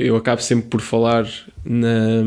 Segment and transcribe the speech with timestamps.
[0.00, 1.26] eu acabo sempre por falar
[1.64, 2.22] na,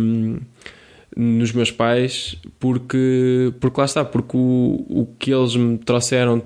[1.16, 6.42] nos meus pais porque, porque lá está, porque o, o que eles me trouxeram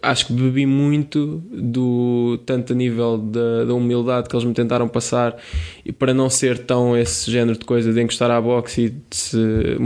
[0.00, 4.88] acho que bebi muito do tanto a nível da, da, humildade que eles me tentaram
[4.88, 5.36] passar
[5.84, 9.38] e para não ser tão esse género de coisa de encostar à boxe e se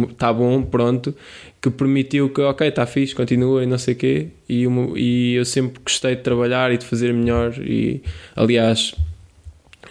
[0.08, 1.14] está bom, pronto,
[1.60, 4.28] que permitiu que ok, está fixe, continua e não sei o quê.
[4.48, 8.02] E, uma, e eu sempre gostei de trabalhar e de fazer melhor e
[8.36, 8.94] aliás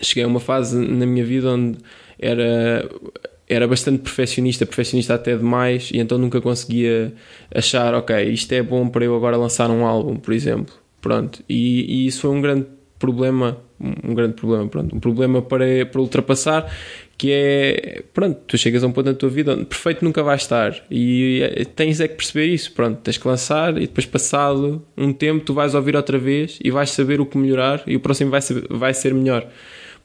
[0.02, 1.78] cheguei a uma fase na minha vida onde
[2.20, 2.89] era
[3.47, 7.14] era bastante perfeccionista, perfeccionista até demais, e então nunca conseguia
[7.54, 10.73] achar, ok, isto é bom para eu agora lançar um álbum, por exemplo.
[11.00, 11.43] Pronto.
[11.47, 12.65] E, e isso foi um grande
[12.97, 16.73] problema, um grande problema, pronto, um problema para, para ultrapassar,
[17.18, 20.36] que é, pronto, tu chegas a um ponto na tua vida onde perfeito nunca vai
[20.36, 24.84] estar e é, tens é que perceber isso, pronto, tens que lançar e depois passado
[24.98, 28.00] um tempo tu vais ouvir outra vez e vais saber o que melhorar e o
[28.00, 29.48] próximo vai ser, vai ser melhor.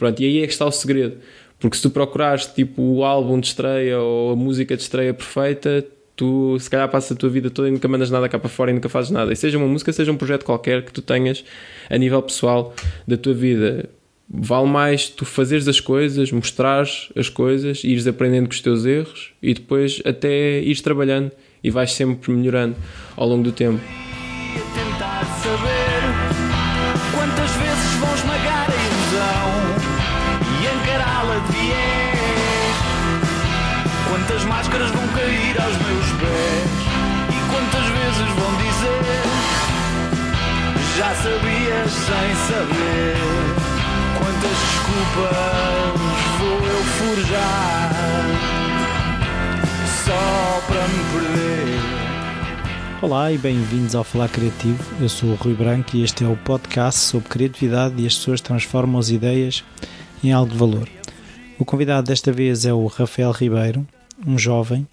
[0.00, 1.18] Pronto, e aí é que está o segredo
[1.60, 5.86] porque se tu procurares tipo o álbum de estreia ou a música de estreia perfeita,
[6.16, 8.70] tu se calhar passas a tua vida toda e nunca mandas nada cá para fora
[8.70, 9.30] e nunca fazes nada.
[9.30, 11.44] E seja uma música, seja um projeto qualquer que tu tenhas
[11.88, 12.74] a nível pessoal
[13.06, 13.90] da tua vida.
[14.32, 19.32] Vale mais tu fazeres as coisas, mostrares as coisas, ires aprendendo com os teus erros
[19.42, 21.30] e depois até ires trabalhando
[21.62, 22.76] e vais sempre melhorando
[23.16, 23.80] ao longo do tempo.
[42.10, 43.14] Sem saber?
[44.18, 46.00] Quantas desculpas
[46.40, 47.92] vou eu forjar
[50.04, 51.78] Só para me perder?
[53.00, 54.82] Olá e bem-vindos ao Falar Criativo.
[55.00, 58.40] Eu sou o Rui Branco e este é o podcast sobre criatividade e as pessoas
[58.40, 59.62] transformam as ideias
[60.24, 60.88] em algo de valor.
[61.60, 63.86] O convidado desta vez é o Rafael Ribeiro,
[64.26, 64.84] um jovem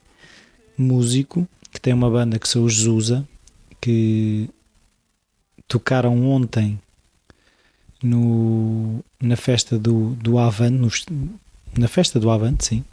[0.77, 3.27] músico que tem uma banda que são os Zusa,
[3.81, 4.51] que
[5.67, 6.79] tocaram ontem
[8.01, 11.05] no, na festa do, do Avante,
[11.77, 12.83] na festa do Avante, sim.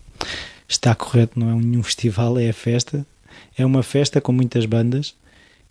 [0.69, 3.07] Está correto, não é nenhum festival, é a festa.
[3.57, 5.15] É uma festa com muitas bandas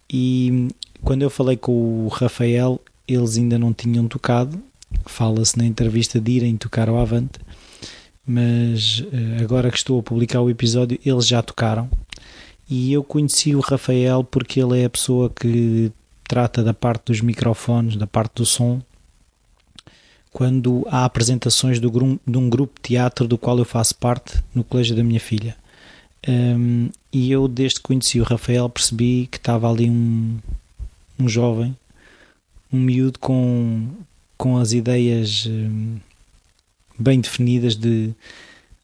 [0.10, 0.68] e
[1.02, 4.62] quando eu falei com o Rafael, eles ainda não tinham tocado.
[5.06, 7.40] Fala-se na entrevista de irem tocar ao Avante
[8.26, 11.90] mas eh, agora que estou a publicar o episódio, eles já tocaram.
[12.70, 15.92] E eu conheci o Rafael porque ele é a pessoa que
[16.24, 18.82] trata da parte dos microfones, da parte do som,
[20.34, 21.92] quando há apresentações do,
[22.26, 25.56] de um grupo de teatro do qual eu faço parte no colégio da minha filha.
[26.28, 30.38] Um, e eu, desde que conheci o Rafael, percebi que estava ali um,
[31.20, 31.76] um jovem,
[32.72, 33.88] um miúdo com,
[34.38, 35.46] com as ideias.
[35.46, 35.98] Um,
[36.98, 38.14] bem definidas de,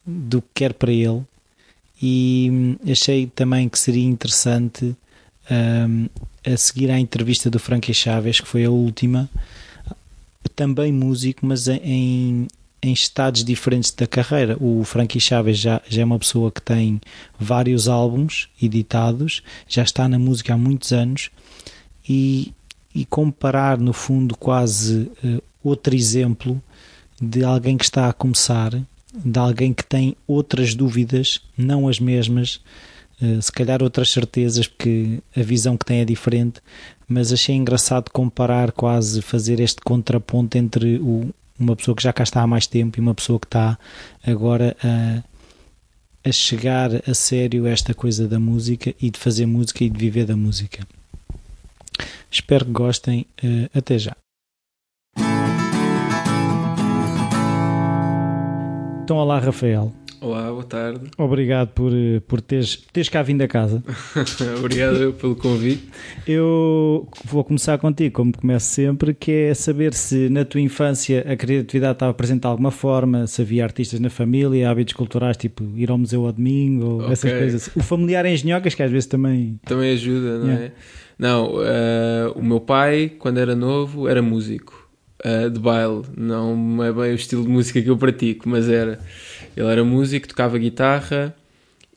[0.06, 1.22] do que quer para ele
[2.02, 4.96] e achei também que seria interessante
[5.50, 6.08] um,
[6.44, 9.28] a seguir à entrevista do Frankie Chaves, que foi a última,
[10.60, 12.46] também músico, mas em,
[12.82, 14.58] em estados diferentes da carreira.
[14.60, 17.00] O Frankie Chaves já, já é uma pessoa que tem
[17.38, 21.30] vários álbuns editados, já está na música há muitos anos
[22.06, 22.52] e,
[22.94, 26.62] e comparar no fundo quase uh, outro exemplo
[27.18, 28.72] de alguém que está a começar,
[29.14, 32.60] de alguém que tem outras dúvidas, não as mesmas,
[33.20, 36.60] eh, se calhar outras certezas, porque a visão que tem é diferente,
[37.10, 42.22] mas achei engraçado comparar, quase fazer este contraponto entre o, uma pessoa que já cá
[42.22, 43.76] está há mais tempo e uma pessoa que está
[44.24, 45.22] agora a,
[46.28, 50.24] a chegar a sério esta coisa da música e de fazer música e de viver
[50.24, 50.86] da música.
[52.30, 53.26] Espero que gostem.
[53.42, 54.16] Eh, até já.
[59.02, 59.92] Então, olá, Rafael.
[60.22, 61.00] Olá, boa tarde.
[61.16, 61.92] Obrigado por,
[62.28, 63.82] por teres, teres cá vindo a casa.
[64.58, 65.88] Obrigado pelo convite.
[66.26, 71.34] Eu vou começar contigo, como começo sempre, que é saber se na tua infância a
[71.34, 75.90] criatividade estava presente de alguma forma, se havia artistas na família, hábitos culturais, tipo ir
[75.90, 77.12] ao museu ao domingo, ou okay.
[77.12, 77.70] essas coisas.
[77.74, 79.58] O familiar em engenhocas, que às vezes também...
[79.64, 80.64] Também ajuda, não yeah.
[80.66, 80.72] é?
[81.18, 84.79] Não, uh, o meu pai, quando era novo, era músico
[85.24, 86.02] uh, de baile.
[86.16, 88.98] Não é bem o estilo de música que eu pratico, mas era.
[89.56, 91.34] Ele era músico, tocava guitarra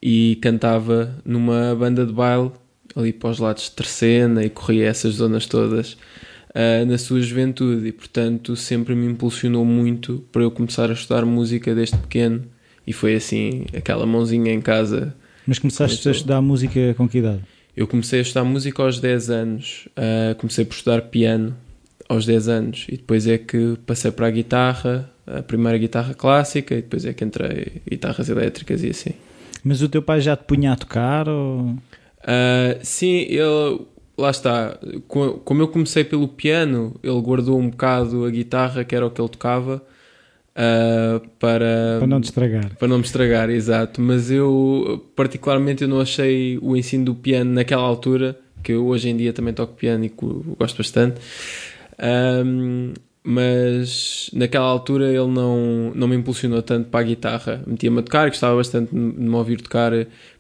[0.01, 2.51] e cantava numa banda de baile
[2.95, 7.87] ali para os lados de Terceira e corria essas zonas todas uh, na sua juventude
[7.87, 12.43] e portanto sempre me impulsionou muito para eu começar a estudar música desde pequeno
[12.85, 15.15] e foi assim aquela mãozinha em casa.
[15.47, 17.41] Mas começaste a estudar música com que idade?
[17.75, 21.55] Eu comecei a estudar música aos 10 anos, uh, comecei por estudar piano
[22.09, 22.85] aos 10 anos.
[22.89, 27.13] E depois é que passei para a guitarra, a primeira guitarra clássica, e depois é
[27.13, 29.11] que entrei guitarras elétricas e assim.
[29.63, 31.27] Mas o teu pai já te punha a tocar?
[31.29, 31.61] Ou...
[31.69, 31.77] Uh,
[32.81, 33.81] sim, ele.
[34.17, 34.77] Lá está.
[35.07, 39.09] Co- Como eu comecei pelo piano, ele guardou um bocado a guitarra, que era o
[39.09, 39.81] que ele tocava,
[40.55, 42.75] uh, para, Para não te estragar.
[42.77, 44.01] para não me estragar, exato.
[44.01, 49.09] Mas eu, particularmente, eu não achei o ensino do piano naquela altura, que eu hoje
[49.09, 50.09] em dia também toco piano e
[50.59, 51.19] gosto bastante.
[51.99, 52.93] Ahm,
[53.23, 57.63] mas naquela altura ele não, não me impulsionou tanto para a guitarra.
[57.65, 59.93] Metia-me a tocar, gostava bastante de me ouvir tocar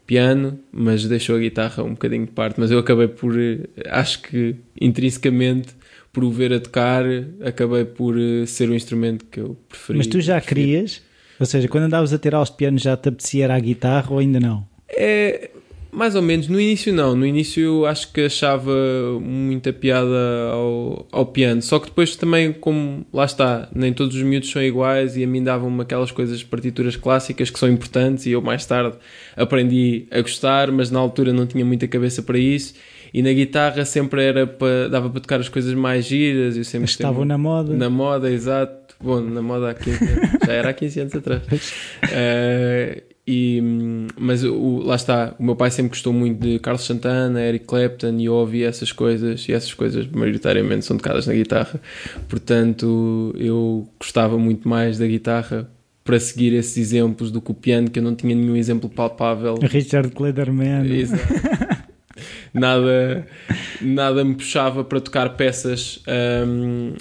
[0.05, 2.59] piano, mas deixou a guitarra um bocadinho de parte.
[2.59, 3.59] Mas eu acabei por, eh,
[3.89, 5.69] acho que intrinsecamente,
[6.11, 7.05] por o ver a tocar,
[7.43, 9.97] acabei por eh, ser o instrumento que eu preferi.
[9.97, 10.61] Mas tu já preferi.
[10.61, 11.01] querias?
[11.39, 14.19] Ou seja, quando andavas a ter aulas de piano já te apetecia à guitarra ou
[14.19, 14.67] ainda não?
[14.89, 15.49] É,
[15.93, 16.47] mais ou menos.
[16.47, 17.15] No início, não.
[17.15, 18.71] No início, eu acho que achava
[19.21, 21.61] muita piada ao, ao piano.
[21.61, 25.27] Só que depois também, como lá está, nem todos os miúdos são iguais e a
[25.27, 28.97] mim davam-me aquelas coisas, partituras clássicas que são importantes e eu mais tarde
[29.35, 32.73] aprendi a gostar, mas na altura não tinha muita cabeça para isso.
[33.13, 36.57] E na guitarra sempre era para, dava para tocar as coisas mais giras.
[36.57, 37.73] Eu sempre Estavam na moda.
[37.73, 38.95] na moda, exato.
[38.99, 40.29] Bom, na moda há 15 anos.
[40.47, 41.43] Já era há 15 anos atrás.
[42.11, 43.61] Eh, e,
[44.19, 48.19] mas o, lá está, o meu pai sempre gostou muito de Carlos Santana, Eric Clapton
[48.19, 51.79] e ouvi essas coisas e essas coisas maioritariamente são tocadas na guitarra.
[52.27, 55.69] Portanto, eu gostava muito mais da guitarra
[56.03, 59.55] para seguir esses exemplos do que o piano, que eu não tinha nenhum exemplo palpável.
[59.61, 60.85] Richard Klederman.
[60.85, 61.23] Exato.
[62.53, 63.25] nada,
[63.81, 66.03] nada me puxava para tocar peças.
[66.45, 66.93] hum,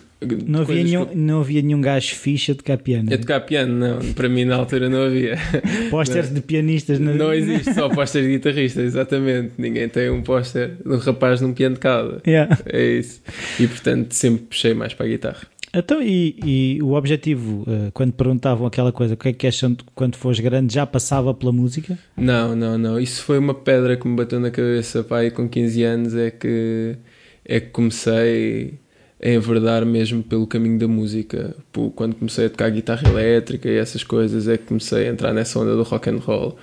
[0.47, 3.13] Não havia, que nenhum, eu- não havia nenhum gajo fixe a tocar piano.
[3.13, 4.13] a tocar piano, não.
[4.15, 5.37] Para mim, na altura, não havia.
[5.91, 7.13] Pósteres de pianistas na...
[7.15, 9.53] Não existe só póster de guitarrista, exatamente.
[9.59, 12.21] Ninguém tem um póster de um rapaz num piano de cauda.
[12.27, 12.59] Yeah.
[12.67, 13.21] É isso.
[13.59, 15.41] E portanto, sempre puxei mais para a guitarra.
[15.75, 19.73] Então, e, e o objetivo, eh, quando perguntavam aquela coisa, o que é que acham
[19.73, 21.99] de quando fores grande, já passava pela música?
[22.15, 23.01] Não, não, não.
[23.01, 26.15] Isso foi uma pedra que me bateu na cabeça, pai, com 15 anos.
[26.15, 26.95] É que,
[27.43, 28.75] é que comecei
[29.23, 31.55] a enverdar mesmo pelo caminho da música.
[31.95, 35.59] Quando comecei a tocar guitarra elétrica e essas coisas, é que comecei a entrar nessa
[35.59, 36.57] onda do rock and roll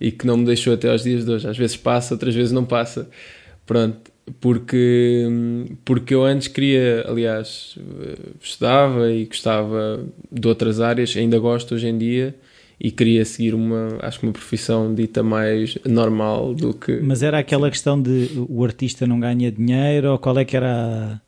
[0.00, 1.48] e que não me deixou até aos dias de hoje.
[1.48, 3.08] Às vezes passa, outras vezes não passa.
[3.66, 4.10] Pronto,
[4.40, 5.26] porque,
[5.84, 7.76] porque eu antes queria, aliás,
[8.40, 12.34] estudava e gostava de outras áreas, ainda gosto hoje em dia
[12.78, 17.00] e queria seguir uma, acho que uma profissão dita mais normal do que.
[17.00, 21.20] Mas era aquela questão de o artista não ganha dinheiro, ou qual é que era.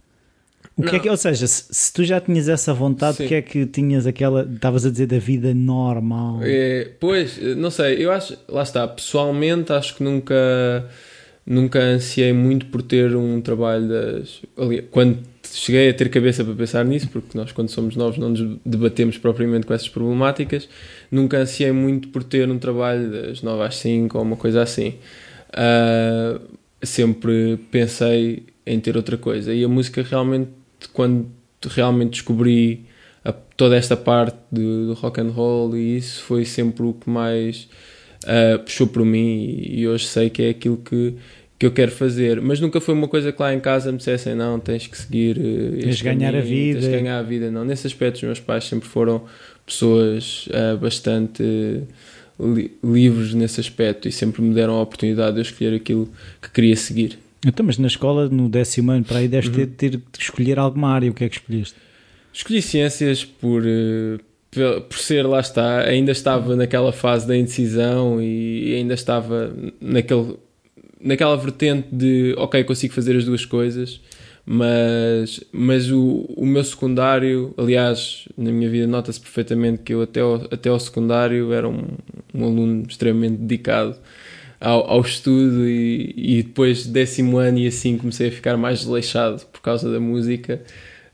[0.78, 3.24] O que é que, ou seja, se, se tu já tinhas essa vontade, Sim.
[3.24, 6.38] o que é que tinhas aquela, estavas a dizer da vida normal?
[6.42, 10.34] É, pois, não sei, eu acho, lá está, pessoalmente acho que nunca,
[11.44, 14.40] nunca ansiei muito por ter um trabalho das.
[14.56, 15.18] ali- Quando
[15.50, 19.18] cheguei a ter cabeça para pensar nisso, porque nós, quando somos novos, não nos debatemos
[19.18, 20.68] propriamente com essas problemáticas,
[21.10, 24.94] nunca ansiei muito por ter um trabalho das 9 às 5 ou uma coisa assim.
[25.52, 26.38] Ah,
[26.82, 30.50] sempre pensei em ter outra coisa e a música realmente,
[30.92, 31.26] quando
[31.68, 32.84] realmente descobri
[33.24, 37.08] a- toda esta parte do, do rock and roll e isso foi sempre o que
[37.10, 37.68] mais
[38.26, 41.14] ah, puxou por mim e, hoje sei que é aquilo que,
[41.58, 44.34] que eu quero fazer, mas nunca foi uma coisa que lá em casa me dissessem
[44.34, 46.44] não, tens que seguir eh, Tens ganhar a caminho,
[46.74, 49.24] vida." tens ganhar a vida, não, nesse aspecto os meus pais sempre foram
[49.66, 51.42] pessoas ah, bastante
[52.38, 56.08] li- livres nesse aspecto e sempre me deram a oportunidade de eu escolher aquilo
[56.40, 57.18] que queria seguir.
[57.46, 59.54] Então, mas na escola, no décimo ano, para aí deves Uhum.
[59.54, 61.74] ter, ter de escolher alguma área, o que é que escolheste?
[62.32, 64.18] Escolhi ciências por, eh,
[64.88, 70.36] por ser, lá está, ainda estava naquela fase da indecisão e ainda estava naquele,
[71.00, 74.00] naquela vertente de, ok, consigo fazer as duas coisas,
[74.44, 80.20] mas, mas o, o meu secundário, aliás, na minha vida nota-se perfeitamente que eu até
[80.20, 81.84] ao, até ao secundário era um,
[82.34, 83.96] um aluno extremamente dedicado
[84.60, 89.44] ao, ao estudo e, e depois décimo ano e assim comecei a ficar mais desleixado
[89.52, 90.60] por causa da música.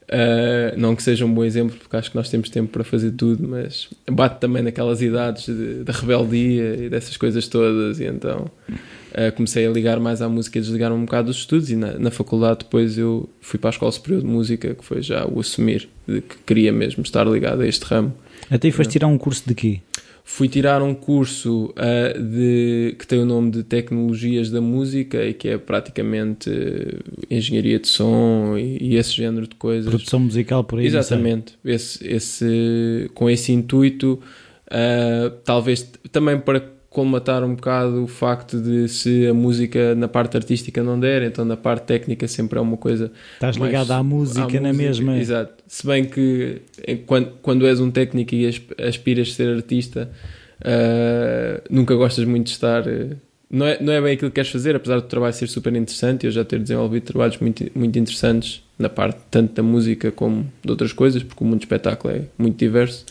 [0.05, 3.13] Uh, não que seja um bom exemplo, porque acho que nós temos tempo para fazer
[3.13, 8.51] tudo, mas bate também naquelas idades de- da rebeldia e dessas coisas todas, e então
[8.69, 11.71] uh, comecei a ligar mais à música e desligar um bocado dos estudos.
[11.71, 15.01] E na, na faculdade, depois eu fui para a Escola Superior de Música, que foi
[15.01, 18.13] já o assumir de que queria mesmo estar ligado a este ramo.
[18.51, 19.81] Até foste tirar um curso de quê?
[20.27, 25.35] Fui tirar um curso uh, de, que tem o nome de Tecnologias da Música e
[25.35, 29.87] que é praticamente uh, engenharia de som e, e esse género de coisas.
[29.87, 30.87] Produção musical por aí?
[30.87, 34.19] Exatamente, esse, esse, com esse intuito,
[34.69, 40.37] uh, talvez também para colmatar um bocado o facto de se a música na parte
[40.37, 43.11] artística não der, então na parte técnica sempre é uma coisa.
[43.35, 45.19] Estás ligado à música, à na mesma.
[45.19, 45.64] Exato.
[45.75, 46.63] Se bem que
[47.05, 48.47] quando, quando és um técnico e
[48.79, 50.09] aspiras a ser artista,
[50.61, 52.87] uh, nunca gostas muito de estar.
[52.87, 53.17] Uh,
[53.51, 56.23] não é, não é bem aquilo que queres fazer, apesar do trabalho ser super interessante
[56.23, 60.49] e eu já ter desenvolvido trabalhos muito, muito interessantes na parte tanto da música como
[60.63, 63.05] de outras coisas, porque o mundo do espetáculo é muito diverso.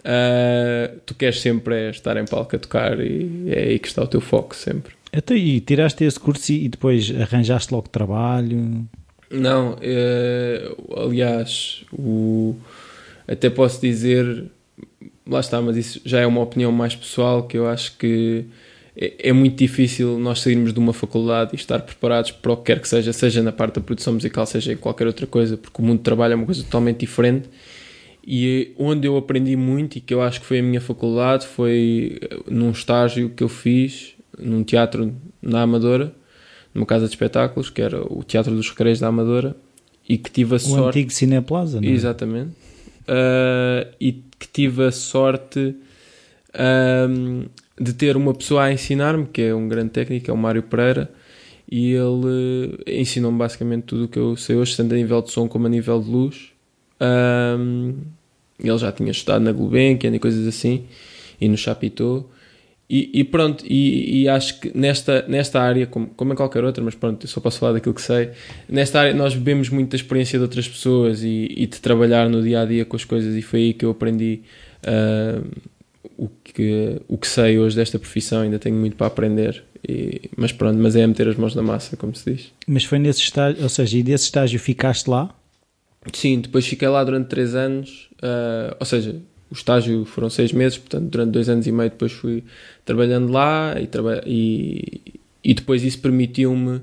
[0.00, 4.02] Uh, tu queres sempre é estar em palco a tocar e é aí que está
[4.02, 4.92] o teu foco sempre.
[5.12, 8.88] Até aí, tiraste esse curso e depois arranjaste logo trabalho?
[9.30, 12.54] Não, uh, aliás, o,
[13.26, 14.44] até posso dizer,
[15.26, 18.44] lá está, mas isso já é uma opinião mais pessoal que eu acho que
[18.96, 22.64] é, é muito difícil nós sairmos de uma faculdade e estar preparados para o que
[22.64, 25.82] quer que seja, seja na parte da produção musical, seja em qualquer outra coisa, porque
[25.82, 27.48] o mundo de trabalho é uma coisa totalmente diferente.
[28.26, 32.18] E onde eu aprendi muito e que eu acho que foi a minha faculdade foi
[32.20, 36.12] eh, num estágio que eu fiz num teatro na Amadora,
[36.76, 39.56] numa casa de espetáculos, que era o Teatro dos Recreios da Amadora,
[40.08, 40.80] e que tive a o sorte.
[40.80, 41.90] O antigo Cineplaza, não é?
[41.90, 42.50] Exatamente.
[43.08, 45.74] Uh, e que tive a sorte
[46.54, 50.62] uh, de ter uma pessoa a ensinar-me, que é um grande técnico, é o Mário
[50.62, 51.10] Pereira,
[51.68, 55.48] e ele ensinou-me basicamente tudo o que eu sei hoje, tanto a nível de som
[55.48, 56.52] como a nível de luz.
[57.00, 57.94] Um,
[58.58, 60.84] ele já tinha estudado na Gulbenkian e coisas assim,
[61.40, 62.30] e no Chapitou.
[62.88, 66.82] E, e, pronto, e, e, acho que nesta, nesta área, como, como em qualquer outra,
[66.84, 68.30] mas pronto, eu só posso falar daquilo que sei.
[68.68, 72.40] Nesta área, nós bebemos muito da experiência de outras pessoas e, e de trabalhar no
[72.40, 74.42] dia a dia com as coisas, e foi aí que eu aprendi
[74.84, 75.44] uh,
[76.16, 78.42] o, que, o que sei hoje desta profissão.
[78.42, 81.62] Ainda tenho muito para aprender, e, mas pronto, mas é a meter as mãos na
[81.62, 82.52] massa, como se diz.
[82.68, 85.34] Mas foi nesse estágio, ou seja, e desse estágio ficaste lá?
[86.12, 89.16] Sim, depois fiquei lá durante 3 anos, uh, ou seja,
[89.50, 92.42] o estágio foram 6 meses, portanto, durante 2 anos e meio depois fui
[92.84, 96.82] trabalhando lá e, traba e, e depois isso permitiu-me uh,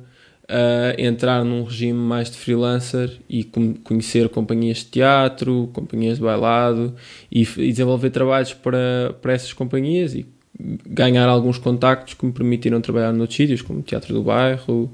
[0.98, 3.44] entrar num regime mais de freelancer e
[3.84, 6.96] conhecer companhias de teatro, companhias de bailado
[7.32, 10.26] e, e desenvolver trabalhos para, para essas companhias e
[10.86, 14.92] ganhar alguns contactos que me permitiram trabalhar noutros sítios, como Teatro do Bairro,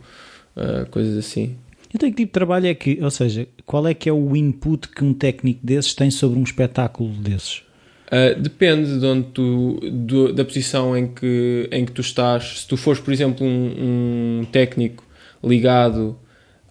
[0.55, 1.55] uh, coisas assim.
[1.93, 4.87] Então, que tipo de trabalho é que, ou seja, qual é que é o input
[4.89, 7.63] que um técnico desses tem sobre um espetáculo desses?
[8.11, 12.61] Uh, depende de onde tu, do, da posição em que, em que tu estás.
[12.61, 15.03] Se tu fores, por exemplo, um, um técnico
[15.43, 16.17] ligado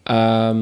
[0.04, 0.52] a,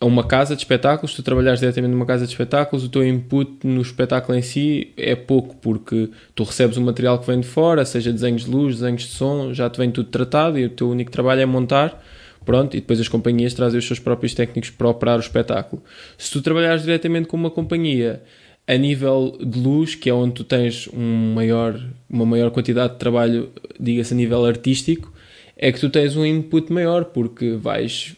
[0.00, 3.06] a, uma casa de espetáculos, se tu trabalhares diretamente numa casa de espetáculos, o teu
[3.06, 7.46] input no espetáculo em si é pouco, porque tu recebes o material que vem de
[7.46, 10.70] fora, seja desenhos de luz, desenhos de som, já te vem tudo tratado e o
[10.70, 12.02] teu único trabalho é montar
[12.48, 15.82] Pronto, e depois as companhias trazem os seus próprios técnicos para operar o espetáculo.
[16.16, 18.22] Se tu trabalhares diretamente com uma companhia
[18.66, 21.78] a nível de luz, que é onde tu tens um maior,
[22.08, 25.12] uma maior quantidade de trabalho, diga-se a nível artístico,
[25.58, 28.16] é que tu tens um input maior, porque vais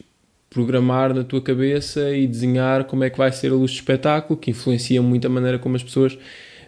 [0.49, 4.39] programar na tua cabeça e desenhar como é que vai ser a luz do espetáculo,
[4.39, 6.17] que influencia muito a maneira como as pessoas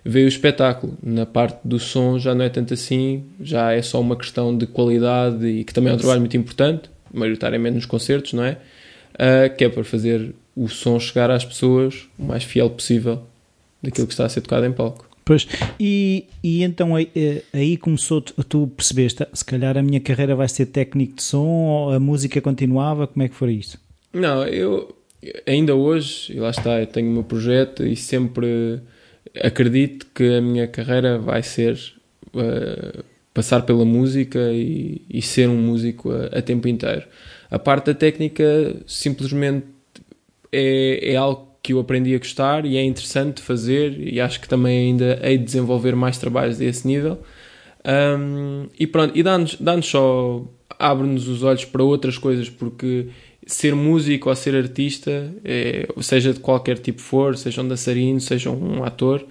[0.04, 0.98] veem o espetáculo.
[1.02, 4.68] Na parte do som já não é tanto assim, já é só uma questão de
[4.68, 8.58] qualidade e que também é um trabalho muito importante, maioritariamente nos concertos, não é?
[9.14, 13.24] Uh, que é para fazer o som chegar às pessoas o mais fiel possível
[13.82, 15.08] daquilo que está a ser tocado em palco.
[15.26, 15.48] Pois,
[15.80, 17.10] e, e então aí,
[17.54, 21.94] aí começou, tu percebeste, se calhar a minha carreira vai ser técnico de som, ou
[21.94, 23.80] a música continuava, como é que foi isso?
[24.12, 24.94] Não, eu
[25.48, 28.82] ainda hoje, e lá está, eu tenho o meu projeto e sempre
[29.42, 31.80] acredito que a minha carreira vai ser
[32.34, 33.04] uh,
[33.34, 37.04] passar pela música e, e ser um músico a, a, tempo inteiro.
[37.50, 39.66] A parte da técnica simplesmente
[40.52, 44.48] é, é algo que eu aprendi a gostar e é interessante fazer e acho que
[44.48, 47.20] também ainda hei de desenvolver mais trabalhos desse nível.
[47.86, 50.44] Um, e pronto, e dá-nos dá só,
[50.78, 53.08] abre-nos os olhos para outras coisas, porque
[53.46, 58.50] ser músico ou ser artista, é, seja de qualquer tipo for, seja um dançarino, seja
[58.50, 59.26] um ator,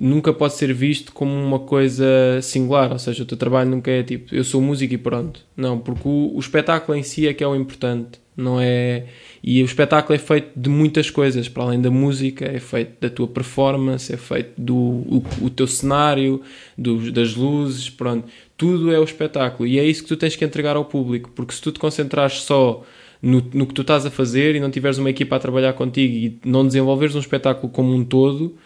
[0.00, 4.02] nunca pode ser visto como uma coisa singular, ou seja, o teu trabalho nunca é
[4.02, 5.44] tipo eu sou músico e pronto.
[5.54, 9.04] Não, porque o, o espetáculo em si é que é o importante, não é.
[9.44, 13.10] E o espetáculo é feito de muitas coisas, para além da música, é feito da
[13.10, 16.40] tua performance, é feito do o, o teu cenário,
[16.76, 18.26] do, das luzes, pronto.
[18.56, 21.52] Tudo é o espetáculo e é isso que tu tens que entregar ao público, porque
[21.52, 22.82] se tu te concentrares só
[23.22, 26.14] no, no que tu estás a fazer e não tiveres uma equipa a trabalhar contigo
[26.14, 28.56] e não desenvolveres um espetáculo como um todo,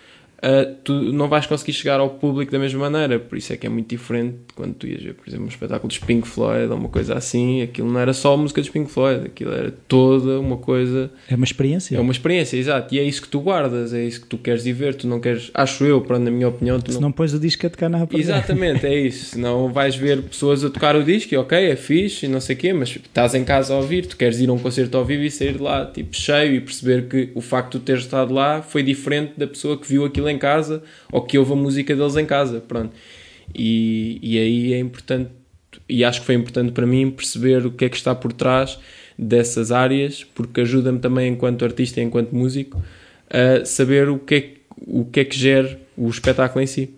[0.45, 3.19] uh, tu não vais conseguir chegar ao público da mesma maneira.
[3.19, 5.89] Por isso é que é muito diferente quando tu ias ver, por exemplo, um espetáculo
[5.89, 7.63] dos Pink Floyd ou uma coisa assim.
[7.63, 11.11] Aquilo não era só música dos Pink Floyd, aquilo era toda uma coisa.
[11.29, 11.97] É uma experiência.
[11.97, 12.95] É uma experiência, exato.
[12.95, 14.95] E é isso que tu guardas, é isso que tu queres ir ver.
[14.95, 17.39] Tu não queres, acho eu, pronto, na minha opinião, tu Se não não pões o
[17.39, 18.07] disco a tocar na.
[18.13, 19.27] Exatamente, é isso.
[19.27, 22.57] Senão vais ver pessoas a tocar o disco e ok, é fixe e não sei
[22.57, 25.05] o quê, mas estás em casa a ouvir, tu queres ir a um concerto ao
[25.05, 28.33] vivo e sair de lá tipo cheio e perceber que o facto de teres estado
[28.33, 31.95] lá foi diferente da pessoa que viu aquilo em casa ou que ouve a música
[31.95, 32.93] deles em casa, pronto.
[33.55, 35.31] E, e aí é importante,
[35.89, 38.79] e acho que foi importante para mim perceber o que é que está por trás
[39.19, 42.83] dessas áreas, porque ajuda-me também enquanto artista e enquanto músico
[43.31, 46.91] a saber o que é, que- o que, é que gera o espetáculo em si.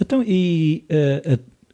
[0.00, 1.32] Então, e uh,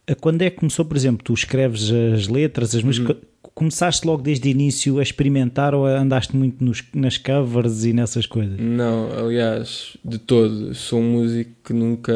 [0.09, 3.17] a- a- quando é que começou, por exemplo, tu escreves as letras, as músicas,
[3.57, 8.27] começaste logo desde o início a experimentar ou andaste muito nos- nas covers e nessas
[8.27, 8.61] coisas?
[8.61, 10.75] Não, aliás, de todo.
[10.75, 12.13] Sou um músico que nunca,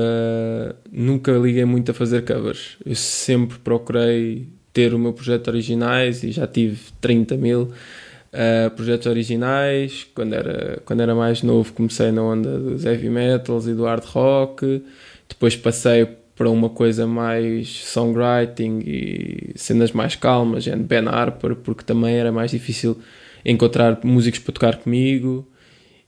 [0.92, 2.76] nunca liguei muito a fazer covers.
[2.84, 9.06] Eu sempre procurei ter o meu projeto originais e já tive 30 mil uh, projetos
[9.06, 10.06] originais.
[10.14, 14.04] Quando era, quando era mais novo comecei na onda dos heavy metals e do hard
[14.04, 14.82] rock.
[15.26, 16.06] Depois passei
[16.40, 22.32] para uma coisa mais songwriting e cenas mais calmas, gente Ben Harper, porque também era
[22.32, 22.96] mais difícil
[23.44, 25.46] encontrar músicos para tocar comigo.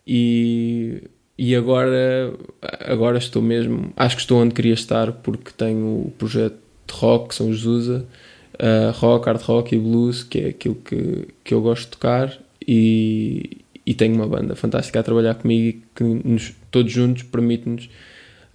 [0.06, 1.02] E,
[1.36, 2.32] e agora,
[2.80, 7.34] agora estou mesmo, acho que estou onde queria estar porque tenho o projeto de rock,
[7.34, 8.06] São Jesusa,
[8.54, 12.38] uh, rock, hard rock e blues, que é aquilo que, que eu gosto de tocar.
[12.66, 17.90] E, e tenho uma banda fantástica a trabalhar comigo e que nos, todos juntos permite-nos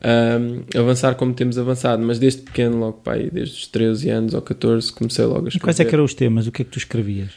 [0.04, 4.42] um, avançar como temos avançado, mas desde pequeno, logo pai, desde os 13 anos ou
[4.42, 5.64] 14, comecei logo a E escrever.
[5.64, 6.48] quais é que eram os temas?
[6.48, 7.30] O que é que tu escrevias?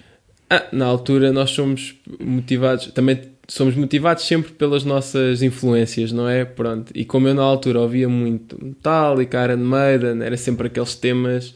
[0.48, 6.44] Ah, na altura nós somos motivados, também somos motivados sempre pelas nossas influências, não é?
[6.44, 6.92] Pronto.
[6.94, 11.54] E como eu na altura ouvia muito Metallica, Iron Maiden, era sempre aqueles temas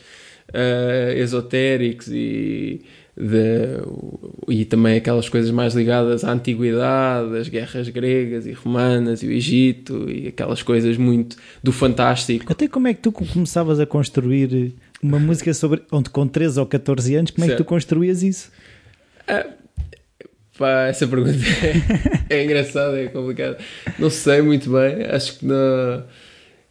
[0.52, 2.82] ah, esotéricos e,
[3.16, 3.78] de,
[4.48, 9.30] e também aquelas coisas mais ligadas à antiguidade, as guerras gregas e romanas e o
[9.30, 12.50] Egito e aquelas coisas muito do fantástico.
[12.50, 16.66] Até como é que tu começavas a construir uma música sobre onde com 13 ou
[16.66, 17.68] 14 anos, como é que tu Certo.
[17.68, 18.50] construías isso?
[20.58, 21.32] Pá, essa pergunta
[22.30, 23.58] é, é engraçada, é complicada.
[23.98, 26.04] Não sei muito bem, acho que não.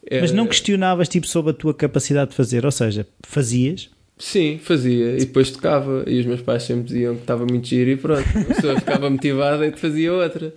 [0.10, 4.60] é- Mas não questionavas tipo sobre a tua capacidade de fazer, ou seja, fazias, Sim,
[4.62, 6.04] fazia e depois tocava.
[6.08, 8.24] E os meus pais sempre diziam que estava muito giro e pronto.
[8.38, 10.54] A pessoa ficava motivada e fazia outra.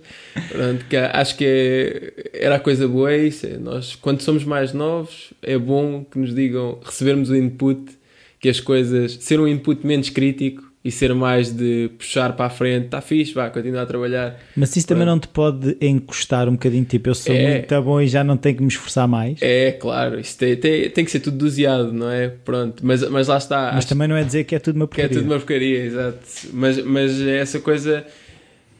[0.49, 3.47] Pronto, que acho que é, era a coisa boa, é isso.
[3.47, 7.97] é nós, quando somos mais novos, é bom que nos digam, recebermos o input,
[8.39, 12.49] que as coisas, ser um input menos crítico e ser mais de puxar para a
[12.49, 14.39] frente, está fixe, vá, continua a trabalhar.
[14.55, 17.51] mas isso também não te pode encostar um bocadinho, tipo, eu sou É.
[17.57, 19.37] muito bom e já não tenho que me esforçar mais.
[19.41, 22.29] É, claro, isso tem, tem, tem que ser tudo doseado, não é?
[22.29, 23.65] Pronto, mas, mas lá está.
[23.73, 25.17] Mas acho também não é dizer que é tudo uma que é porcaria.
[25.23, 26.19] tudo uma porcaria, exato.
[26.53, 28.05] Mas, mas essa coisa,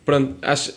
[0.06, 0.74] pronto, acho,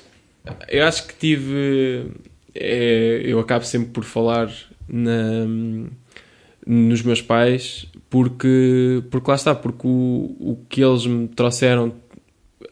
[0.69, 2.07] eu acho que tive.
[2.55, 4.51] é, eu acabo sempre por falar
[4.89, 5.47] na,
[6.67, 11.95] nos meus pais, porque, porque lá está, porque o, o que eles me trouxeram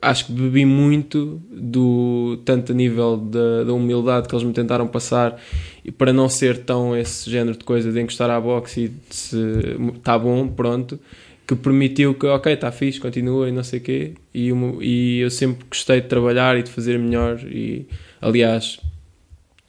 [0.03, 4.87] acho que bebi muito do tanto a nível da, da humildade que eles me tentaram
[4.87, 5.41] passar
[5.85, 9.15] e para não ser tão esse género de coisa de encostar à boxe e de
[9.15, 10.99] se está bom, pronto,
[11.47, 14.15] que permitiu que ok, está fixe, continua e não sei o quê.
[14.35, 14.51] E,
[14.83, 17.87] e eu sempre gostei de trabalhar e de fazer melhor e
[18.21, 18.79] aliás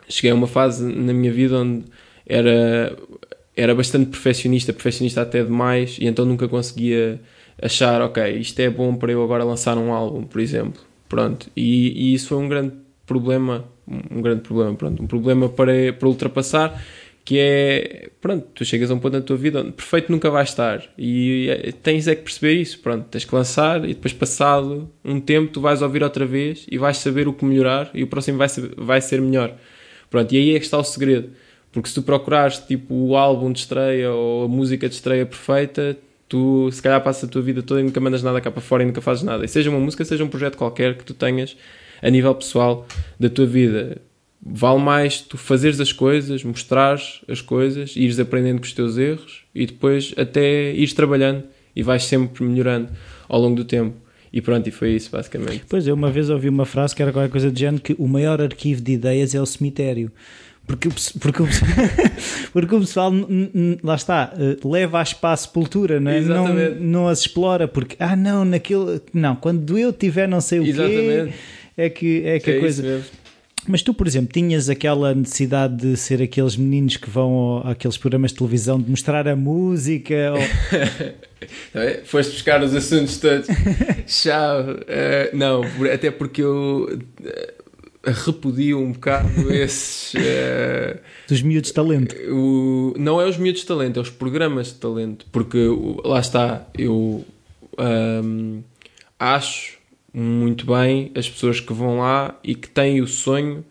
[0.09, 1.85] cheguei a uma fase na minha vida onde
[2.25, 2.95] era
[3.59, 7.19] era bastante perfeccionista, perfeccionista até demais, e então nunca conseguia
[7.61, 10.81] achar, ok, isto é bom para eu agora lançar um álbum, por exemplo.
[11.09, 11.49] Pronto.
[11.57, 12.73] E, e isso foi um grande
[13.05, 16.81] problema, um grande problema, pronto, um problema para, para ultrapassar,
[17.25, 20.43] que é, pronto, tu chegas a um ponto na tua vida onde perfeito nunca vai
[20.43, 25.19] estar, e tens é que perceber isso, pronto, tens que lançar, e depois passado um
[25.19, 28.37] tempo tu vais ouvir outra vez, e vais saber o que melhorar, e o próximo
[28.37, 29.55] vai ser, vai ser melhor.
[30.09, 31.29] Pronto, e aí é que está o segredo.
[31.71, 35.97] Porque se tu procurares tipo o álbum de estreia ou a música de estreia perfeita,
[36.27, 38.83] tu se calhar passas a tua vida toda e nunca mandas nada cá para fora
[38.83, 39.45] e nunca fazes nada.
[39.45, 41.55] E seja uma música, seja um projeto qualquer que tu tenhas
[42.01, 42.87] a nível pessoal
[43.19, 44.01] da tua vida.
[44.41, 49.43] Vale mais tu fazeres as coisas, mostrares as coisas, ires aprendendo com os teus erros
[49.53, 51.43] e depois até ires trabalhando
[51.75, 52.89] e vais sempre melhorando
[53.27, 53.95] ao longo do tempo.
[54.31, 55.63] E pronto, e foi isso basicamente.
[55.67, 58.07] Pois, eu uma vez ouvi uma frase que era qualquer coisa do género que o
[58.07, 60.11] maior arquivo de ideias é o cemitério.
[60.69, 61.47] Porque, o porque, o,
[62.53, 63.11] porque o pessoal,
[63.81, 66.21] lá está, eh, leva a sepultura, não é?
[66.21, 66.47] Não,
[66.79, 71.33] não as explora, porque, ah não, naquele, não, quando eu tiver não sei o Exatamente.
[71.33, 71.33] quê,
[71.75, 73.03] é que, é que É a coisa...
[73.67, 78.31] Mas tu, por exemplo, tinhas aquela necessidade de ser aqueles meninos que vão àqueles programas
[78.31, 80.33] de televisão de mostrar a música?
[80.33, 80.39] Ou...
[81.73, 82.01] É?
[82.03, 83.47] Foste buscar os assuntos todos.
[84.05, 84.61] Tchau.
[84.61, 85.61] Uh, não,
[85.93, 87.58] até porque eu uh,
[88.11, 90.13] repudio um bocado esses.
[90.13, 92.15] Uh, Dos miúdos de talento.
[92.31, 95.25] O, não é os miúdos de talento, é os programas de talento.
[95.31, 95.67] Porque
[96.03, 97.25] lá está, eu
[97.77, 98.61] um,
[99.19, 99.77] acho
[100.13, 103.63] muito bem as pessoas que vão lá e que têm o sonho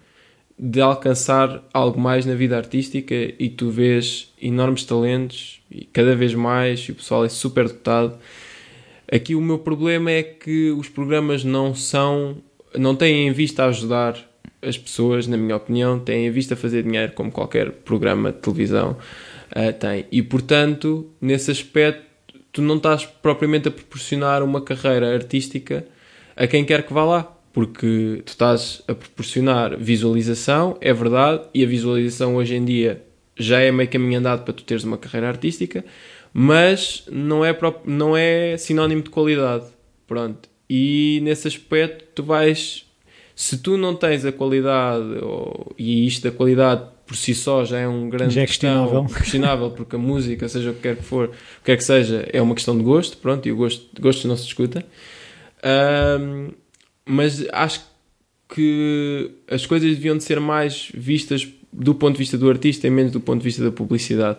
[0.58, 6.34] de alcançar algo mais na vida artística e tu vês enormes talentos e cada vez
[6.34, 8.18] mais e o pessoal é super dotado.
[9.10, 12.38] Aqui o meu problema é que os programas não são,
[12.76, 14.27] não têm em vista ajudar
[14.60, 18.96] as pessoas, na minha opinião, têm em vista fazer dinheiro como qualquer programa de televisão
[19.50, 20.06] uh, tem.
[20.10, 22.02] E portanto, nesse aspecto,
[22.52, 25.86] tu não estás propriamente a proporcionar uma carreira artística
[26.36, 27.34] a quem quer que vá lá.
[27.52, 33.02] Porque tu estás a proporcionar visualização, é verdade, e a visualização hoje em dia
[33.36, 35.84] já é meio caminho andado para tu teres uma carreira artística,
[36.32, 39.66] mas não é, não é sinónimo de qualidade.
[40.06, 40.48] Pronto.
[40.68, 42.86] E nesse aspecto tu vais.
[43.40, 47.78] Se tu não tens a qualidade, ou, e isto da qualidade por si só já
[47.78, 49.04] é um grande já é questionável.
[49.04, 51.84] Questão, questionável, porque a música, seja o que quer que for, o que quer que
[51.84, 54.84] seja, é uma questão de gosto, pronto, e o gosto, gosto não se discuta.
[56.20, 56.50] Um,
[57.06, 57.84] mas acho
[58.52, 62.90] que as coisas deviam de ser mais vistas do ponto de vista do artista e
[62.90, 64.38] menos do ponto de vista da publicidade.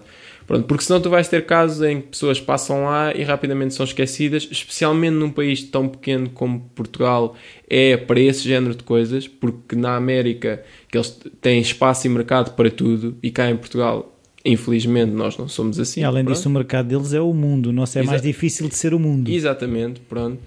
[0.49, 3.85] Pronto, porque senão tu vais ter casos em que pessoas passam lá e rapidamente são
[3.85, 7.35] esquecidas, especialmente num país tão pequeno como Portugal
[7.69, 12.55] é para esse género de coisas, porque na América que eles têm espaço e mercado
[12.55, 15.99] para tudo e cá em Portugal Infelizmente nós não somos assim.
[15.99, 16.37] E além pronto.
[16.37, 18.99] disso, o mercado deles é o mundo, nosso é Exa mais difícil de ser o
[18.99, 19.29] mundo.
[19.29, 20.39] Exatamente, pronto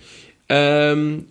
[0.52, 1.22] um,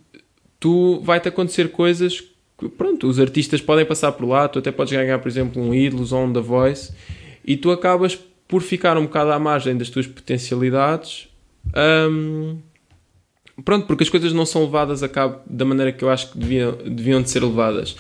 [0.60, 2.22] tu vai-te acontecer coisas
[2.58, 5.74] que, pronto, os artistas podem passar por lá, tu até podes ganhar, por exemplo, um
[5.74, 6.94] Ídolos ou um The Voice,
[7.46, 8.20] e tu acabas
[8.52, 11.30] por ficar um bocado à margem das tuas potencialidades.
[11.74, 12.58] Um,
[13.64, 16.38] pronto, porque as coisas não são levadas a cabo da maneira que eu acho que
[16.38, 17.96] deviam, deviam de ser levadas.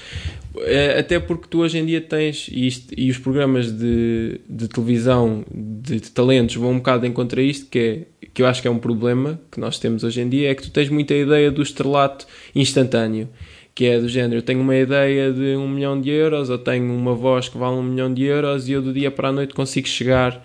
[0.57, 4.67] É, até porque tu hoje em dia tens, e, isto, e os programas de, de
[4.67, 8.61] televisão de, de, talentos vão um bocado em contra isto, que, é, que eu acho
[8.61, 11.13] que é um problema que nós temos hoje em dia, é que tu tens muita
[11.13, 13.29] ideia do estrelato instantâneo,
[13.73, 16.93] que é do género, eu tenho uma ideia de um milhão de euros, ou tenho
[16.93, 19.53] uma voz que vale um milhão de euros, e eu do dia para a noite
[19.53, 20.43] consigo chegar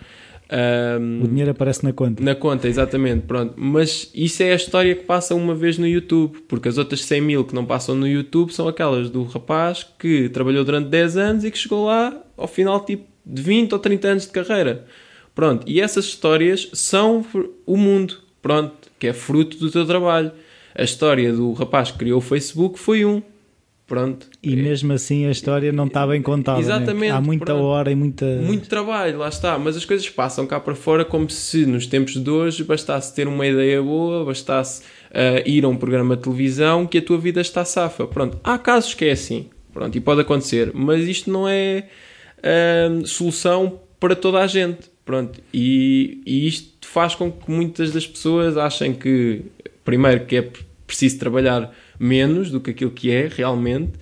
[0.48, 2.22] um, o dinheiro aparece na conta.
[2.22, 3.22] Na conta, exatamente.
[3.26, 3.54] Pronto.
[3.56, 7.20] Mas isso é a história que passa uma vez no YouTube, porque as outras 100
[7.20, 11.44] mil que não passam no YouTube são aquelas do rapaz que trabalhou durante 10 anos
[11.44, 14.86] e que chegou lá ao final tipo de 20 ou 30 anos de carreira.
[15.34, 15.68] Pronto.
[15.68, 17.24] E essas histórias são
[17.66, 20.30] o mundo, pronto, que é fruto do teu trabalho.
[20.76, 23.22] A história do rapaz que criou o Facebook foi um.
[23.86, 24.26] Pronto.
[24.42, 26.58] E mesmo assim a história não está bem contada.
[26.58, 26.64] Né?
[26.64, 27.10] Exatamente.
[27.10, 27.16] Né?
[27.16, 27.62] Há muita pronto.
[27.62, 28.26] hora e muita.
[28.42, 29.56] Muito trabalho, lá está.
[29.58, 33.28] Mas as coisas passam cá para fora como se nos tempos de hoje bastasse ter
[33.28, 37.40] uma ideia boa, bastasse uh, ir a um programa de televisão que a tua vida
[37.40, 38.06] está safa.
[38.08, 38.40] Pronto.
[38.42, 39.46] Há casos que é assim.
[39.72, 39.96] Pronto.
[39.96, 40.72] E pode acontecer.
[40.74, 41.86] Mas isto não é
[42.38, 44.90] uh, solução para toda a gente.
[45.04, 45.40] Pronto.
[45.54, 49.44] E, e isto faz com que muitas das pessoas achem que,
[49.86, 50.50] primeiro, que é
[50.86, 53.92] preciso trabalhar menos do que aquilo que é realmente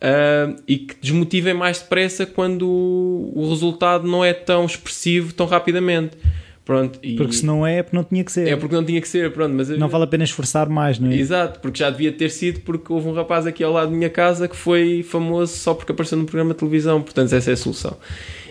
[0.00, 6.16] uh, e que desmotivem mais depressa quando o, resultado não é tão expressivo tão rapidamente.
[6.64, 7.16] Pronto, e...
[7.16, 8.48] Porque se não é, é porque não tinha que ser.
[8.48, 9.52] É porque não tinha que ser, pronto.
[9.54, 11.16] Mas não vale a pena esforçar mais, não é?
[11.16, 14.10] Exato, porque já devia ter sido porque houve um rapaz aqui ao lado da minha
[14.10, 17.56] casa que foi famoso só porque apareceu num programa de televisão, portanto essa é a
[17.56, 17.96] solução.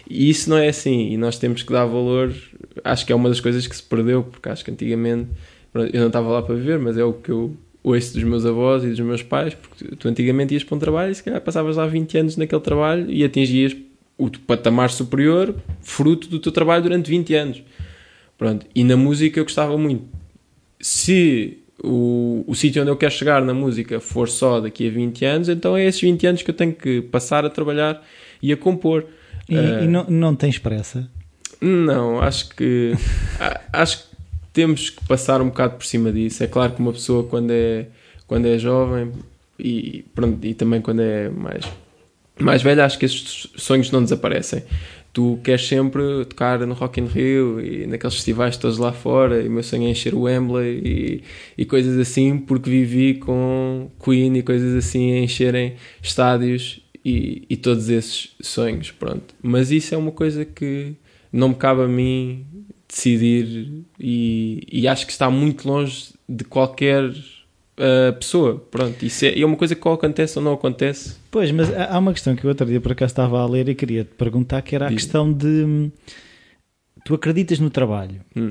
[0.10, 2.34] E isso não é assim, e nós temos que dar valor,
[2.84, 5.30] acho que é uma das coisas que se perdeu, porque acho que antigamente,
[5.74, 8.84] eu não estava lá para viver, mas é o que eu ouço dos meus avós
[8.84, 11.78] e dos meus pais, porque tu antigamente ias para um trabalho e se calhar passavas
[11.78, 13.76] lá 20 anos naquele trabalho e atingias
[14.18, 17.64] o patamar superior fruto do teu trabalho durante 20 anos.
[18.38, 18.66] Pronto.
[18.76, 20.04] E na música eu gostava muito.
[20.80, 25.26] Se o, o sítio onde eu quero chegar na música for só daqui a 20
[25.26, 28.04] anos, então é esses 20 anos que eu tenho que passar a trabalhar
[28.42, 29.06] e a compor.
[29.48, 31.10] E, uh, e não, não tens pressa?
[31.62, 32.94] Não, acho que
[33.72, 34.09] acho que
[34.60, 36.44] temos que passar um bocado por cima disso.
[36.44, 37.88] É claro que uma pessoa quando é,
[38.28, 39.10] quando é jovem
[39.58, 41.64] e, pronto, e também quando é mais,
[42.38, 44.64] mais velha, acho que esses sonhos não desaparecem.
[45.14, 49.48] Tu queres sempre tocar no Rock in Rio e naqueles festivais todos lá fora, e
[49.48, 51.24] o meu sonho é encher o Wembley e,
[51.58, 57.56] e coisas assim, porque vivi com Queen e coisas assim a encherem estádios e, e
[57.56, 59.34] todos esses sonhos, pronto.
[59.42, 60.96] Mas isso é uma coisa que
[61.32, 62.46] não me cabe a mim
[62.90, 67.12] decidir e, e, acho que está muito longe de qualquer
[67.78, 68.60] a pessoa.
[68.72, 71.16] Pronto, isso é, é uma coisa que ou acontece ou não acontece.
[71.32, 73.76] Pois, mas há uma questão que eu outro dia por acaso estava a ler e
[73.76, 75.02] queria te perguntar, que era a Diz-me.
[75.02, 75.92] questão de hum,
[77.06, 78.50] tu acreditas no trabalho, Hum.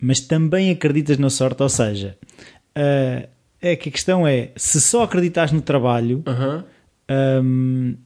[0.00, 2.16] mas também acreditas na sorte, ou seja,
[2.74, 3.28] ah,
[3.60, 6.64] é que a questão é, se só acreditas no trabalho, Aham.
[7.42, 7.96] hum,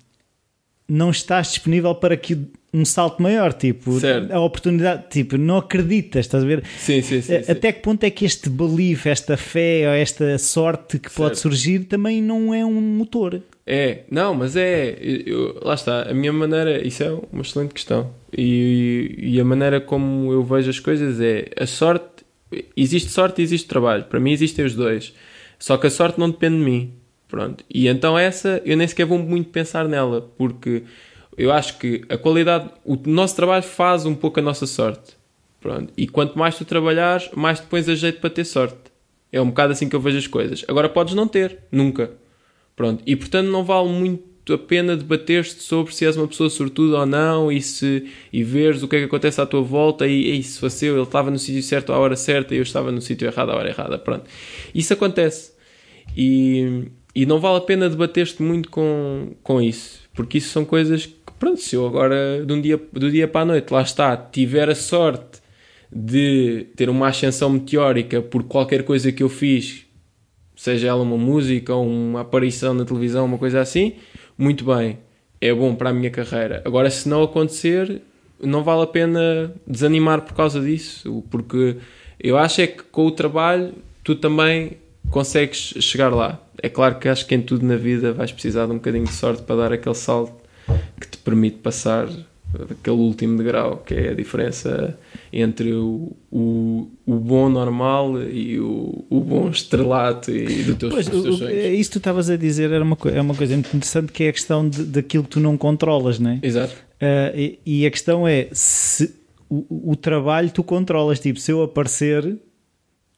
[0.88, 2.38] não estás disponível para que
[2.74, 4.32] um salto maior, tipo, Certo.
[4.32, 6.64] a oportunidade, tipo, não acreditas, estás a ver?
[6.76, 7.36] Sim, sim, sim.
[7.48, 11.42] Até que ponto é que este belief, esta fé ou esta sorte que pode Certo.
[11.42, 13.40] surgir também não é um motor?
[13.66, 14.98] É, não, mas é.
[15.00, 16.86] eu- lá está, a minha maneira.
[16.86, 18.10] Isso é uma excelente questão.
[18.36, 21.48] E, e a maneira como eu vejo as coisas é.
[21.56, 22.04] A sorte.
[22.76, 24.04] Existe sorte e existe trabalho.
[24.04, 25.14] Para mim existem os dois.
[25.58, 26.92] Só que a sorte não depende de mim.
[27.28, 27.64] Pronto.
[27.72, 28.60] E então essa.
[28.66, 30.20] Eu nem sequer vou muito pensar nela.
[30.36, 30.82] Porque
[31.36, 32.70] eu acho que a qualidade.
[32.84, 35.16] O nosso trabalho faz um pouco a nossa sorte.
[35.60, 35.92] Pronto.
[35.96, 38.76] E quanto mais tu trabalhares, mais te pões a jeito para ter sorte.
[39.32, 40.64] É um bocado assim que eu vejo as coisas.
[40.68, 41.58] Agora podes não ter.
[41.72, 42.12] Nunca.
[42.76, 43.02] Pronto.
[43.06, 47.06] E portanto não vale muito a pena debater-te sobre se és uma pessoa sortuda ou
[47.06, 50.42] não e, se, e veres o que é que acontece à tua volta e, e
[50.42, 53.00] se fosse eu, ele estava no sítio certo à hora certa e eu estava no
[53.00, 53.98] sítio errado à hora errada.
[53.98, 54.26] Pronto.
[54.74, 55.52] Isso acontece.
[56.14, 60.02] E, e não vale a pena debater-te muito com, com isso.
[60.12, 61.06] Porque isso são coisas
[61.38, 64.68] pronto, se eu agora, de um dia, do dia para a noite, lá está, tiver
[64.68, 65.42] a sorte
[65.92, 69.84] de ter uma ascensão meteórica por qualquer coisa que eu fiz
[70.56, 73.94] seja ela uma música ou uma aparição na televisão, uma coisa assim,
[74.38, 74.98] muito bem,
[75.40, 76.62] é bom para a minha carreira.
[76.64, 78.02] Agora, se não acontecer,
[78.40, 81.76] não vale a pena desanimar por causa disso, porque
[82.18, 84.78] eu acho é que com o trabalho tu também
[85.10, 86.40] consegues chegar lá.
[86.62, 89.12] É claro que acho que em tudo na vida vais precisar de um bocadinho de
[89.12, 90.43] sorte para dar aquele salto
[91.00, 92.08] que te permite passar
[92.70, 94.96] aquele último degrau, que é a diferença
[95.32, 101.08] entre o, o, o bom normal e o, o bom estrelato e do teu, Pois,
[101.08, 101.52] teus o- sonhos.
[101.64, 104.28] isso que tu estavas a dizer era uma, é uma coisa muito interessante que é
[104.28, 106.38] a questão de, daquilo que tu não controlas, não é?
[106.42, 106.74] Exato.
[107.00, 109.12] Ah, e, e a questão é se
[109.50, 112.36] o, o trabalho tu controlas, tipo, se eu aparecer,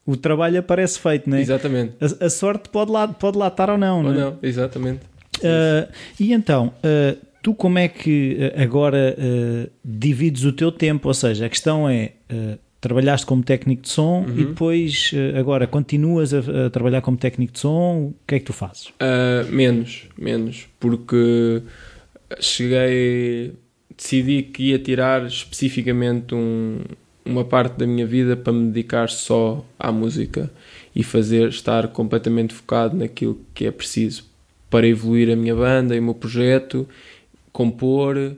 [0.06, 1.42] o trabalho aparece feito, não é?
[1.42, 1.92] Exatamente.
[2.00, 4.14] A, a sorte pode lá, pode lá estar ou não, Ou não é?
[4.16, 5.00] não, exatamente.
[5.44, 7.14] Ah, e então, ah,
[7.46, 11.06] tu como é que ah, agora ah, divides o teu tempo?
[11.06, 15.64] Ou seja, a questão é: ah, trabalhaste como técnico de som e depois ah, agora
[15.68, 18.08] continuas a, a trabalhar como técnico de som?
[18.10, 18.92] O que é que tu fazes?
[18.98, 21.62] Ah, menos, menos, porque
[22.40, 23.52] cheguei,
[23.96, 26.80] decidi que ia tirar especificamente um-
[27.24, 30.50] uma parte da minha vida para me dedicar só à música
[30.94, 34.24] e fazer, estar completamente focado naquilo que é preciso
[34.70, 36.88] para evoluir a minha banda e o meu projeto,
[37.56, 38.36] compor,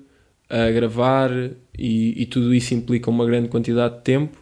[0.48, 1.30] a gravar
[1.76, 4.38] e, e tudo isso implica uma grande quantidade de tempo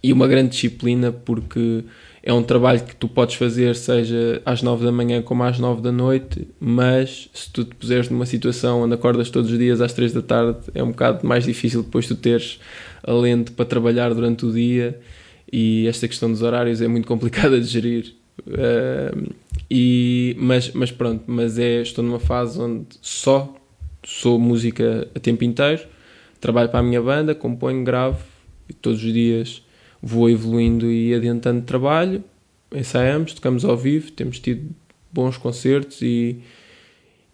[0.00, 1.82] e uma grande disciplina porque
[2.22, 5.82] é um trabalho que tu podes fazer seja às 9 da manhã como às 9
[5.82, 9.92] da noite, mas se tu te puseres numa situação onde acordas todos os dias às
[9.92, 12.60] 3 da tarde, é um bocado mais difícil depois tu teres
[13.02, 15.00] alento para trabalhar durante o dia
[15.52, 18.14] e esta questão dos horários é muito complicada de gerir.
[18.46, 19.32] Ahm,
[19.70, 23.54] e, mas, mas pronto, mas é, estou numa fase onde só
[24.04, 25.82] sou música a tempo inteiro,
[26.40, 28.22] trabalho para a minha banda, componho, gravo
[28.68, 29.62] e todos os dias
[30.02, 32.22] vou evoluindo e adiantando trabalho,
[32.72, 34.70] ensaiamos, tocamos ao vivo, temos tido
[35.12, 36.38] bons concertos e,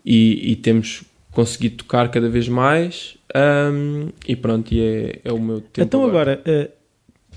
[0.05, 5.41] e, e temos conseguido tocar cada vez mais ahm, e pronto, e é, é o
[5.41, 6.71] meu tempo então agora, eh,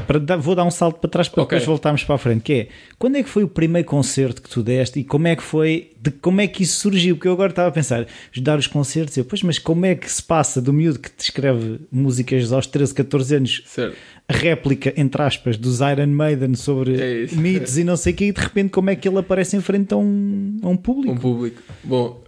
[0.06, 1.58] para vou dar um salto para trás para Ok.
[1.58, 2.68] depois voltarmos para a frente, que é,
[3.00, 5.92] quando é que foi o primeiro concerto que tu deste e como é que foi,
[6.00, 7.16] de como é que isso surgiu?
[7.16, 8.06] Porque eu agora estava a pensar,
[8.42, 11.10] dar os concertos, e eu, pois, mas como é que se passa do miúdo que
[11.10, 13.96] te escreve músicas aos 13, 14 anos, Certo.
[14.28, 18.26] a réplica, entre aspas, dos Iron Maiden sobre É mitos e não sei o que,
[18.26, 21.14] e de repente como é que ele aparece em frente a um, a um público?
[21.14, 21.62] Um público.
[21.84, 22.22] Bom,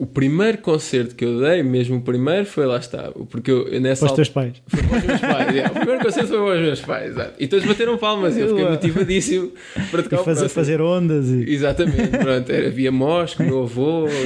[0.00, 3.12] o primeiro concerto que eu dei, mesmo o primeiro, foi lá está.
[3.28, 4.62] Porque eu, nessa Para os teus pais.
[4.66, 5.54] Foi para os meus pais.
[5.54, 5.70] yeah.
[5.70, 7.34] O primeiro concerto foi para os meus pais, exato.
[7.38, 9.52] E todos bateram palmas e eu fiquei motivadíssimo
[9.90, 11.52] para E tocar o fazer, fazer ondas e...
[11.52, 14.06] Exatamente, pronto, era via Mos, com o meu avô.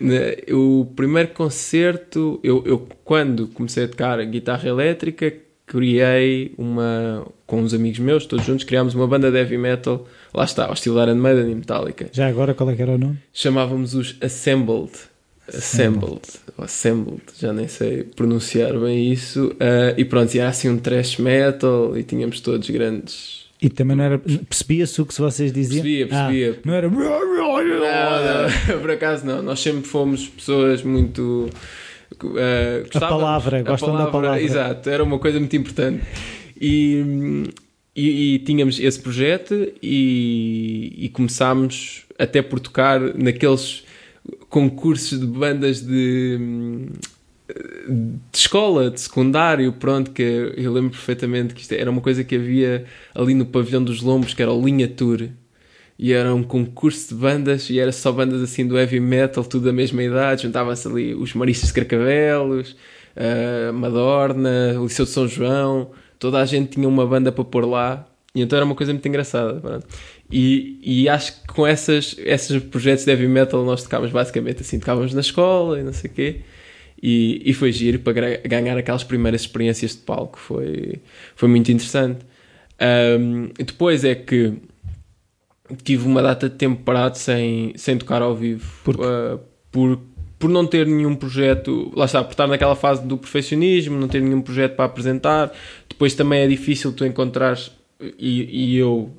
[0.00, 5.32] Né, o primeiro concerto, eu, eu quando comecei a tocar guitarra elétrica,
[5.66, 10.44] criei uma, com uns amigos meus, todos juntos, criámos uma banda de heavy metal, lá
[10.44, 12.08] está, ao estilo Iron Maiden e Metallica.
[12.12, 13.18] Já agora qual é que era o nome?
[13.32, 14.92] Chamávamos os Assembled.
[15.48, 16.20] Assembled,
[16.58, 19.54] ou Assembled, já nem sei pronunciar bem isso.
[19.58, 23.96] Ah, e pronto, e era assim um thrash metal e tínhamos todos grandes E também
[23.96, 24.18] não era.
[24.18, 25.82] Percebia-se o que vocês diziam?
[25.82, 26.52] Percebia, percebia.
[26.58, 26.90] Ah, não era.
[26.90, 28.48] Não, não,
[28.80, 29.42] por acaso não.
[29.42, 31.48] Nós sempre fomos pessoas muito.
[32.36, 34.42] eh, gostávamos- palavra, a gostam da palavra.
[34.42, 36.02] Exato, era uma coisa muito importante.
[36.60, 37.44] E,
[37.98, 43.84] e, e tínhamos esse projeto e, e começámos até por tocar naqueles
[44.48, 46.38] concursos de bandas de,
[47.88, 50.22] de escola, de secundário, pronto, que
[50.56, 52.84] eu lembro perfeitamente que isto era uma coisa que havia
[53.14, 55.28] ali no pavilhão dos Lombos, que era o Linha Tour.
[55.98, 59.64] E era um concurso de bandas, e era só bandas assim do heavy metal, tudo
[59.64, 60.44] da mesma idade.
[60.44, 62.76] Juntava-se ali os Maristas de Carcavelos,
[63.16, 67.64] a Madorna, o Liceu de São João, toda a gente tinha uma banda para pôr
[67.64, 68.06] lá.
[68.34, 69.60] E então era uma coisa muito engraçada.
[69.60, 69.86] Pronto.
[70.30, 74.78] E, e acho que com essas, esses projetos de heavy metal nós tocávamos basicamente assim,
[74.78, 76.40] tocávamos na escola e não sei o quê.
[77.02, 80.38] E, e foi giro para ganhar aquelas primeiras experiências de palco.
[80.38, 81.00] Foi,
[81.34, 82.20] foi muito interessante.
[82.80, 84.54] Um, depois é que
[85.82, 88.70] tive uma data de tempo parado sem, sem tocar ao vivo.
[88.84, 90.00] Por, uh, por,
[90.38, 94.22] por não ter nenhum projeto, lá está, por estar naquela fase do perfeccionismo, não ter
[94.22, 95.52] nenhum projeto para apresentar.
[95.98, 99.10] Depois também é difícil tu encontrares, e, e eu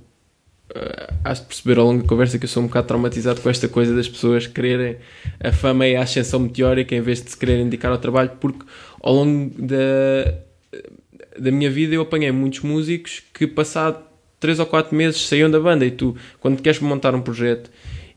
[0.74, 3.50] uh, acho de perceber ao longo da conversa que eu sou um bocado traumatizado com
[3.50, 4.96] esta coisa das pessoas quererem
[5.42, 8.64] a fama e a ascensão meteórica em vez de se quererem dedicar ao trabalho, porque
[9.02, 10.36] ao longo da,
[11.38, 14.02] da minha vida eu apanhei muitos músicos que passado
[14.40, 15.86] 3 ou 4 meses saíam da banda.
[15.86, 17.70] E tu, quando queres montar um projeto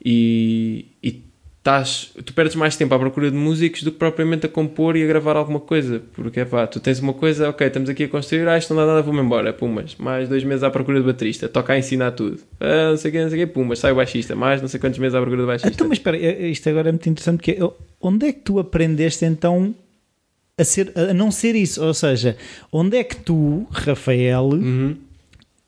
[0.05, 1.21] e, e
[1.63, 5.05] estás, tu perdes mais tempo à procura de músicos do que propriamente a compor e
[5.05, 6.03] a gravar alguma coisa.
[6.13, 8.89] Porque pá, tu tens uma coisa, ok, estamos aqui a construir, ah, isto não dá
[8.89, 9.95] nada, vou-me embora, pumas.
[9.97, 12.41] Mais dois meses à procura de baterista, toca a ensinar tudo.
[12.59, 14.69] Ah, não sei o que, não sei o que, pumas, sai o baixista, mais não
[14.69, 15.73] sei quantos meses à procura de baixista.
[15.73, 17.59] Então, mas espera, isto agora é muito interessante, porque
[18.01, 19.73] onde é que tu aprendeste então
[20.59, 21.85] a, ser, a não ser isso?
[21.85, 22.37] Ou seja,
[22.73, 24.97] onde é que tu, Rafael, uhum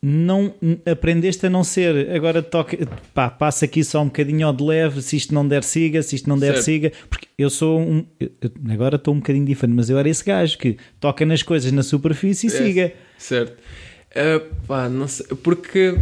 [0.07, 0.53] não
[0.85, 2.77] aprendeste a não ser agora toca,
[3.11, 6.15] pá, passa aqui só um bocadinho ao de leve, se isto não der siga, se
[6.15, 6.63] isto não der certo.
[6.63, 8.29] siga, porque eu sou um eu,
[8.69, 11.81] agora estou um bocadinho diferente, mas eu era esse gajo que toca nas coisas na
[11.81, 12.93] superfície e é, siga.
[13.17, 13.57] Certo.
[14.11, 15.97] Uh, pá, não sei, porque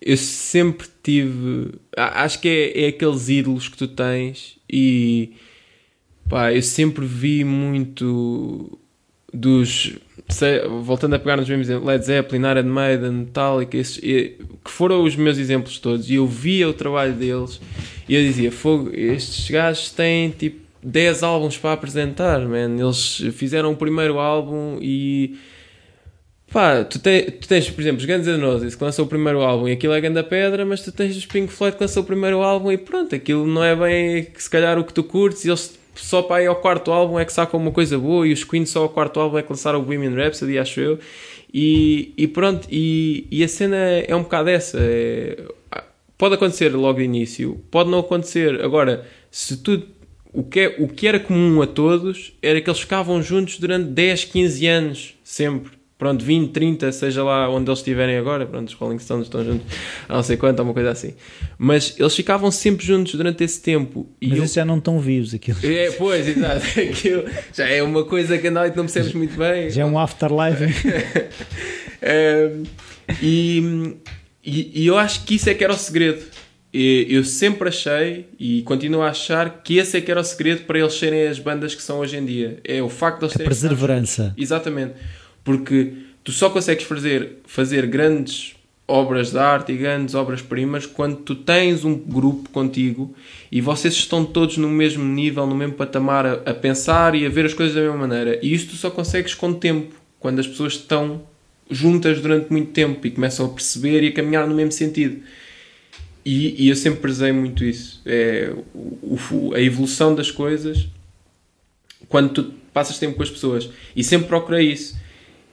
[0.00, 5.34] eu sempre tive acho que é, é aqueles ídolos que tu tens e
[6.30, 8.78] pá, eu sempre vi muito
[9.32, 14.70] dos sei, voltando a pegar nos mesmos exemplos, Led Zeppelin, Iron Maiden, Metallica, esses, que
[14.70, 17.60] foram os meus exemplos todos, e eu via o trabalho deles
[18.08, 22.76] e eu dizia: Fogo, estes gajos têm tipo 10 álbuns para apresentar, man.
[22.78, 25.36] Eles fizeram o primeiro álbum e.
[26.50, 29.42] Pá, tu, te, tu tens, por exemplo, os Guns N' Roses que lançou o primeiro
[29.42, 32.06] álbum e aquilo é grande pedra, mas tu tens os Pink Floyd que lançou o
[32.06, 35.50] primeiro álbum e pronto, aquilo não é bem se calhar o que tu curtes e
[35.50, 38.44] eles só para ir ao quarto álbum é que sacam uma coisa boa e os
[38.44, 40.98] Queen só ao quarto álbum é que lançaram o Women Rhapsody, acho eu.
[41.52, 44.78] E, e pronto, e, e a cena é um bocado essa.
[44.80, 45.42] É,
[46.16, 48.60] pode acontecer logo de início, pode não acontecer.
[48.62, 49.82] Agora, se tu.
[50.30, 53.88] O que, é, o que era comum a todos era que eles ficavam juntos durante
[53.88, 58.74] 10, 15 anos, sempre pronto, 20, 30, seja lá onde eles estiverem agora, pronto, os
[58.74, 59.66] Rolling Stones estão juntos
[60.08, 61.14] há não sei quanto, uma coisa assim.
[61.58, 64.08] Mas eles ficavam sempre juntos durante esse tempo.
[64.20, 64.46] E Mas eu...
[64.46, 65.58] já não estão vivos aquilo.
[65.64, 66.64] É, pois, exato.
[66.78, 69.68] Aquilo já é uma coisa que a noite não percebes muito bem.
[69.70, 70.64] Já é um afterlife.
[72.00, 72.52] é,
[73.20, 73.96] e,
[74.44, 76.22] e, e, eu acho que isso é que era o segredo.
[76.72, 80.78] Eu sempre achei e continuo a achar que esse é que era o segredo para
[80.78, 82.60] eles serem as bandas que são hoje em dia.
[82.62, 83.48] É o facto de eles a terem.
[83.48, 84.34] perseverança.
[84.36, 84.92] Exatamente
[85.48, 88.54] porque tu só consegues fazer, fazer grandes
[88.86, 93.14] obras de arte e grandes obras-primas quando tu tens um grupo contigo
[93.50, 97.30] e vocês estão todos no mesmo nível, no mesmo patamar a, a pensar e a
[97.30, 98.38] ver as coisas da mesma maneira.
[98.42, 101.22] E isso tu só consegues com o tempo, quando as pessoas estão
[101.70, 105.22] juntas durante muito tempo e começam a perceber e a caminhar no mesmo sentido.
[106.26, 108.02] E, e eu sempre prezei muito isso.
[108.04, 110.88] É, o, o, a evolução das coisas
[112.06, 113.70] quando tu passas tempo com as pessoas.
[113.96, 114.97] E sempre procurei isso.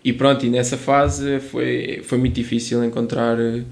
[0.05, 3.65] E pronto, e nessa fase foi, foi muito difícil encontrar uh,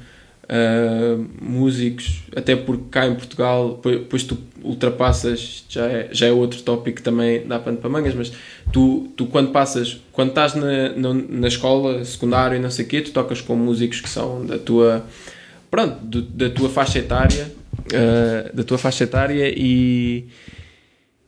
[1.39, 7.03] músicos, até porque cá em Portugal, depois tu ultrapassas, já é, já é outro tópico
[7.03, 8.33] também dá pano para mangas, mas
[8.71, 12.87] tu, tu quando passas, quando estás na, na, na escola, secundária e não sei o
[12.87, 15.05] quê, tu tocas com músicos que são da tua,
[15.69, 20.25] pronto, do, da tua faixa etária, uh, da tua faixa etária e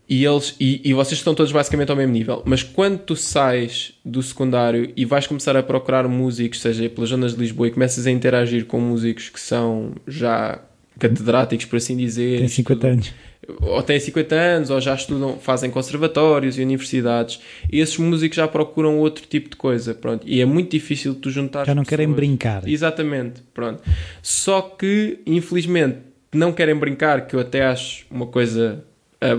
[0.08, 2.44] e eles e, e, vocês estão todos basicamente ao mesmo nível.
[2.46, 7.34] Mas quando tu sais do secundário e vais começar a procurar músicos, seja pelas zonas
[7.34, 10.62] de Lisboa, e começas a interagir com músicos que são já
[11.00, 12.40] catedráticos, por assim dizer.
[12.40, 13.14] Tem 50 anos.
[13.62, 17.40] Ou têm 50 anos, ou já estudam, fazem conservatórios e universidades.
[17.72, 20.26] E esses músicos já procuram outro tipo de coisa, pronto.
[20.28, 21.66] E é muito difícil tu juntar.
[21.66, 22.00] Já não pessoas.
[22.00, 22.68] querem brincar.
[22.68, 23.84] Exatamente, pronto.
[24.22, 25.98] Só que, infelizmente,
[26.34, 28.84] não querem brincar, que eu até acho uma coisa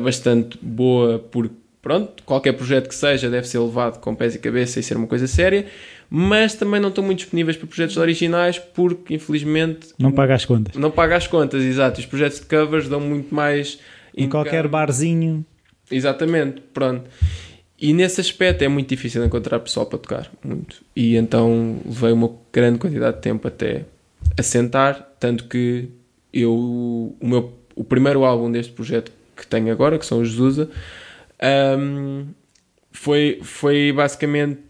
[0.03, 1.51] bastante boa por,
[1.83, 5.07] pronto, qualquer projeto que seja deve ser levado com pés e cabeça e ser uma
[5.07, 5.66] coisa séria,
[6.09, 10.74] mas também não estão muito disponíveis para projetos originais porque, infelizmente, Não paga as contas.
[10.77, 12.01] não paga as contas, exato.
[12.01, 13.79] Os projetos de covers dão muito mais.
[14.16, 15.45] Em qualquer barzinho.
[15.91, 17.05] Exatamente, pronto.
[17.79, 20.83] E nesse aspecto é muito difícil encontrar pessoal para tocar, muito.
[20.97, 23.85] E então levei uma grande quantidade de tempo até
[24.39, 25.89] assentar, tanto que
[26.33, 30.70] eu, o, meu, o primeiro álbum deste projeto que tenho agora, que são os Zusa,
[31.78, 32.26] hum,
[32.91, 34.61] foi, foi basicamente,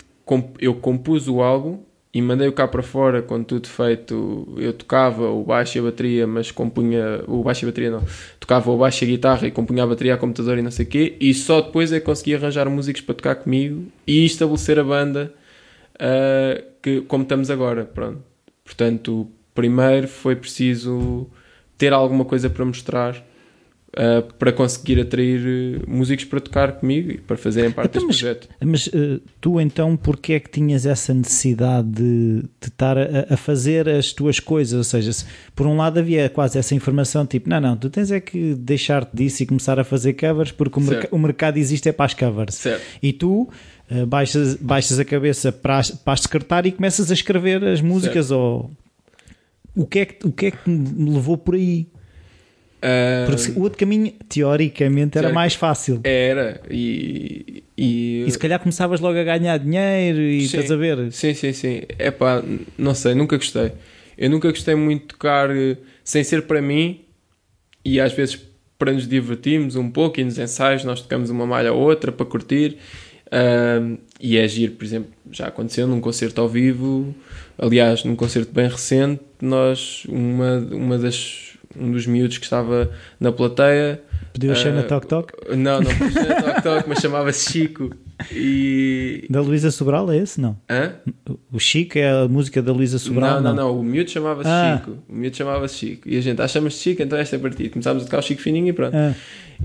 [0.59, 1.81] eu compus o álbum
[2.17, 4.55] e mandei-o cá para fora com tudo feito.
[4.57, 7.23] Eu tocava o baixo e a bateria, mas compunha.
[7.27, 8.03] O baixo e a bateria não.
[8.41, 10.87] Tocava o baixo e a guitarra e compunha a bateria a computador e não sei
[10.87, 11.15] o quê.
[11.21, 15.31] E só depois é que consegui arranjar músicos para tocar comigo e estabelecer a banda
[16.01, 17.85] ah, que, como estamos agora.
[17.85, 18.23] Pronto.
[18.65, 21.29] Portanto, primeiro foi preciso
[21.77, 23.26] ter alguma coisa para mostrar.
[23.97, 25.41] Ah, para conseguir atrair
[25.81, 28.49] eh, músicos para tocar comigo e para fazerem parte Então, deste projeto.
[28.65, 33.37] Mas eh, tu então, porque é que tinhas essa necessidade de, de estar a, a
[33.37, 34.77] fazer as tuas coisas?
[34.77, 35.25] Ou seja, se-
[35.55, 39.17] por um lado havia quase essa informação, tipo, não, não, tu tens é que deixar-te
[39.17, 42.15] disso e começar a fazer covers porque o, merc- o mercado existe é para as
[42.15, 42.55] covers.
[42.57, 42.83] Certo.
[43.03, 43.49] E tu
[44.09, 48.71] baixas, baixas a cabeça para, para a secretária e começas a escrever as músicas ou...
[49.75, 51.87] O que, é que, o que é que me levou por aí?
[52.89, 56.01] Ah, Porque o outro caminho, teoricamente, era mais fácil.
[56.05, 60.47] Era, e, e, E se calhar começavas logo a ganhar dinheiro e Sim.
[60.47, 61.11] estás a ver.
[61.13, 61.83] Sim, sim, sim.
[61.99, 62.43] É pá,
[62.79, 63.73] não sei, nunca gostei.
[64.17, 67.01] Eu nunca gostei muito de tocar eh, sem ser para mim
[67.85, 68.39] e às vezes
[68.79, 72.25] para nos divertirmos um pouco e nos ensaios nós tocamos uma malha ou outra para
[72.25, 72.77] curtir.
[74.21, 77.15] E é giro, por exemplo, já aconteceu num concerto ao vivo,
[77.59, 81.46] aliás, num concerto bem recente, nós, uma, uma das,
[81.81, 84.01] um dos miúdos que estava na plateia
[84.33, 85.31] Pediu a Ah, Xana Toc Toc.
[85.57, 87.91] não, não foi Toc Toc, mas chamava-se Chico.
[88.33, 89.27] E.
[89.31, 90.41] Da Luísa Sobral é esse?
[90.41, 90.57] Não.
[90.71, 90.93] Hã?
[91.53, 93.41] O Chico é a música da Luísa Sobral?
[93.41, 93.81] Não, não, não.
[93.81, 94.79] O miúdo chamava-se Ah.
[94.79, 94.99] Chico.
[95.09, 96.09] O miúdo chamava-se Chico.
[96.09, 97.71] E a gente, ah, chama-se Chico, então esta é a partida.
[97.71, 98.95] Começámos a tocar o Chico Fininho e pronto.
[98.97, 99.15] Ah,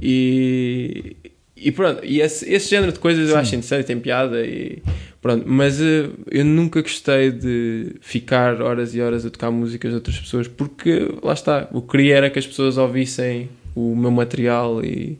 [0.01, 1.15] E,
[1.63, 2.03] e pronto.
[2.03, 3.39] E esse, esse género de coisas eu Sim.
[3.41, 4.81] acho interessante, tem piada e
[5.21, 5.45] pronto.
[5.47, 10.19] Mas eh, eu nunca gostei de ficar horas e horas a tocar músicas de outras
[10.19, 14.83] pessoas porque, lá está, o que queria era que as pessoas ouvissem o meu material
[14.83, 15.17] e,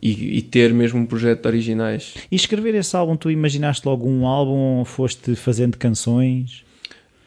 [0.00, 2.14] e, e ter mesmo um projeto de originais.
[2.30, 6.64] E escrever esse álbum, tu imaginaste logo um álbum ou foste fazendo canções?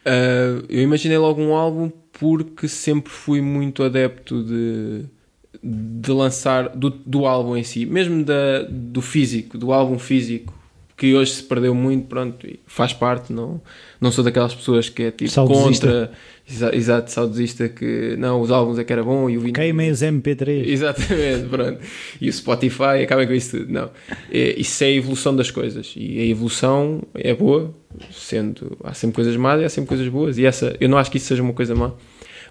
[0.06, 5.04] Uh, eu imaginei logo um álbum porque sempre fui muito adepto de,
[5.68, 10.54] de lançar do, do álbum em si, mesmo da, do físico, do álbum físico,
[10.96, 13.60] que hoje se perdeu muito, pronto, e faz parte, não,
[14.00, 15.86] não sou daquelas pessoas que é tipo Saudosista.
[15.86, 16.12] contra,
[16.48, 19.54] exa, exato, saudosista, que não, os álbuns é que era bom e o vinil.
[19.54, 20.66] Queimem os MP3.
[20.66, 21.80] Exatamente, pronto.
[22.18, 23.70] E o Spotify acaba com isso tudo.
[23.70, 23.90] Não.
[24.32, 25.92] É, isso é a evolução das coisas.
[25.96, 27.74] E a evolução é boa,
[28.10, 28.78] sendo.
[28.82, 30.38] Há sempre coisas más e há sempre coisas boas.
[30.38, 31.92] E essa, eu não acho que isso seja uma coisa má.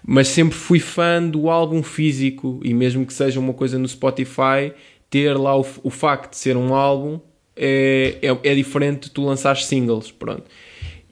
[0.06, 4.72] Mas sempre fui fã do álbum físico e mesmo que seja uma coisa no Spotify,
[5.10, 7.18] ter lá o, o facto de ser um álbum
[7.56, 10.12] é, é, é diferente de tu lançar singles.
[10.12, 10.44] Pronto.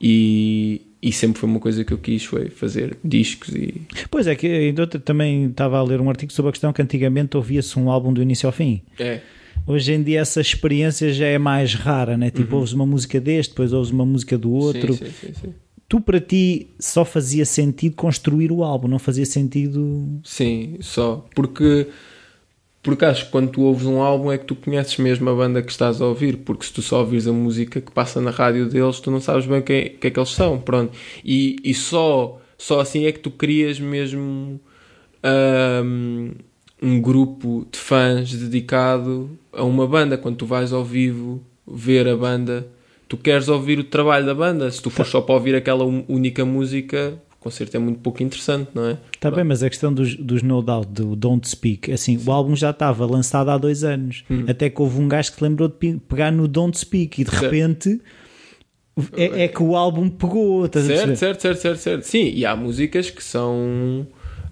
[0.01, 4.35] E, e sempre foi uma coisa que eu quis foi fazer discos e Pois é,
[4.35, 7.91] que ainda também estava a ler um artigo sobre a questão que antigamente ouvia-se um
[7.91, 8.83] álbum do início ao fim.
[8.99, 9.21] é,
[9.67, 12.31] Hoje em dia essa experiência já é mais rara, né?
[12.31, 14.93] Tipo, ouves uma música deste, depois ouves uma música do outro.
[14.93, 15.55] Sim, sim, sim.
[15.95, 20.21] Tu, para ti, só fazia sentido construir o álbum, não fazia sentido.
[20.25, 21.25] Sim, só.
[21.37, 21.87] Porque,
[22.83, 25.63] porque acho que quando tu ouves um álbum é que tu conheces mesmo a banda
[25.63, 26.39] que estás a ouvir.
[26.39, 29.47] Porque se tu só ouvires a música que passa na rádio deles, tu não sabes
[29.47, 30.59] bem o que é, que é que eles são.
[30.59, 30.93] Pronto.
[31.25, 34.61] E, e só, só assim é que tu crias mesmo
[35.23, 36.33] ahm,
[36.83, 40.19] um grupo de fãs dedicado a uma banda.
[40.19, 42.67] Quando tu vais ao vivo ver a banda,
[43.17, 44.71] tu queres ouvir o trabalho da banda.
[44.71, 48.71] Se tu for só para ouvir aquela única música, o concerto é muito pouco interessante,
[48.75, 48.99] não é?
[49.15, 52.57] Está bem, mas a questão dos, dos No Doubt, do Don't Speak, assim, o álbum
[52.57, 56.31] já estava lançado há dois anos, até que houve um gajo que lembrou de pegar
[56.33, 57.43] no Don't Speak e de Certo.
[57.45, 58.01] repente
[59.17, 60.65] é, é que o álbum pegou.
[60.67, 61.17] Estás a Certo, perceber?
[61.17, 62.03] certo, certo, certo, certo.
[62.05, 64.07] Sim, e há músicas que são.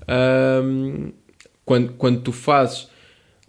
[0.08, 1.10] ahm,
[1.64, 2.88] quando, quando tu fazes.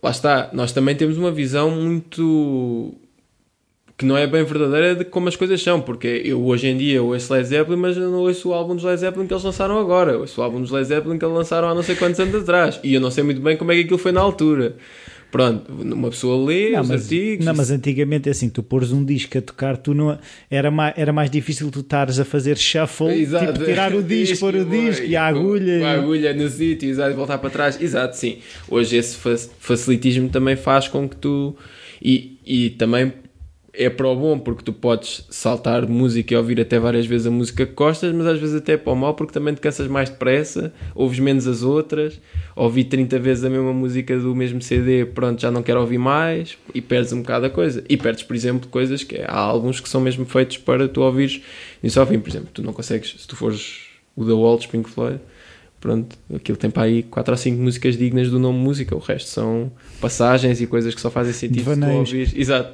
[0.02, 2.94] Lá está, nós também temos uma visão muito.
[4.04, 7.02] Que não é bem verdadeira de como as coisas são, porque eu hoje em dia
[7.02, 9.78] ouço Led Zeppelin, mas eu não ouço o álbum dos Led Zeppelin que eles lançaram
[9.80, 10.12] agora.
[10.12, 12.36] Eu ouço o álbum dos Led Zeppelin que eles lançaram há não sei quantos anos
[12.36, 12.80] atrás.
[12.84, 14.76] E eu não sei muito bem como é que aquilo foi na altura.
[15.32, 17.44] Pronto, uma pessoa lê Não os mas, artigos.
[17.44, 20.16] não, mas antigamente é assim, tu pôres um disco a tocar, tu não,
[20.48, 23.52] era, mais, era mais difícil tu estares a fazer shuffle, Exato.
[23.54, 25.80] tipo tirar o disco, pôr o disco e a agulha.
[25.80, 27.82] Com a agulha no sítio, exato, e voltar para trás.
[27.82, 28.38] Exato, sim.
[28.70, 31.56] Hoje esse fa- facilitismo também faz com que tu.
[32.00, 33.12] E, e também
[33.76, 37.32] é para o bom, porque tu podes saltar música e ouvir até várias vezes a
[37.32, 39.88] música que gostas, mas às vezes até é para o mal, porque também te cansas
[39.88, 42.22] mais depressa, ouves menos as outras,
[42.56, 46.56] ouvi 30 vezes a mesma música do mesmo CD, pronto, já não quero ouvir mais,
[46.74, 47.84] e perdes um bocado a coisa.
[47.90, 51.42] E perdes, por exemplo, coisas que há álbuns que são mesmo feitos para tu ouvires
[51.82, 54.68] e só fim, por exemplo, tu não consegues, se tu fores o The Wall de
[54.68, 55.20] Pink Floyd,
[55.82, 59.30] pronto, aquilo tem para aí 4 ou 5 músicas dignas do nome música, o resto
[59.30, 62.34] são passagens e coisas que só fazem sentido se tu ouvires.
[62.36, 62.74] Exato.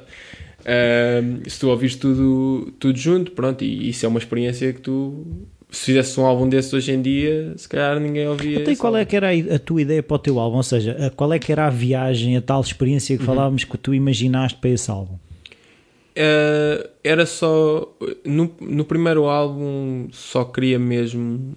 [0.60, 5.26] Uh, se tu ouvires tudo, tudo junto, pronto, e isso é uma experiência que tu,
[5.70, 8.60] se fizesse um álbum desses hoje em dia, se calhar ninguém ouvia.
[8.60, 10.58] Até qual é que era a, tua ideia para o teu álbum?
[10.58, 13.26] Ou seja, qual é que era a viagem, a tal experiência que uhum.
[13.26, 15.14] falávamos que tu imaginaste para esse álbum?
[15.14, 17.96] Uh, era só.
[18.24, 21.56] No, no primeiro álbum, só queria mesmo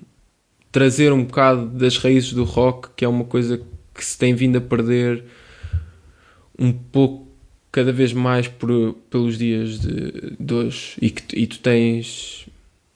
[0.72, 3.62] trazer um bocado das raízes do rock, que é uma coisa
[3.94, 5.24] que se tem vindo a perder
[6.58, 7.23] um pouco
[7.74, 12.48] cada vez mais por, pelos dias de, de hoje e que e tu tens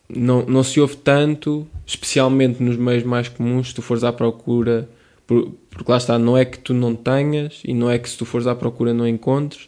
[0.08, 4.88] não, não se ouve tanto especialmente nos meios mais comuns se tu fores à procura
[5.26, 8.18] por, porque lá está, não é que tu não tenhas e não é que se
[8.18, 9.68] tu fores à procura não encontres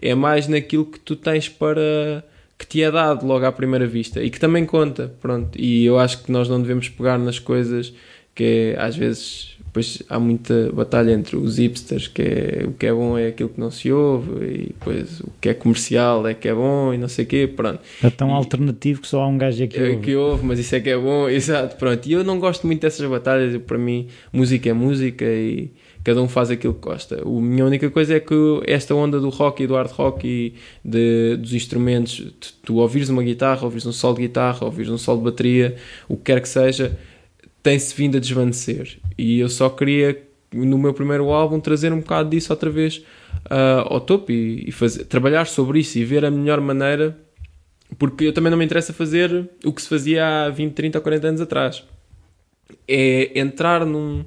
[0.00, 2.24] é mais naquilo que tu tens para
[2.58, 5.98] que te é dado logo à primeira vista e que também conta, pronto, e eu
[5.98, 7.92] acho que nós não devemos pegar nas coisas
[8.34, 12.86] que é, às vezes depois há muita batalha entre os hipsters, que é o que
[12.86, 16.32] é bom é aquilo que não se ouve, e depois o que é comercial é
[16.32, 17.80] que é bom e não sei o quê, pronto.
[18.02, 20.74] É tão e, alternativo que só há um gajo aqui é, que ouve, mas isso
[20.74, 22.06] é que é bom, exato, pronto.
[22.06, 25.70] E eu não gosto muito dessas batalhas, para mim música é música e
[26.02, 27.20] cada um faz aquilo que gosta.
[27.20, 28.34] A minha única coisa é que
[28.66, 33.10] esta onda do rock e do hard rock e de, dos instrumentos, tu, tu ouvires
[33.10, 35.76] uma guitarra, ouvires um solo de guitarra, ouvires um solo de bateria,
[36.08, 36.96] o que quer que seja,
[37.66, 38.96] tem-se vindo a desvanecer.
[39.18, 42.98] E eu só queria, no meu primeiro álbum, trazer um bocado disso outra vez
[43.46, 47.18] uh, ao topo e, e fazer, trabalhar sobre isso e ver a melhor maneira,
[47.98, 51.02] porque eu também não me interessa fazer o que se fazia há 20, 30 ou
[51.02, 51.82] 40 anos atrás.
[52.86, 54.24] É entrar num,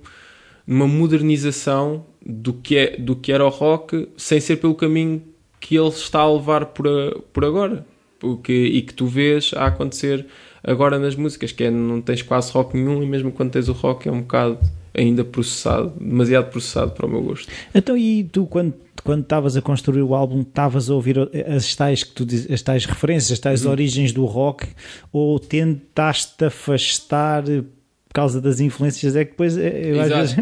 [0.67, 5.23] numa modernização do que, é, do que era o rock sem ser pelo caminho
[5.61, 7.85] que ele está a levar por, a, por agora.
[8.19, 10.25] Porque, e que tu vês a acontecer
[10.63, 13.73] agora nas músicas, que é não tens quase rock nenhum e mesmo quando tens o
[13.73, 14.59] rock é um bocado
[14.93, 17.47] ainda processado, demasiado processado para o meu gosto.
[17.73, 22.03] Então e tu quando quando estavas a construir o álbum, estavas a ouvir as tais,
[22.03, 23.71] que tu diz, as tais referências, as tais uhum.
[23.71, 24.67] origens do rock,
[25.11, 29.15] ou tentaste afastar por causa das influências?
[29.15, 30.37] É que depois, é, eu, às vezes,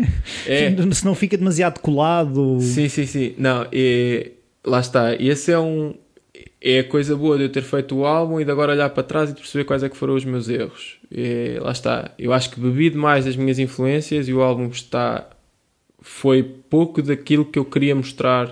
[0.47, 0.75] é.
[0.91, 2.59] se não fica demasiado colado.
[2.61, 3.33] Sim, sim, sim.
[3.37, 4.31] Não, e,
[4.65, 5.15] lá está.
[5.15, 5.93] Esse é um,
[6.61, 9.03] é a coisa boa de eu ter feito o álbum e de agora olhar para
[9.03, 10.97] trás e perceber quais é que foram os meus erros.
[11.11, 12.11] E, lá está.
[12.17, 15.29] Eu acho que bebi demais das minhas influências e o álbum está
[15.99, 18.49] foi pouco daquilo que eu queria mostrar.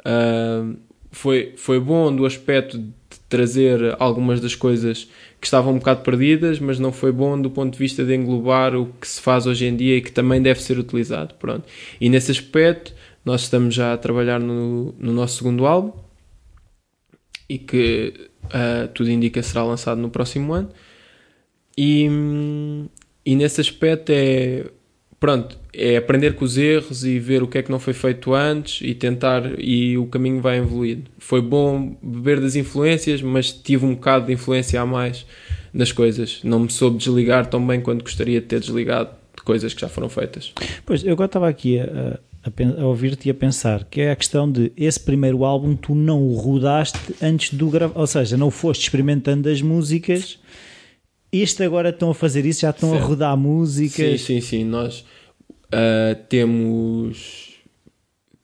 [0.00, 0.76] Uh,
[1.10, 2.92] foi, foi bom do aspecto de
[3.28, 5.08] trazer algumas das coisas
[5.40, 8.74] que estavam um bocado perdidas, mas não foi bom do ponto de vista de englobar
[8.74, 11.34] o que se faz hoje em dia e que também deve ser utilizado.
[11.34, 11.64] Pronto.
[12.00, 12.92] E nesse aspecto,
[13.24, 16.03] nós estamos já a trabalhar no, no nosso segundo álbum
[17.54, 18.12] e que
[18.46, 20.70] uh, tudo indica será lançado no próximo ano.
[21.76, 22.08] E,
[23.24, 24.64] e nesse aspecto é
[25.20, 28.34] pronto, é aprender com os erros e ver o que é que não foi feito
[28.34, 31.10] antes e tentar e o caminho vai evoluindo.
[31.18, 35.24] Foi bom beber das influências, mas tive um bocado de influência a mais
[35.72, 36.40] nas coisas.
[36.44, 39.88] Não me soube desligar tão bem quanto gostaria de ter desligado de coisas que já
[39.88, 40.52] foram feitas.
[40.84, 44.16] Pois, eu agora estava aqui a, a, a ouvir-te e a pensar que é a
[44.16, 48.50] questão de esse primeiro álbum tu não o rodaste antes do gravar, ou seja, não
[48.50, 50.38] foste experimentando as músicas.
[51.32, 53.02] Este agora estão a fazer isso, já estão certo.
[53.02, 54.20] a rodar músicas.
[54.20, 54.64] Sim, sim, sim.
[54.64, 57.54] Nós uh, temos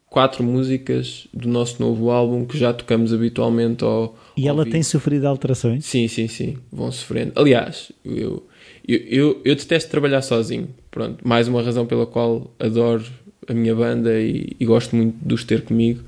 [0.07, 4.18] quatro músicas do nosso novo álbum que já tocamos habitualmente ao.
[4.36, 4.72] E ao ela vivo.
[4.72, 5.84] tem sofrido alterações?
[5.84, 6.57] Sim, sim, sim.
[6.72, 7.32] Vão sofrendo.
[7.36, 8.46] Aliás, eu,
[8.86, 10.68] eu, eu, eu detesto trabalhar sozinho.
[10.90, 13.05] Pronto, mais uma razão pela qual adoro
[13.49, 16.03] a minha banda e, e, gosto muito de os ter comigo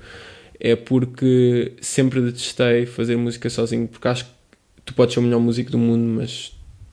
[0.60, 4.30] é porque sempre detestei fazer música sozinho, porque acho que
[4.84, 6.52] tu podes ser o melhor músico do mundo, mas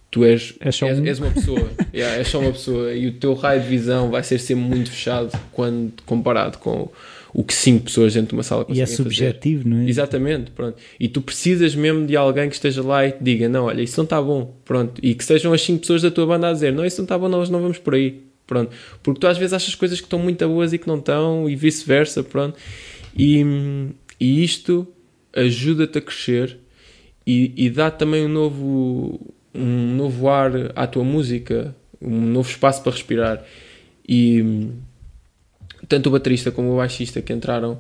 [0.10, 1.06] tu és, é és, um.
[1.06, 4.24] és, uma pessoa, yeah, és só uma pessoa e o teu raio de visão vai
[4.24, 6.90] ser sempre muito fechado quando comparado com
[7.32, 9.76] o que cinco pessoas dentro de uma sala conseguem E é subjetivo, fazer.
[9.76, 9.90] não é?
[9.90, 10.78] Exatamente, pronto.
[11.00, 13.98] E tu precisas mesmo de alguém que esteja lá e te diga, não, olha, isso
[13.98, 15.00] não está bom, pronto.
[15.04, 17.18] E que sejam as cinco pessoas da tua banda a dizer, não, isso não está
[17.18, 18.20] bom, nós não vamos por aí,
[18.50, 18.76] Pronto.
[19.04, 21.56] Porque tu às vezes achas coisas que estão muito boas e que não estão, e
[21.56, 22.58] vice-versa, pronto.
[23.16, 23.46] E,
[24.20, 24.88] e isto
[25.32, 26.58] ajuda-te a crescer
[27.28, 29.20] e, e dá também um novo,
[29.54, 33.46] um novo ar à tua música, um novo espaço para respirar.
[34.08, 34.70] E
[35.88, 37.80] tanto o baterista como o baixista que entraram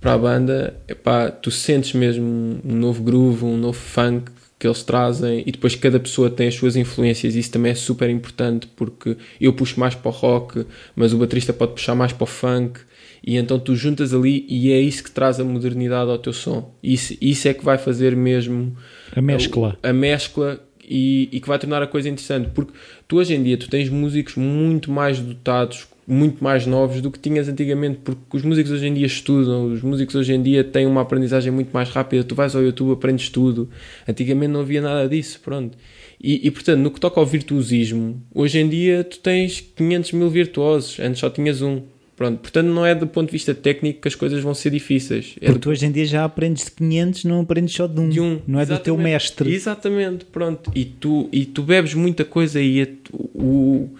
[0.00, 4.30] para a banda, epá, tu sentes mesmo um novo groove, um novo funk
[4.64, 7.74] que eles trazem e depois cada pessoa tem as suas influências e isso também é
[7.74, 10.64] super importante porque eu puxo mais para o rock,
[10.96, 12.80] mas o baterista pode puxar mais para o funk
[13.22, 16.74] e então tu juntas ali e é isso que traz a modernidade ao teu som.
[16.82, 18.74] Isso, isso é que vai fazer mesmo
[19.14, 19.76] A mescla.
[19.82, 22.48] a, a mescla e, e que vai tornar a coisa interessante.
[22.54, 22.72] Porque
[23.06, 27.18] tu hoje em dia tu tens músicos muito mais dotados, muito mais novos do que
[27.18, 30.86] tinhas antigamente, porque os músicos hoje em dia estudam, os músicos hoje em dia têm
[30.86, 32.22] uma aprendizagem muito mais rápida.
[32.24, 33.68] Tu vais ao YouTube, aprendes tudo.
[34.08, 35.76] Antigamente não havia nada disso, pronto.
[36.22, 40.30] E, e, portanto, no que toca ao virtuosismo, hoje em dia tu tens 500 mil
[40.30, 41.82] virtuosos, antes só tinhas um.
[42.16, 45.34] Pronto, portanto, não é do ponto de vista técnico que as coisas vão ser difíceis.
[45.40, 48.00] É Porque do tu hoje em dia já aprendes de 500, não aprendes só de
[48.00, 48.08] um.
[48.08, 48.40] de um.
[48.46, 49.52] Não é do teu mestre.
[49.52, 50.70] Exatamente, pronto.
[50.76, 53.90] E tu, e tu bebes muita coisa e tu- o,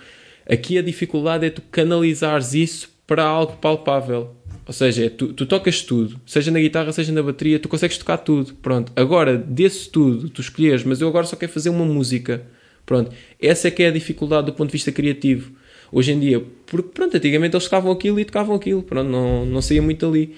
[0.49, 4.31] aqui a dificuldade é tu canalizares isso para algo palpável.
[4.67, 7.99] Ou seja, é tu, tu tocas tudo, seja na guitarra, seja na bateria, tu consegues
[7.99, 8.55] tocar tudo.
[8.55, 8.93] Pronto.
[8.97, 12.43] Agora, desse tudo, tu escolheres, mas eu agora só quero fazer uma música.
[12.87, 13.15] Pronto.
[13.41, 15.53] Essa é que é a dificuldade do ponto de vista criativo.
[15.93, 19.63] Hoje em dia, porque pronto, antigamente eles tocavam aquilo e tocavam aquilo, pronto, não, não
[19.63, 20.35] saía muito ali.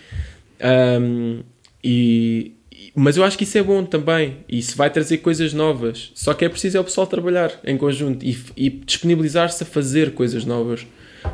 [0.61, 1.43] E,
[1.85, 2.53] e-
[2.95, 4.39] mas eu acho que isso é bom também.
[4.49, 6.11] Isso vai trazer coisas novas.
[6.15, 10.15] Só que é preciso é o pessoal trabalhar em conjunto e, e disponibilizar-se a fazer
[10.15, 10.87] coisas novas.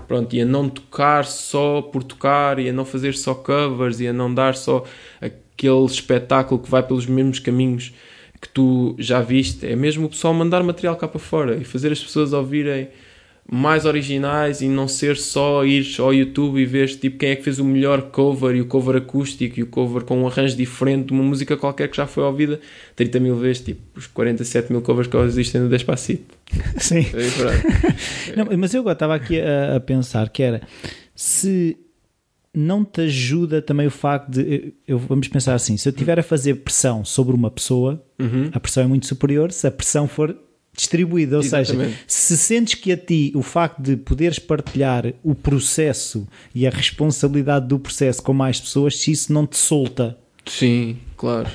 [0.08, 4.08] Pronto, e a não tocar só por tocar, e a não fazer só covers, e
[4.08, 4.84] a não dar só
[5.20, 7.92] aquele espetáculo que vai pelos mesmos caminhos
[8.40, 9.66] que tu já viste.
[9.66, 12.88] É mesmo o pessoal mandar material cá para fora e fazer as pessoas ouvirem
[13.50, 17.42] mais originais e não ser só ir ao YouTube e ver tipo quem é que
[17.42, 21.06] fez o melhor cover e o cover acústico e o cover com um arranjo diferente
[21.06, 22.60] de uma música qualquer que já foi ouvida
[22.96, 26.34] 30 mil vezes, tipo os 47 mil covers que existem no Despacito.
[26.78, 27.04] Sim.
[27.14, 28.36] É.
[28.36, 30.62] Não, mas eu agora estava aqui a, a pensar que era
[31.14, 31.76] se
[32.54, 36.22] não te ajuda também o facto de eu, vamos pensar assim, se eu tiver a
[36.22, 38.50] fazer pressão sobre uma pessoa, Uhum.
[38.52, 40.36] a pressão é muito superior se a pressão for
[40.74, 41.98] distribuída, ou seja, Exatamente.
[42.06, 47.68] se sentes que a ti o facto de poderes partilhar o processo e a responsabilidade
[47.68, 51.48] do processo com mais pessoas, se isso não te solta, Sim, claro.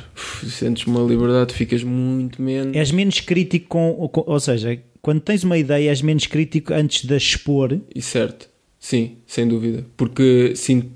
[0.47, 2.73] Sentes uma liberdade, ficas muito menos.
[2.73, 7.03] és menos crítico com, com- ou seja, quando tens uma ideia és menos crítico antes
[7.05, 8.47] de a expor E certo,
[8.79, 9.85] sim, sem dúvida.
[9.97, 10.91] Porque sim,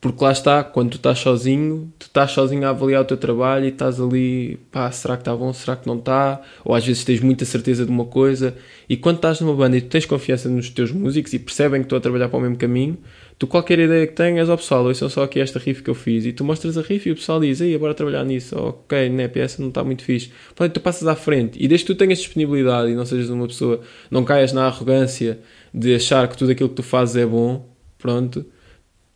[0.00, 3.64] porque lá está, quando tu estás sozinho, tu estás sozinho a avaliar o teu trabalho
[3.64, 6.40] e estás ali, pá, será que está bom, será que não está?
[6.64, 8.56] Ou às vezes tens muita certeza de uma coisa.
[8.88, 11.86] E quando estás numa banda e tu tens confiança nos teus músicos e percebem que
[11.86, 12.96] estão a trabalhar para o mesmo caminho,
[13.40, 16.24] tu qualquer ideia que tenhas, ao pessoal, ouçam só aqui esta riff que eu fiz
[16.26, 19.28] e tu mostras a riff e o pessoal diz, ei, bora trabalhar nisso, ok, né,
[19.34, 20.30] essa não está muito fixe.
[20.54, 23.48] Pronto, tu passas à frente e desde que tu tenhas disponibilidade e não sejas uma
[23.48, 23.80] pessoa,
[24.12, 25.40] não caias na arrogância
[25.74, 27.68] de achar que tudo aquilo que tu fazes é bom,
[27.98, 28.46] pronto,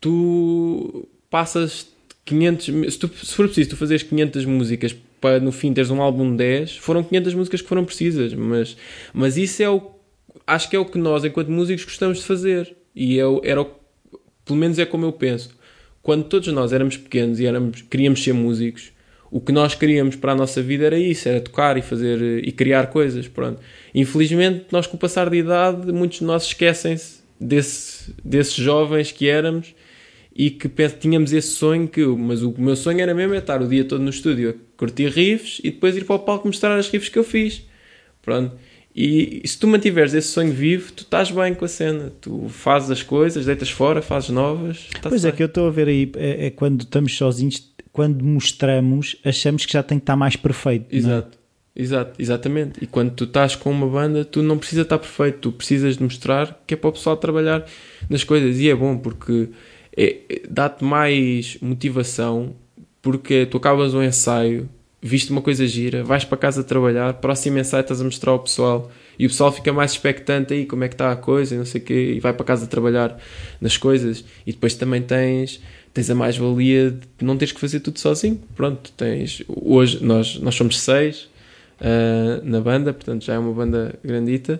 [0.03, 1.87] tu passas
[2.25, 6.01] 500, se, tu, se for preciso tu fazeres 500 músicas para no fim teres um
[6.01, 8.75] álbum de 10, foram 500 músicas que foram precisas, mas,
[9.13, 9.81] mas isso é o,
[10.45, 13.61] acho que é o que nós enquanto músicos gostamos de fazer e é, o- era
[13.61, 13.65] o,
[14.43, 15.55] pelo menos é como eu penso,
[16.01, 18.91] quando todos nós éramos pequenos e éramos, queríamos ser músicos,
[19.31, 22.51] o que nós queríamos para a nossa vida era isso, era tocar e fazer e
[22.51, 23.61] criar coisas, pronto.
[23.95, 29.27] Infelizmente, nós com o passar de idade, muitos de nós esquecem-se desse, desses jovens que
[29.29, 29.73] éramos
[30.35, 30.67] e que
[30.99, 34.01] tínhamos esse sonho que, mas o meu sonho era mesmo é estar o dia todo
[34.01, 37.19] no estúdio a curtir riffs e depois ir para o palco mostrar as riffs que
[37.19, 37.63] eu fiz.
[38.21, 38.55] Pronto.
[38.95, 42.11] E se tu mantiveres esse sonho vivo, tu estás bem com a cena.
[42.21, 44.87] Tu fazes as coisas, deitas fora, fazes novas.
[45.01, 45.37] Pois é, bem.
[45.37, 49.73] que eu estou a ver aí, é, é quando estamos sozinhos, quando mostramos, achamos que
[49.73, 50.93] já tem que estar mais perfeito.
[50.93, 50.97] é?
[50.97, 51.37] Exato,
[51.75, 52.83] exato, exatamente.
[52.83, 56.03] E quando tu estás com uma banda, tu não precisas estar perfeito, tu precisas de
[56.03, 57.65] mostrar que é para o pessoal trabalhar
[58.07, 58.59] nas coisas.
[58.59, 59.49] E é bom porque
[59.95, 62.55] é- é- dá-te mais motivação,
[63.01, 64.69] porque tu acabas um ensaio,
[65.01, 68.91] viste uma coisa gira, vais para casa trabalhar, próximo ensaio estás a mostrar ao pessoal.
[69.19, 71.65] E o pessoal fica mais expectante aí, como é que está a coisa, e não
[71.65, 73.19] sei o quê, e vai para casa trabalhar
[73.61, 74.25] nas coisas.
[74.47, 75.61] E depois também tens,
[75.93, 78.41] tens a mais-valia de não teres que fazer tudo sozinho.
[78.55, 79.43] Pronto, tens.
[79.47, 81.29] Hoje nós, nós somos seis
[81.79, 84.59] ah, na banda, portanto já é uma banda grandita.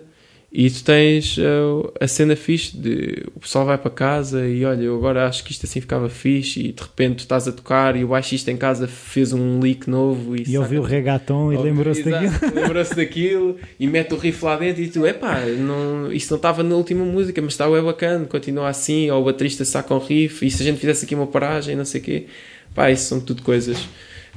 [0.56, 4.82] E tu tens ah, a cena fixe de o pessoal vai para casa e olha,
[4.82, 7.96] eu agora acho que isto assim ficava fixe e de repente tu estás a tocar
[7.96, 11.56] e o baixista em casa fez um leak novo e, E ouviu o reggaeton e
[11.56, 12.32] lembrou-se daquilo.
[12.54, 16.62] Lembrou-se daquilo e mete o riff lá dentro e tu, epá, não, isto não estava
[16.62, 20.46] na última música, mas está bem bacana, continua assim, ou o baterista saca um riff
[20.46, 22.26] e se a gente fizesse aqui uma paragem, não sei o quê.
[22.72, 23.88] Pá, isso são tudo coisas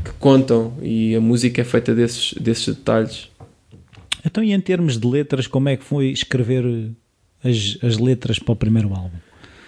[0.03, 3.30] que contam e a música é feita desses, desses detalhes.
[4.28, 6.91] Então, e em termos de letras, como é que foi escrever
[7.41, 9.17] as, as letras para o primeiro álbum?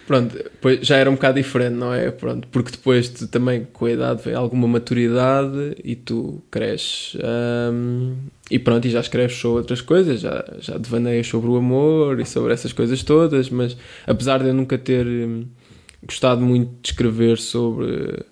[0.05, 0.36] Pronto,
[0.82, 2.12] já era um bocado diferente, não é?
[2.12, 7.16] Pronto, porque depois tu também, com a idade, vem alguma maturidade e tu cresces.
[7.72, 8.16] hum,
[8.51, 12.26] e pronto, e já escreves sobre outras coisas, já, já devaneias sobre o amor e
[12.26, 15.45] sobre essas coisas todas, mas apesar de eu nunca ter hum,
[16.03, 18.26] gostado muito de escrever sobre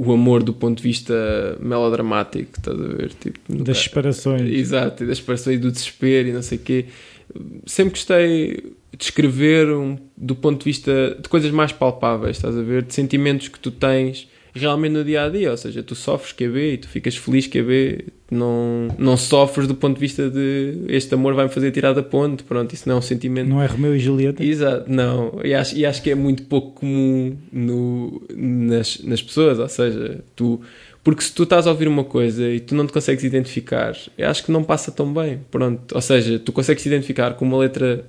[0.00, 3.10] o amor do ponto de vista melodramático, estás a ver?
[3.14, 4.42] Tipo, Das separações.
[4.48, 6.84] Exato, e das pessoas do desespero e não sei o quê.
[7.66, 12.62] Sempre gostei de escrever um- do ponto de vista de coisas mais palpáveis, estás a
[12.62, 12.82] ver?
[12.82, 15.50] De sentimentos que tu tens realmente no dia a dia.
[15.50, 19.94] Ou seja, tu sofres que e tu ficas feliz que não, não sofres do ponto
[19.94, 22.42] de vista de este amor vai-me fazer tirar da ponte.
[22.42, 24.44] Pronto, isso não é um sentimento Não é Romeu e Julieta?
[24.44, 25.40] Exato, não.
[25.44, 29.58] E acho, e acho que é muito pouco comum no, nas, nas pessoas.
[29.58, 30.60] Ou seja, tu.
[31.02, 34.28] Porque se tu estás a ouvir uma coisa e tu não te consegues identificar, eu
[34.28, 35.40] acho que não passa tão bem.
[35.50, 35.94] Pronto.
[35.94, 38.04] Ou seja, tu consegues identificar com uma letra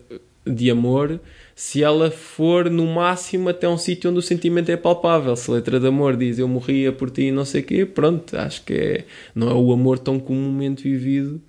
[0.45, 1.19] de amor
[1.59, 5.35] se ela for no máximo até um sítio onde o sentimento é palpável.
[5.35, 7.85] Se a letra de amor diz eu morria por ti e não sei o quê,
[7.85, 9.05] pronto, acho que é,
[9.35, 11.41] não é o amor tão comumente vivido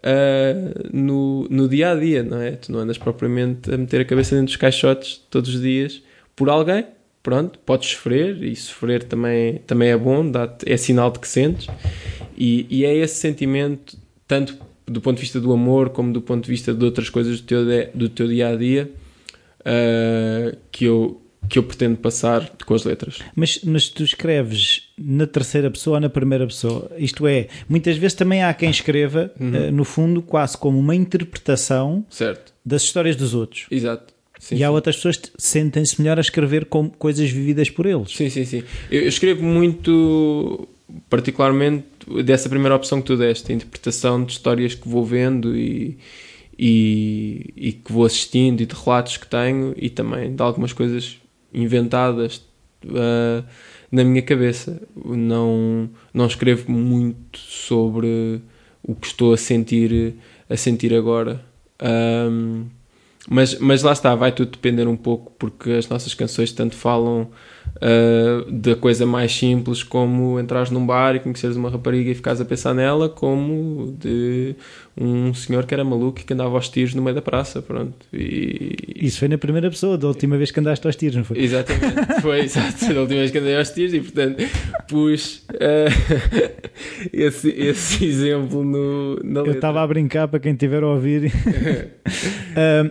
[0.00, 2.50] uh, no, no dia a dia, não é?
[2.50, 6.02] Tu não andas propriamente a meter a cabeça dentro dos caixotes todos os dias
[6.36, 6.84] por alguém.
[7.22, 11.66] Pronto, podes sofrer e sofrer também, também é bom, dá é sinal de que sentes.
[12.36, 13.96] E, e é esse sentimento,
[14.28, 14.54] tanto
[14.84, 17.46] do ponto de vista do amor como do ponto de vista de outras coisas do
[17.46, 18.92] teu, do teu dia a dia,
[19.66, 23.18] uh, que, eu, que eu pretendo passar com as letras.
[23.34, 26.90] Mas, mas tu escreves na terceira pessoa ou na primeira pessoa?
[26.96, 29.54] Isto é, muitas vezes também há quem escreva, Uhum.
[29.54, 32.52] eh, no fundo, quase como uma interpretação Certo?
[32.64, 33.66] das histórias dos outros.
[33.70, 34.14] Exato.
[34.38, 34.74] Sim, e há sim.
[34.74, 38.10] outras pessoas que sentem-se melhor a escrever com coisas vividas por eles.
[38.14, 38.62] Sim, sim, sim.
[38.90, 40.68] Eu, eu escrevo muito,
[41.08, 41.86] particularmente,
[42.22, 45.96] dessa primeira opção que tu deste, a interpretação de histórias que vou vendo e,
[46.58, 51.18] e, e que vou assistindo e de relatos que tenho e também de algumas coisas
[51.52, 52.42] inventadas
[52.94, 53.44] ah,
[53.90, 54.80] na minha cabeça.
[55.04, 58.40] Não, não escrevo muito sobre
[58.82, 60.14] o que estou a sentir,
[60.48, 61.44] a sentir agora.
[61.80, 62.66] Ahm,
[63.28, 67.28] mas, mas lá está, vai tudo depender um pouco, porque as nossas canções tanto falam
[67.76, 72.40] uh, da coisa mais simples, como entrares num bar e conheceres uma rapariga e ficares
[72.40, 74.54] a pensar nela, como de
[74.98, 77.60] um senhor que era maluco e que andava aos tiros no meio da praça.
[77.60, 77.94] Pronto.
[78.12, 81.38] E, Isso foi na primeira pessoa, da última vez que andaste aos tiros, não foi?
[81.38, 84.42] Exatamente, foi exato, da última vez que andei aos tiros e portanto
[84.88, 86.46] pus uh,
[87.12, 89.58] esse, esse exemplo no, na Eu letra.
[89.58, 91.32] estava a brincar para quem estiver a ouvir.
[92.58, 92.90] Ah,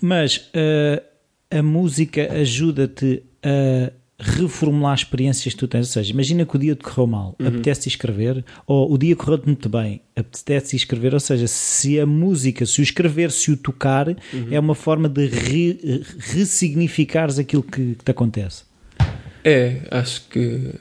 [0.00, 1.02] mas ah,
[1.50, 5.86] a música ajuda-te a reformular experiências que tu tens.
[5.88, 9.46] Ou seja, imagina que o dia te correu mal, apetece escrever, ou o dia correu-te
[9.46, 11.12] muito bem, apetece escrever.
[11.14, 14.06] Ou seja, se a música, se o escrever, se o tocar,
[14.50, 18.64] é uma forma de re, ressignificares aquilo que, que te acontece.
[19.44, 20.74] É, acho que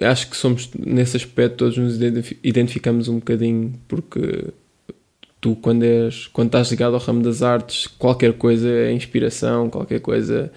[0.00, 4.46] acho que somos nesse aspecto todos nos identifi- identificamos um bocadinho porque
[5.40, 10.00] tu quando és quando estás ligado ao ramo das artes qualquer coisa é inspiração qualquer
[10.00, 10.50] coisa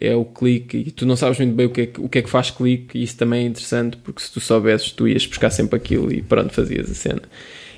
[0.00, 2.18] é o clique e tu não sabes muito bem o que é que, o que,
[2.18, 5.26] é que faz clique e isso também é interessante porque se tu soubesses tu ias
[5.26, 7.22] buscar sempre aquilo e pronto fazias a cena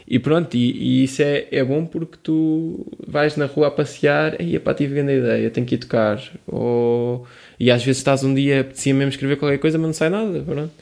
[0.07, 4.39] e pronto, e, e isso é, é bom porque tu vais na rua a passear
[4.41, 6.23] e pá, tive grande ideia, tenho que ir tocar.
[6.47, 7.27] Ou,
[7.59, 10.41] e às vezes estás um dia, apetecia mesmo escrever qualquer coisa, mas não sai nada.
[10.41, 10.73] Pronto.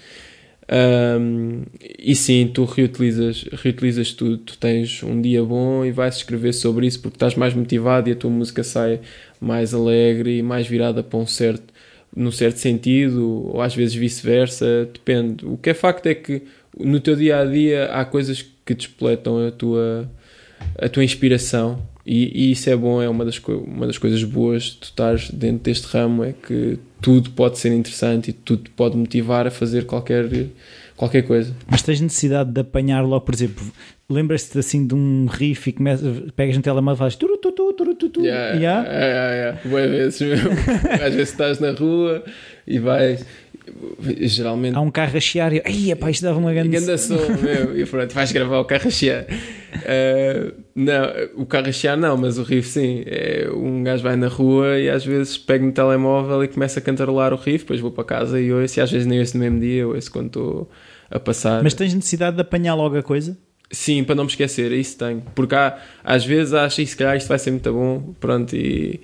[0.74, 1.64] Ahm,
[1.98, 4.38] e sim, tu reutilizas, reutilizas tudo.
[4.38, 8.12] Tu tens um dia bom e vais escrever sobre isso porque estás mais motivado e
[8.12, 9.00] a tua música sai
[9.38, 11.64] mais alegre e mais virada para um certo,
[12.16, 15.44] num certo sentido, ou às vezes vice-versa, depende.
[15.44, 16.42] O que é facto é que
[16.78, 20.10] no teu dia a dia há coisas que despletam a tua,
[20.78, 24.62] a tua inspiração e, e isso é bom, é uma das, uma das coisas boas
[24.64, 28.96] de tu estares dentro deste ramo é que tudo pode ser interessante e tudo pode
[28.96, 30.24] motivar a fazer qualquer,
[30.96, 31.52] qualquer coisa.
[31.68, 33.64] Mas tens necessidade de apanhar logo, por exemplo,
[34.08, 36.04] lembras-te assim de um riff e começa,
[36.36, 38.88] pegas no telemóvel e fazes turu, tu, tu, turu, tu, tu, Yeah, yeah?
[38.88, 39.68] yeah, yeah, yeah.
[39.68, 40.50] Boas vezes mesmo.
[41.04, 42.22] Às vezes estás na rua
[42.66, 43.26] e vais.
[44.00, 46.70] Geralmente Há um carro a chiar e ai, epá, isto dava uma grande...
[46.70, 47.78] Ganda som, meu.
[47.78, 49.24] E pronto, vais gravar o carro a chiar.
[49.24, 53.02] Uh, não, o carro a chiar não, mas o riff sim.
[53.06, 56.82] É, um gajo vai na rua e às vezes pego no telemóvel e começa a
[56.82, 59.42] cantarolar o riff, depois vou para casa e ouço, e às vezes nem ouço no
[59.44, 60.70] mesmo dia, ouço quando estou
[61.10, 61.62] a passar.
[61.62, 63.36] Mas tens necessidade de apanhar logo a coisa?
[63.70, 65.22] Sim, para não me esquecer, é isso tenho.
[65.34, 69.00] Porque há, às vezes acho, "Ih, se calhar isto vai ser muito bom, pronto, e,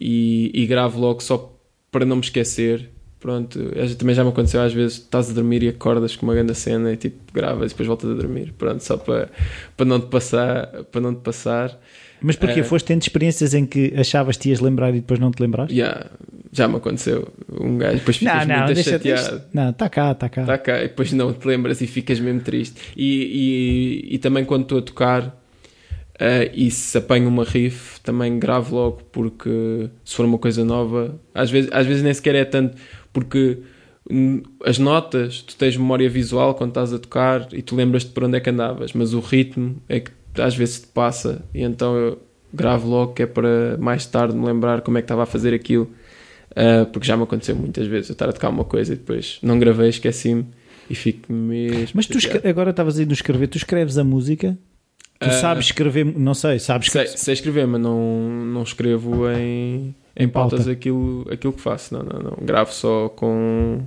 [0.00, 1.52] e, e gravo logo só
[1.90, 2.90] para não me esquecer.
[3.24, 6.34] Pronto, é, também já me aconteceu às vezes, estás a dormir e acordas com uma
[6.34, 8.52] grande cena e tipo gravas e depois voltas a dormir.
[8.58, 9.30] Pronto, só para,
[9.74, 11.74] para não te passar, para não te passar.
[12.20, 12.60] Mas porquê?
[12.60, 15.74] Eh, Foste tendo experiências em que achavas que ias lembrar e depois não te lembraste?
[15.74, 16.04] Yeah,
[16.52, 17.26] já me aconteceu.
[17.50, 19.02] Um gajo depois Não, ficas não, muito chateado.
[19.30, 19.46] deixa.
[19.54, 20.44] Não, está cá, está cá.
[20.44, 22.78] Tá cá, e depois não te lembras e ficas mesmo triste.
[22.94, 25.43] E, e, e também quando estou a tocar
[26.18, 31.18] eh, e se apanho uma riff, também gravo logo, porque se for uma coisa nova,
[31.34, 32.76] às vezes, às vezes nem sequer é tanto,
[33.12, 33.58] porque
[34.64, 38.36] as notas, tu tens memória visual quando estás a tocar e tu lembras-te por onde
[38.36, 42.18] é que andavas, mas o ritmo é que às vezes te passa, e então eu
[42.52, 45.52] gravo logo que é para mais tarde me lembrar como é que estava a fazer
[45.52, 45.90] aquilo.
[46.50, 49.40] Uh, porque já me aconteceu muitas vezes eu estar a tocar uma coisa e depois
[49.42, 50.46] não gravei, esqueci-me
[50.88, 51.90] e fico mesmo.
[51.94, 52.16] Mas tu
[52.48, 54.56] agora estavas aí no escrever, tu escreves a música?
[55.24, 57.18] Tu Ah, sabes escrever, não sei, sabes sei, escrever.
[57.18, 57.98] sei escrever, mas não,
[58.46, 60.56] não escrevo em, em pauta.
[60.56, 61.94] pautas aquilo, aquilo que faço.
[61.94, 62.38] Não, não, não.
[62.44, 63.80] Gravo só com,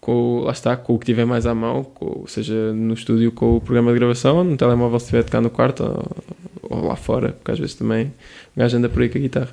[0.00, 0.40] com.
[0.44, 3.60] Lá está, com o que tiver mais à mão, com, seja no estúdio com o
[3.60, 7.32] programa de gravação, ou no telemóvel se estiver tocar no quarto, ou, ou lá fora,
[7.32, 8.12] porque às vezes também
[8.56, 9.48] o gajo anda por aí com a guitarra.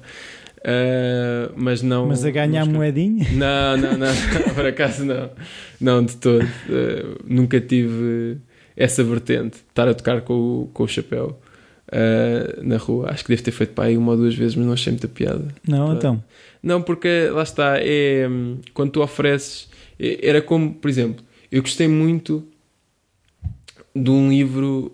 [0.67, 2.07] Ah, mas não.
[2.07, 3.27] Mas a ganhar não moedinha?
[3.33, 4.07] Não, não, não,
[4.55, 5.29] por acaso não.
[5.79, 6.43] Não, de todo.
[6.69, 8.37] Eh, nunca tive
[8.77, 11.39] essa vertente estar a tocar com, o- com o chapéu
[11.91, 13.09] eh, na rua.
[13.11, 15.07] Acho que devo ter feito para aí uma ou duas vezes, mas não achei muita
[15.07, 15.47] piada.
[15.67, 15.97] Não, Pronto.
[15.97, 16.23] então.
[16.63, 19.69] Não, porque lá está, é hum, quando tu ofereces,
[19.99, 22.43] é- era como, por exemplo, eu gostei muito
[23.95, 24.91] de um livro.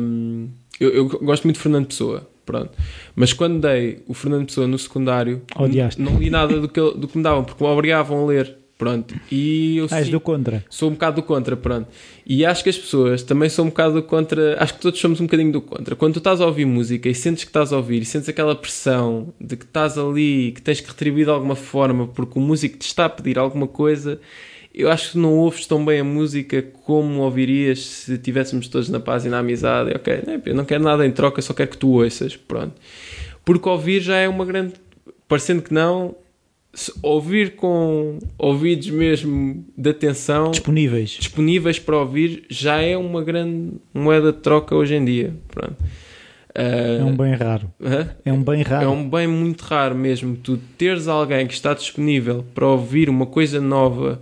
[0.00, 0.48] hum,
[0.80, 2.70] eu, eu gosto muito de Fernando Pessoa, pronto.
[3.16, 5.42] Mas quando dei o Fernando Pessoa no secundário,
[5.98, 9.14] não li nada do que, do que me davam, porque me obrigavam a ler, pronto.
[9.30, 10.64] E eu Ah, és do contra.
[10.70, 11.88] sou um bocado do contra, pronto.
[12.24, 14.56] E acho que as pessoas também são um bocado do contra.
[14.62, 15.96] Acho que todos somos um bocadinho do contra.
[15.96, 18.54] Quando tu estás a ouvir música e sentes que estás a ouvir e sentes aquela
[18.54, 22.78] pressão de que estás ali, que tens que retribuir de alguma forma porque o músico
[22.78, 24.20] te está a pedir alguma coisa,
[24.74, 29.00] eu acho que não ouves tão bem a música como ouvirias se estivéssemos todos na
[29.00, 29.90] paz e na amizade.
[29.96, 32.74] Ok, não, eu não quero nada em troca, só quero que tu ouças, pronto.
[33.44, 34.74] Porque ouvir já é uma grande.
[35.26, 36.14] Parecendo que não,
[37.02, 41.10] ouvir com ouvidos mesmo de atenção Disponíveis.
[41.10, 45.34] disponíveis para ouvir já é uma grande moeda de troca hoje em dia.
[45.48, 45.76] Pronto.
[46.54, 47.72] É um bem raro.
[47.80, 48.08] Hã?
[48.24, 48.84] É um bem raro.
[48.84, 53.26] É um bem muito raro mesmo tu teres alguém que está disponível para ouvir uma
[53.26, 54.20] coisa nova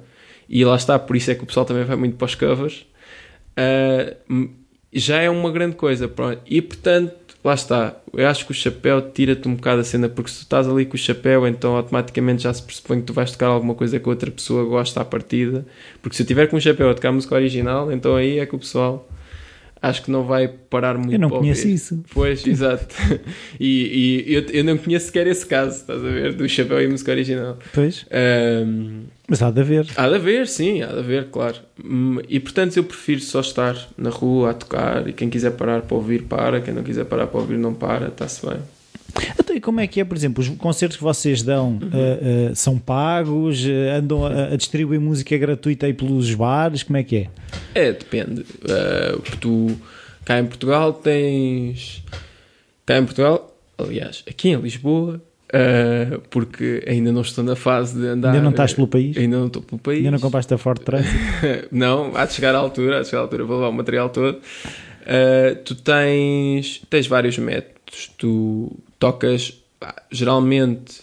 [0.49, 2.86] e lá está, por isso é que o pessoal também vai muito para os covers.
[4.28, 4.51] m-
[4.92, 6.09] já é uma grande coisa.
[6.09, 6.40] Pronto.
[6.47, 7.97] E portanto, lá está.
[8.12, 10.84] Eu acho que o chapéu tira-te um bocado a cena porque se tu estás ali
[10.84, 14.09] com o chapéu, então automaticamente já se pressupõe que tu vais tocar alguma coisa que
[14.09, 15.64] outra pessoa gosta à partida.
[16.03, 18.55] Porque se eu tiver com o chapéu a tocar música original, então aí é que
[18.55, 19.09] o pessoal
[19.81, 22.03] acho que não vai parar muito Eu não conheço isso.
[22.12, 22.95] Pois, exato.
[23.61, 26.33] E, e eu, eu não conheço sequer esse caso, estás a ver?
[26.35, 27.59] Do chapéu e música original.
[27.72, 28.05] Pois.
[28.11, 29.87] Ahm, Mas há de haver.
[29.97, 31.57] há de haver, sim, há de haver, claro.
[31.85, 35.83] Hum, E portanto eu prefiro só estar na rua a tocar e quem quiser parar
[35.83, 36.61] para ouvir, para.
[36.61, 38.59] Quem não quiser parar para ouvir, não para, está-se bem.
[39.38, 41.90] Então, e como é que é, por exemplo, os concertos que vocês dão Uhum.
[41.92, 43.64] ah, ah, são pagos?
[43.66, 46.82] Ah, andam a, a distribuir música gratuita aí pelos bares?
[46.82, 47.28] Como é que é?
[47.74, 48.42] É, depende.
[48.42, 49.76] Uh, tu,
[50.24, 52.02] cá em Portugal, tens.
[52.84, 55.20] Cá em Portugal, aliás, aqui em Lisboa,
[55.52, 58.30] uh, porque ainda não estou na fase de andar.
[58.30, 59.16] Ainda não estás pelo país?
[59.16, 59.98] Ainda não estou pelo país.
[59.98, 61.16] Ainda não compraste a Ford Trânsito?
[61.72, 64.08] não, há de chegar à altura, há de chegar à altura, vou levar o material
[64.08, 64.38] todo.
[64.38, 68.10] Uh, tu tens, tens vários métodos.
[68.18, 69.62] Tu tocas,
[70.11, 71.03] geralmente,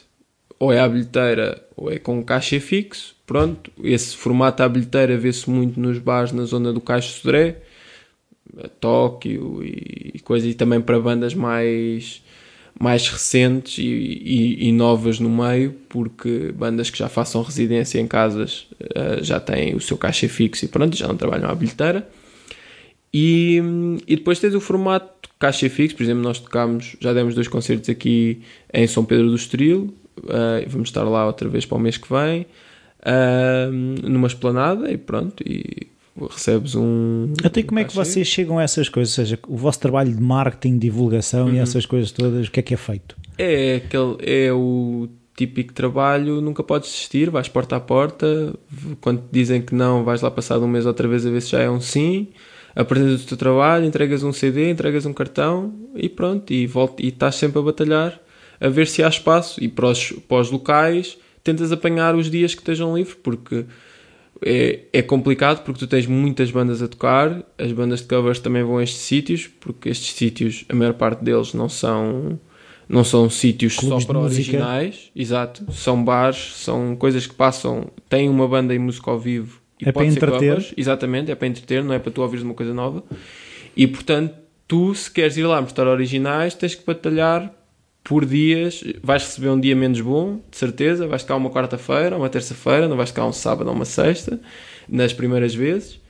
[0.60, 3.16] ou é à bilheteira ou é com caixa fixo.
[3.26, 7.58] Pronto, esse formato à bilheteira vê-se muito nos bares na zona do Caixo Sodré,
[8.80, 12.22] Tóquio e, e coisa, e também para bandas mais
[12.80, 18.08] mais recentes e, e- e novas no meio, porque bandas que já façam residência em
[18.08, 22.08] casas eh, já têm o seu caixa fixo e pronto, já não trabalham à bilheteira.
[23.14, 23.62] E,
[24.08, 27.90] e depois tens o formato caixa fixo, por exemplo, nós tocámos, já demos dois concertos
[27.90, 28.42] aqui
[28.74, 29.94] em São Pedro do Estoril,
[30.30, 32.46] eh, vamos estar lá outra vez para o mês que vem,
[33.04, 33.70] eh,
[34.04, 35.88] numa esplanada e pronto, e
[36.30, 37.34] recebes um.
[37.44, 39.18] Até como é que vocês chegam a essas coisas?
[39.18, 41.56] Ou seja, o vosso trabalho de marketing, divulgação Uhum.
[41.56, 43.18] e essas coisas todas, o que é que é feito?
[43.38, 48.54] É aquele é o típico trabalho, nunca podes desistir, vais porta a porta,
[49.02, 51.50] quando te dizem que não, vais lá passado um mês outra vez a ver se
[51.50, 52.30] já é um sim,
[52.76, 57.10] apresentas o teu trabalho, entregas um CD, entregas um cartão e pronto, e, volta, e
[57.10, 58.20] estás sempre a batalhar
[58.60, 59.64] a ver se há espaço.
[59.64, 63.66] E para os, para os locais tentas apanhar os dias que estejam livres, porque
[64.46, 68.64] é, é complicado porque tu tens muitas bandas a tocar, as bandas de covers também
[68.64, 72.40] vão a estes sítios, porque estes sítios, a maior parte deles não são
[72.88, 78.30] não são sítios Clubes só para originais, exato, são bares, são coisas que passam, têm
[78.30, 80.74] uma banda em música ao vivo e É para entreter.
[80.78, 83.04] exatamente, é para entreter, não é para tu ouvires uma coisa nova.
[83.76, 84.34] E portanto,
[84.68, 87.52] tu se queres ir lá mostrar originais, tens que batalhar
[88.04, 92.30] por dias, vais receber um dia menos bom, de certeza, vais ficar uma quarta-feira, uma
[92.30, 94.40] terça-feira, não vais ficar um sábado ou uma sexta,
[94.90, 96.02] nas primeiras vezes.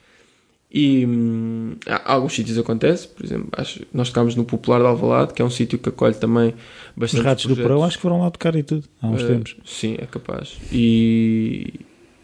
[0.75, 5.41] E hum, alguns sítios acontece, por exemplo, acho, nós tocámos no Popular de Alvalade, que
[5.43, 6.55] é um sítio que acolhe também Os
[6.95, 9.55] bastante ratos do Porão acho que foram lá tocar e tudo, há uns Uh, tempos.
[9.63, 10.57] Sim, é capaz.
[10.71, 11.75] E,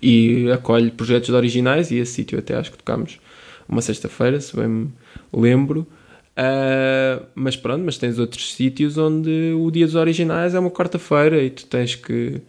[0.02, 3.20] e acolhe projetos originais e esse sítio até acho que tocámos
[3.68, 4.90] uma sexta-feira, se bem me
[5.32, 5.88] lembro.
[6.32, 11.44] Uh, mas pronto, mas tens outros sítios onde o dia dos originais é uma quarta-feira
[11.44, 12.42] e tu tens que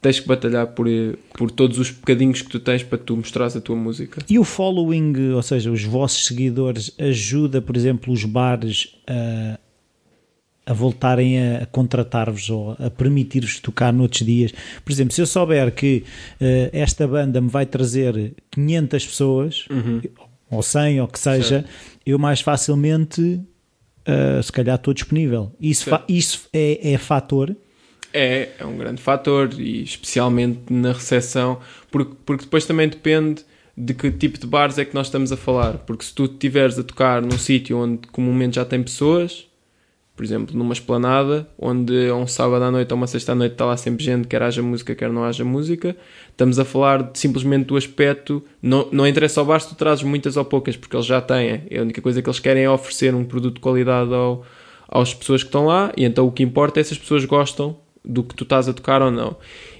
[0.00, 0.86] tens que batalhar por,
[1.36, 4.22] por todos os bocadinhos que tu tens para tu mostrares a tua música.
[4.28, 9.58] E o following, ou seja, os vossos seguidores, ajuda, por exemplo, os bares a,
[10.68, 14.52] a voltarem a, contratar-vos ou a permitir-vos tocar noutros dias?
[14.84, 16.04] Por exemplo, se eu souber que
[16.38, 19.68] eh, esta banda me vai trazer 500 pessoas,
[20.50, 21.64] ou 100, ou que seja,
[22.04, 23.40] eu mais facilmente,
[24.04, 25.50] eh, se calhar, estou disponível.
[25.58, 27.56] Isso, isso é, é fator.
[28.12, 31.60] É, é um grande fator e especialmente na recepção,
[31.90, 33.42] porque, porque depois também depende
[33.74, 35.78] de que tipo de bares é que nós estamos a falar.
[35.78, 39.47] Porque se tu estiveres a tocar num sítio onde comumente já tem pessoas,
[40.18, 43.64] por exemplo, numa esplanada, onde um sábado à noite ou uma sexta à noite está
[43.64, 45.96] lá sempre gente, quer haja música, quer não haja música,
[46.28, 48.42] estamos a falar de, simplesmente do aspecto.
[48.60, 51.62] Não, não interessa ao bar se tu trazes muitas ou poucas, porque eles já têm.
[51.72, 54.44] A única coisa que eles querem é oferecer um produto de qualidade ao,
[54.88, 57.76] às pessoas que estão lá, e então o que importa é se as pessoas gostam
[58.04, 59.36] do que tu estás a tocar ou não.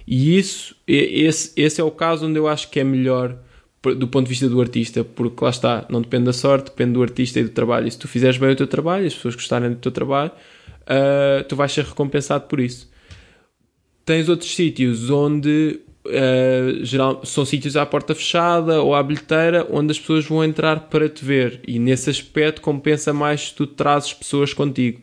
[0.07, 3.37] E isso, esse, esse é o caso onde eu acho que é melhor
[3.83, 7.03] do ponto de vista do artista, porque lá está, não depende da sorte, depende do
[7.03, 7.87] artista e do trabalho.
[7.87, 10.33] E se tu fizeres bem o teu trabalho, as pessoas gostarem do teu trabalho,
[10.87, 12.91] ah, tu vais ser recompensado por isso.
[14.05, 19.93] Tens outros sítios onde ah, geral, são sítios à porta fechada ou à bilheteira, onde
[19.93, 24.13] as pessoas vão entrar para te ver, e nesse aspecto compensa mais se tu trazes
[24.13, 25.03] pessoas contigo.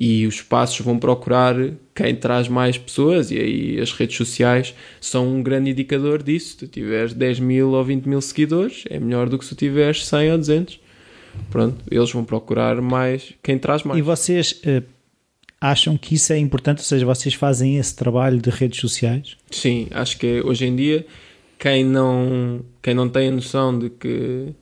[0.00, 1.56] E os espaços vão procurar
[1.92, 6.50] quem traz mais pessoas, e aí as redes sociais são um grande indicador disso.
[6.50, 9.58] Se tu tiveres 10 mil ou 20 mil seguidores, é melhor do que se tu
[9.58, 10.80] tiveres 100 ou 200.
[11.50, 13.98] Pronto, eles vão procurar mais quem traz mais.
[13.98, 14.84] E vocês eh,
[15.60, 16.78] acham que isso é importante?
[16.78, 19.36] Ou seja, vocês fazem esse trabalho de redes sociais?
[19.50, 21.04] Sim, acho que hoje em dia
[21.58, 24.54] quem não, quem não tem a noção de que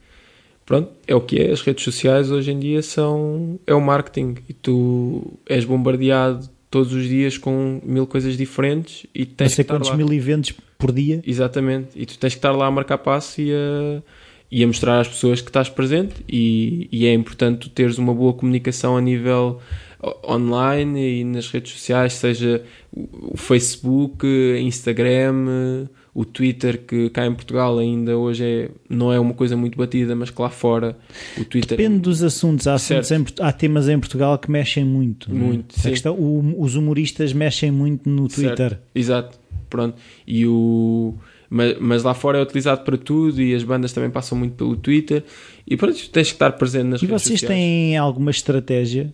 [0.66, 4.34] pronto, é o que é, as redes sociais hoje em dia são é o marketing
[4.48, 9.54] e tu és bombardeado todos os dias com mil coisas diferentes e Não tens que
[9.54, 9.96] sei estar quantos lá.
[9.96, 11.22] mil eventos por dia.
[11.26, 14.02] Exatamente, e tu tens que estar lá a marcar passo e a,
[14.50, 18.12] e a mostrar às pessoas que estás presente e, e é importante tu teres uma
[18.12, 19.60] boa comunicação a nível
[20.28, 22.62] online e nas redes sociais, seja
[22.92, 24.26] o Facebook,
[24.60, 25.86] Instagram,
[26.18, 30.16] o Twitter, que cá em Portugal ainda hoje é, não é uma coisa muito batida,
[30.16, 30.96] mas que lá fora
[31.38, 32.66] o Twitter Depende dos assuntos.
[32.66, 33.42] Há, assuntos Certo.
[33.42, 35.30] em há temas em Portugal que mexem muito.
[35.30, 35.34] é?
[35.34, 35.90] Muito, sim.
[35.90, 38.56] questão- o- os humoristas mexem muito no Certo.
[38.56, 38.78] Twitter.
[38.94, 39.38] Exato,
[39.68, 39.98] pronto.
[40.26, 41.12] E o...
[41.50, 44.74] mas, mas lá fora é utilizado para tudo e as bandas também passam muito pelo
[44.74, 45.22] Twitter
[45.66, 47.60] e pronto, tens que estar presente nas E redes vocês sociais.
[47.60, 49.12] têm alguma estratégia?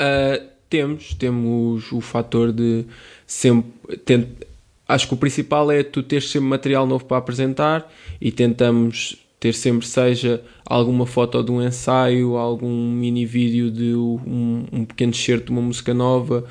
[0.00, 2.84] Uh, temos, temos o fator de
[3.26, 3.96] sempre.
[4.04, 4.45] tent-
[4.88, 9.52] acho que o principal é tu teres sempre material novo para apresentar e tentamos ter
[9.52, 15.46] sempre, seja alguma foto de um ensaio, algum mini vídeo de um, um pequeno excerto
[15.46, 16.44] de uma música nova,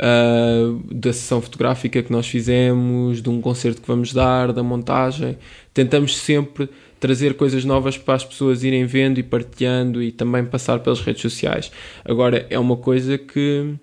[0.00, 5.38] uh, da sessão fotográfica que nós fizemos, de um concerto que vamos dar, da montagem.
[5.72, 6.68] Tentamos sempre
[6.98, 11.22] trazer coisas novas para as pessoas irem vendo e partilhando e também passar pelas redes
[11.22, 11.72] sociais.
[12.04, 13.74] Agora, é uma coisa que,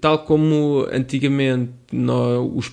[0.00, 2.72] tal como antigamente nó- os-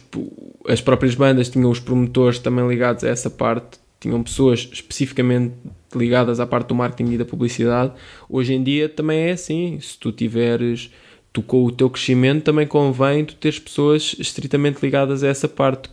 [0.67, 5.53] as próprias bandas tinham os promotores também ligados a essa parte, tinham pessoas especificamente
[5.95, 7.93] ligadas à parte do marketing e da publicidade,
[8.29, 9.79] hoje em dia também é assim.
[9.79, 10.89] Se tu tiveres
[11.31, 15.89] tu com o teu crescimento também convém tu teres pessoas estritamente ligadas a essa parte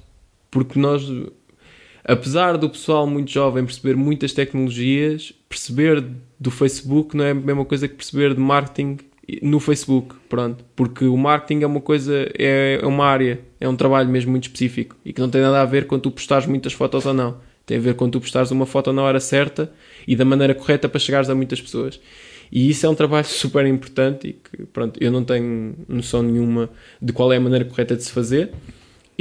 [0.51, 1.03] porque nós
[2.05, 6.05] apesar do pessoal muito jovem perceber muitas tecnologias perceber
[6.39, 8.99] do Facebook não é a mesma coisa que perceber de marketing
[9.43, 13.77] no Facebook, pronto, porque o marketing é uma coisa, é, é uma área, é um
[13.77, 16.73] trabalho mesmo muito específico e que não tem nada a ver quando tu postares muitas
[16.73, 19.73] fotos ou não, tem a ver quando tu postares uma foto na hora certa
[20.07, 22.01] e da maneira correta para chegares a muitas pessoas.
[22.51, 26.69] E isso é um trabalho super importante e que, pronto, eu não tenho noção nenhuma
[27.01, 28.51] de qual é a maneira correta de se fazer.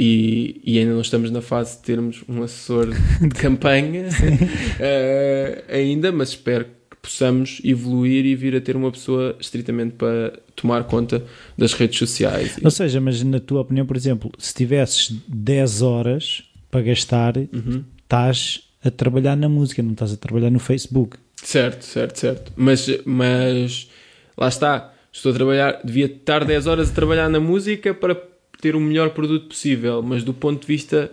[0.02, 4.08] E, e ainda não estamos na fase de termos um assessor de campanha
[4.80, 6.70] eh, ainda, mas espero que
[7.02, 11.24] possamos evoluir e vir a ter uma pessoa estritamente para tomar conta
[11.56, 12.58] das redes sociais.
[12.62, 17.84] Ou seja, mas na tua opinião, por exemplo, se tivesses 10 horas para gastar, Uhum.
[18.02, 21.16] estás a trabalhar na música, não estás a trabalhar no Facebook.
[21.42, 22.52] Certo, certo, certo.
[22.56, 23.88] Mas, mas
[24.36, 24.92] lá está.
[25.12, 28.14] Estou a trabalhar, devia estar 10 horas a trabalhar na música para
[28.60, 31.10] ter o melhor produto possível, mas do ponto de vista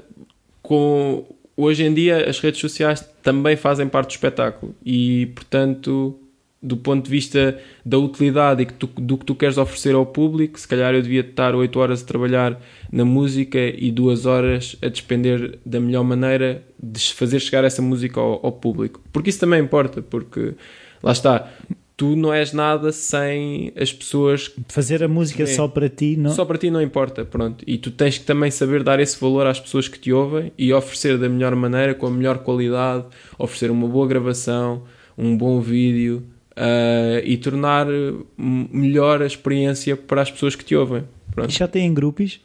[0.61, 1.25] com
[1.57, 6.17] hoje em dia as redes sociais também fazem parte do espetáculo e portanto
[6.61, 10.05] do ponto de vista da utilidade e que tu- do que tu queres oferecer ao
[10.05, 12.59] público, se calhar eu devia estar 8 horas a trabalhar
[12.91, 18.19] na música e 2 horas a despender da melhor maneira de fazer chegar essa música
[18.19, 18.99] ao, ao público.
[19.13, 20.55] Porque isso também importa, porque
[21.03, 21.47] lá está,
[21.97, 25.55] tu não és nada sem as pessoas Fazer a música Sim.
[25.55, 26.29] só para ti, não?
[26.29, 27.63] só para ti não importa, pronto.
[27.65, 30.71] E tu tens que também saber dar esse valor às pessoas que te ouvem e
[30.71, 33.05] oferecer da melhor maneira, com a melhor qualidade,
[33.37, 34.83] oferecer uma boa gravação,
[35.17, 36.23] um bom vídeo
[36.55, 41.03] ah, e tornar eh, melhor a experiência para as pessoas que te ouvem.
[41.33, 41.49] Pronto.
[41.49, 42.39] E já têm grupos?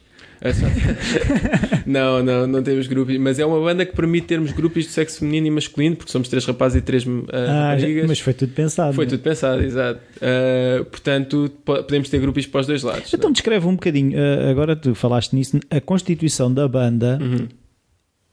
[0.45, 0.51] É
[1.85, 5.19] não, não, não temos grupos, mas é uma banda que permite termos grupos de sexo
[5.19, 8.07] feminino e masculino, porque somos três rapazes e três ah, Ah, já- raparigas.
[8.07, 8.93] mas foi tudo pensado.
[8.93, 9.15] Foi não é?
[9.15, 9.99] tudo pensado, exato.
[10.21, 13.13] Ah, portanto, po- podemos ter grupos para os dois lados.
[13.13, 17.47] Então descreve um bocadinho, ah, agora tu falaste nisso, a constituição da banda, Uhum.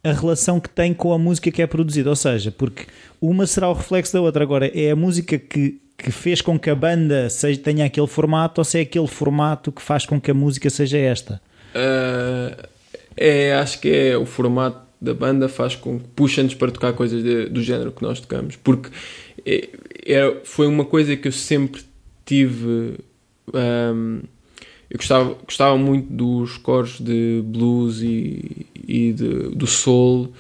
[0.02, 2.86] a relação que tem com a música que é produzida, ou seja, porque
[3.20, 4.42] uma será o reflexo da outra.
[4.42, 8.60] Agora, é a música que, que fez com que a banda seja, tenha aquele formato
[8.60, 11.40] ou se é aquele formato que faz com que a música seja esta?
[11.74, 12.68] Ah,
[13.16, 17.22] é, acho que é o formato da banda faz com que puxa-nos para tocar coisas
[17.22, 18.90] de- do género que nós tocamos, porque
[19.46, 19.68] é-
[20.06, 21.82] é- foi uma coisa que eu sempre
[22.24, 22.96] tive.
[23.52, 24.20] ahm,
[24.90, 30.32] eu gostava, gostava muito dos coros de blues e, e de- do soul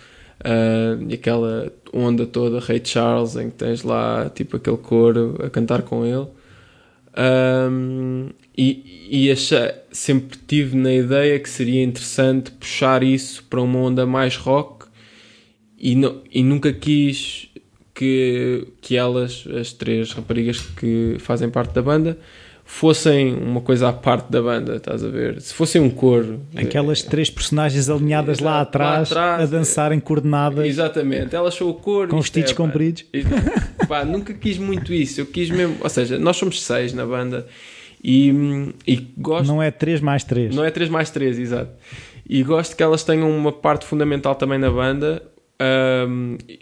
[0.44, 5.50] ah, e aquela onda toda, Ray Charles, em que tens lá tipo aquele coro a
[5.50, 6.26] cantar com ele.
[7.16, 13.78] Um, e e achei, sempre tive na ideia que seria interessante puxar isso para uma
[13.80, 14.86] onda mais rock
[15.78, 17.48] e, nu- e nunca quis
[17.94, 22.18] que, que elas, as três raparigas que fazem parte da banda,
[22.70, 25.40] fossem uma coisa à parte da banda, estás a ver?
[25.40, 26.40] Se fossem um coro.
[26.56, 31.68] Aquelas três personagens alinhadas lá, Exato, lá atrás, atrás, a dançarem coordenadas Exatamente, elas são
[31.68, 32.08] o coro.
[32.08, 33.04] com vestidos é, pá, compridos.
[33.12, 33.86] Exato.
[33.88, 35.20] Pá, nunca quis muito isso.
[35.20, 35.76] Eu quis mesmo.
[35.80, 37.46] Ou seja, nós somos seis na banda
[38.02, 38.32] e,
[38.86, 39.48] e gosto.
[39.48, 40.54] Não é 3 mais 3.
[40.54, 41.72] Não é 3 mais 3, exato.
[42.26, 45.22] E gosto que elas tenham uma parte fundamental também na banda.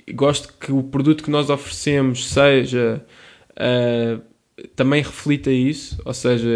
[0.07, 3.05] E gosto que o produto que nós oferecemos seja.
[3.57, 4.19] ah,
[4.77, 6.01] também reflita isso.
[6.05, 6.49] Ou seja,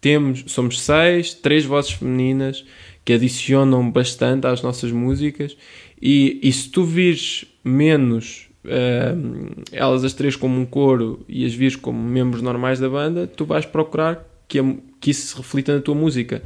[0.00, 2.64] temos, somos seis, três vozes femininas
[3.04, 5.56] que adicionam bastante às nossas músicas.
[6.00, 11.54] E, e se tu vires menos ahm, elas as três como um coro e as
[11.54, 15.74] vires como membros normais da banda, tu vais procurar que, a- que isso se reflita
[15.74, 16.42] na tua música.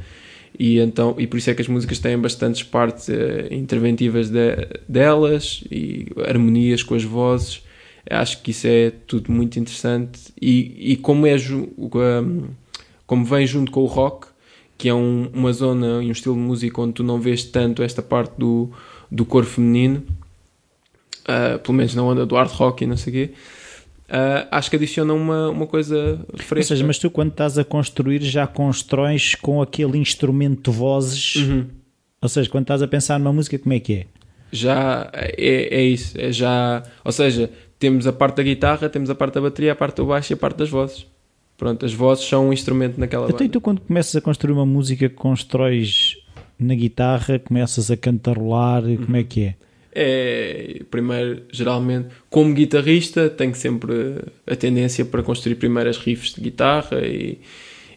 [0.57, 4.67] E, então, e por isso é que as músicas têm bastantes partes eh, interventivas de-
[4.87, 7.61] delas e harmonias com as vozes.
[8.09, 10.19] Acho que isso é tudo muito interessante.
[10.41, 11.35] E, e como, é,
[13.05, 14.27] como vem junto com o rock,
[14.77, 17.83] que é um- uma zona e um estilo de música onde tu não vês tanto
[17.83, 18.71] esta parte do,
[19.11, 20.03] do cor feminino,
[21.27, 23.33] ah, pelo menos na onda do hard rock e não sei o quê,
[24.09, 26.73] ah, acho que adiciona uma, uma coisa fresca.
[26.73, 31.35] Ou seja, mas tu quando estás a construir já constróis com aquele instrumento de vozes.
[31.35, 31.67] Uhum.
[32.21, 34.05] Ou seja, quando estás a pensar numa música, como é que é?
[34.51, 39.15] já é, é isso, é já, ou seja, temos a parte da guitarra, temos a
[39.15, 41.07] parte da bateria, a parte do baixo e a parte das vozes.
[41.57, 43.53] Pronto, as vozes são um instrumento naquela Então, e banda.
[43.53, 46.17] tu quando começas a construir uma música, constróis
[46.57, 49.55] na guitarra, começas a cantarolar, como é que é?
[49.91, 56.99] É, primeiro, geralmente, como guitarrista, tenho sempre a tendência para construir primeiras riffs de guitarra
[57.05, 57.39] e,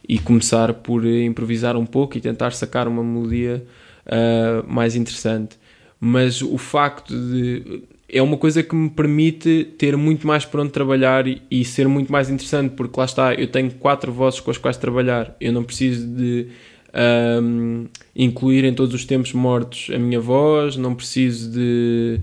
[0.09, 3.62] e começar por improvisar um pouco e tentar sacar uma melodia
[4.07, 5.57] ah, mais interessante.
[6.01, 7.83] Mas o facto de.
[8.12, 11.88] É uma coisa que me permite ter muito mais por onde trabalhar e, e ser
[11.88, 15.34] muito mais interessante, porque lá está, eu tenho quatro vozes com as quais trabalhar.
[15.40, 16.48] Eu não preciso de
[16.92, 22.20] ahm, incluir em todos os tempos mortos a minha voz, não preciso de,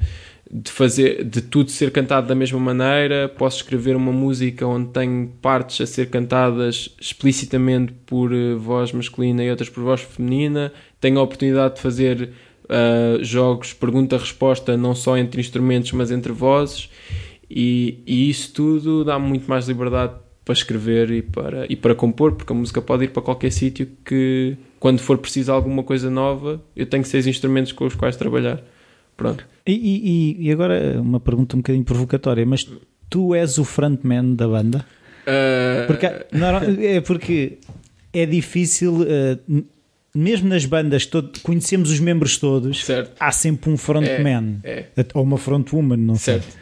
[0.51, 3.27] de fazer de tudo ser cantado da mesma maneira.
[3.27, 9.43] Posso escrever uma música onde tenho partes a ser cantadas explicitamente por eh, voz masculina
[9.43, 10.71] e outras por voz feminina.
[11.01, 12.29] Tenho a oportunidade de fazer
[12.69, 16.89] ah, jogos pergunta-resposta não só entre instrumentos mas entre vozes
[17.49, 20.13] e, e isso tudo dá muito mais liberdade
[20.45, 23.87] para escrever e para, e para compor, porque a música pode ir para qualquer sítio
[24.03, 28.59] que quando for preciso alguma coisa nova, eu tenho seis instrumentos com os quais trabalhar.
[29.15, 29.45] Pronto.
[29.67, 32.67] E, e- e agora uma pergunta um bocadinho provocatória, mas
[33.09, 34.85] tu és o frontman da banda?
[35.27, 36.47] Uh, Porque, não,
[36.81, 37.57] é porque
[38.13, 39.63] é difícil, uh,
[40.13, 43.11] mesmo nas bandas, todo, conhecemos os membros todos, Certo.
[43.19, 46.45] há sempre um frontman É, ou uma frontwoman, não certo.
[46.51, 46.59] sei.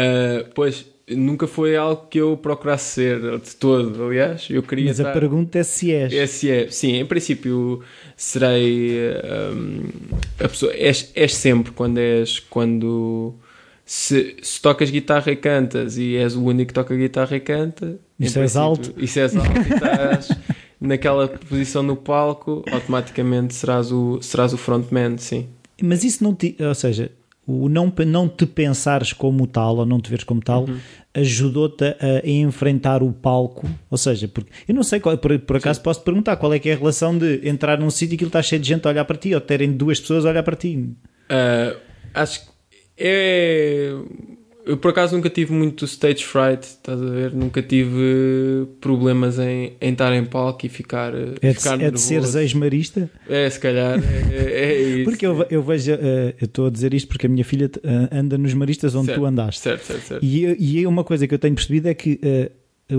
[0.00, 4.46] Uh, pois, nunca foi algo que eu procurasse ser de todo, aliás.
[4.50, 6.12] Eu queria Mas a estar- pergunta é se és.
[6.12, 7.82] Esse é, sim, em princípio
[8.14, 8.98] serei
[9.54, 9.84] hum,
[10.38, 10.72] a pessoa.
[10.74, 13.34] És, és sempre quando és quando
[13.86, 17.96] se, se tocas guitarra e cantas e és o único que toca guitarra e canta.
[18.20, 18.92] Isso és alto.
[18.98, 20.28] Isso és alto e estás
[20.80, 25.48] naquela posição no palco, automaticamente serás o, serás o frontman, sim.
[25.82, 27.10] Mas isso não te, ou seja,
[27.46, 30.78] o não, não te pensares como tal ou não te veres como tal Uhum.
[31.14, 33.66] ajudou-te a, a enfrentar o palco.
[33.90, 36.58] Ou seja, porque eu não sei, qual, por, por acaso posso te perguntar qual é
[36.58, 38.90] que é a relação de entrar num sítio e aquilo está cheio de gente a
[38.90, 40.76] olhar para ti ou terem duas pessoas a olhar para ti.
[40.76, 41.78] Uh,
[42.12, 42.48] acho que
[42.98, 43.92] é.
[44.68, 47.32] Eu por acaso nunca tive muito stage fright, estás a ver?
[47.32, 51.98] Nunca tive problemas em, em estar em palco e ficar, É ficar de, é de
[52.00, 53.10] seres ex-marista?
[53.28, 53.98] É, se calhar.
[53.98, 55.04] É, é, é isso.
[55.10, 58.08] Porque eu, eu vejo, eh, eu estou a dizer isto porque a minha filha eh,
[58.12, 59.60] anda nos maristas onde Certo, tu andaste.
[59.62, 60.22] Certo, certo, certo.
[60.24, 62.50] E, e uma coisa que eu tenho percebido é que eh,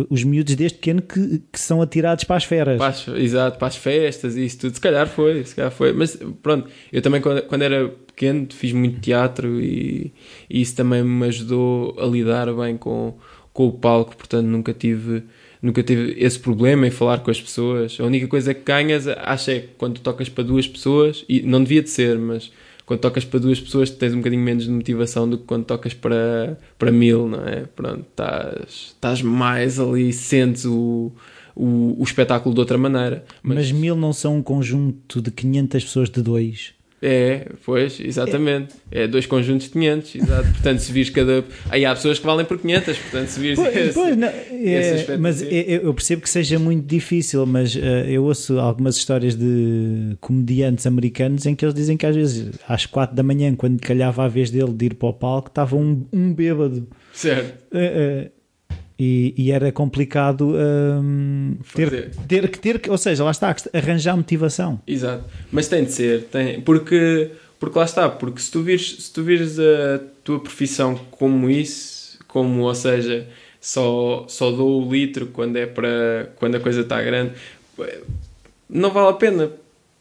[0.10, 2.78] os miúdos desde pequeno que, que são atirados para as feras.
[2.78, 4.74] Para as- exato, para as festas e isso tudo.
[4.76, 5.94] Se calhar foi, se calhar foi.
[5.94, 10.12] Mas pronto, eu também quando, quando era pequeno fiz muito teatro e,
[10.50, 13.14] e isso também me ajudou a lidar bem com,
[13.54, 15.24] com o palco, portanto nunca tive,
[15.62, 17.98] nunca tive esse problema em falar com as pessoas.
[17.98, 21.64] A única coisa que ganhas, acho é que quando tocas para duas pessoas, e não
[21.64, 22.52] devia de ser, mas
[22.86, 25.94] quando tocas para duas pessoas tens um bocadinho menos de motivação do que quando tocas
[25.94, 27.66] para, para mil, não é?
[27.74, 31.12] Pronto, estás, estás mais ali, sentes o,
[31.56, 33.24] o, o espetáculo de outra maneira.
[33.42, 36.79] Mas, mil não são um conjunto de 500 pessoas de dois.
[37.02, 38.76] É, pois, exatamente.
[38.92, 40.50] É, dois conjuntos de 500, exato.
[40.52, 41.46] Portanto, se vires cada.
[41.70, 43.58] Aí há pessoas que valem por 500, portanto, se vires.
[43.60, 45.54] Pois, esse- pois, não, é, mas assim.
[45.56, 50.86] eu, eu percebo que seja muito difícil, mas eh, eu ouço algumas histórias de comediantes
[50.86, 54.28] americanos em que eles dizem que às vezes às quatro da manhã, quando calhava a
[54.28, 56.86] vez dele de ir para o palco, estava um, um bêbado.
[57.14, 57.64] Certo.
[57.74, 58.32] Eh, eh,
[59.00, 60.54] e, e era complicado
[61.02, 64.82] hum, ter, ter que ter que, ou seja, lá está, arranjar motivação.
[64.86, 65.24] Exato.
[65.50, 69.24] Mas tem de ser, tem, porque, porque lá está, porque se tu vires, se tu
[69.24, 73.26] vires a tua profissão como isso, como, ou seja,
[73.62, 77.32] só, só dou o litro quando é para quando a coisa está grande,
[78.70, 79.50] não vale a pena,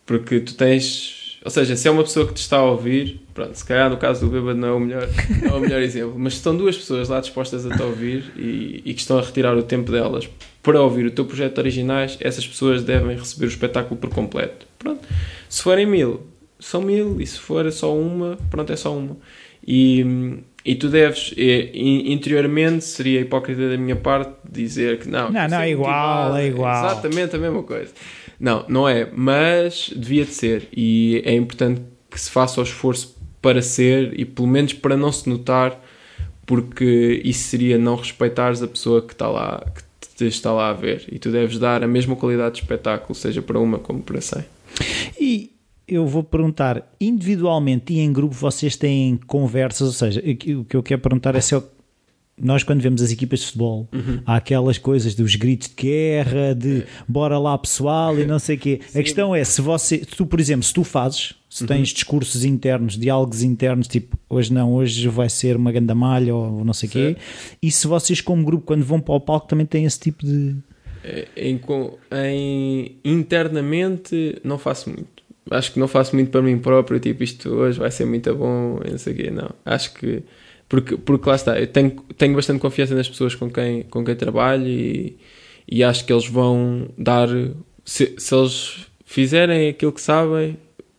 [0.04, 3.54] porque tu tens, ou seja, se é uma pessoa que te está a ouvir, pronto,
[3.54, 5.08] se calhar no caso do bêbado não é o melhor,
[5.42, 8.82] é o melhor exemplo, mas se estão duas pessoas lá dispostas a te ouvir e,
[8.84, 10.28] e que estão a retirar o tempo delas
[10.60, 14.66] para ouvir o teu projeto originais, essas pessoas devem receber o espetáculo por completo.
[14.76, 15.06] Pronto.
[15.48, 16.26] Se forem mil,
[16.58, 19.16] são mil, e se for só uma, pronto, é só uma.
[19.66, 20.04] E,
[20.64, 21.32] e tu deves,
[21.72, 25.30] interiormente, seria hipócrita da minha parte dizer que não.
[25.30, 26.86] Não, que não, sou é igual, motivado, é igual.
[26.86, 27.92] Exatamente a mesma coisa.
[28.40, 30.68] Não, não é, mas devia de ser.
[30.76, 35.12] E é importante que se faça o esforço para ser e pelo menos para não
[35.12, 35.80] se notar,
[36.46, 39.82] porque isso seria não respeitares a pessoa que está lá, que
[40.16, 41.04] te está lá a ver.
[41.12, 44.44] E tu deves dar a mesma qualidade de espetáculo, seja para uma como para cem.
[45.20, 45.52] E
[45.86, 50.82] eu vou perguntar, individualmente e em grupo vocês têm conversas, ou seja, o que eu
[50.82, 51.64] quero perguntar é se eu-
[52.42, 53.88] nós quando vemos as equipas de futebol,
[54.26, 58.58] há aquelas coisas dos gritos de guerra, de bora lá pessoal e não sei o
[58.58, 58.80] quê.
[58.94, 62.96] A questão é, se você, tu por exemplo, se tu fazes, se tens discursos internos,
[62.98, 66.92] diálogos internos, tipo, hoje não, hoje vai ser uma ganda malha ou não sei o
[66.92, 67.16] quê,
[67.62, 70.56] e se vocês como grupo, quando vão para o palco, também têm esse tipo de...
[71.36, 72.96] Em, co- em-
[73.52, 75.18] internamente não faço muito.
[75.50, 78.80] Acho que não faço muito para mim próprio, tipo isto hoje vai ser muito bom,
[78.88, 79.48] não sei o quê, não.
[79.64, 80.22] Acho que
[80.68, 84.14] porque, porque lá está, eu tenho, tenho bastante confiança nas pessoas com quem, com quem
[84.14, 85.16] trabalho e,
[85.66, 87.28] e acho que eles vão dar
[87.84, 90.56] se, se eles fizerem aquilo que sabem,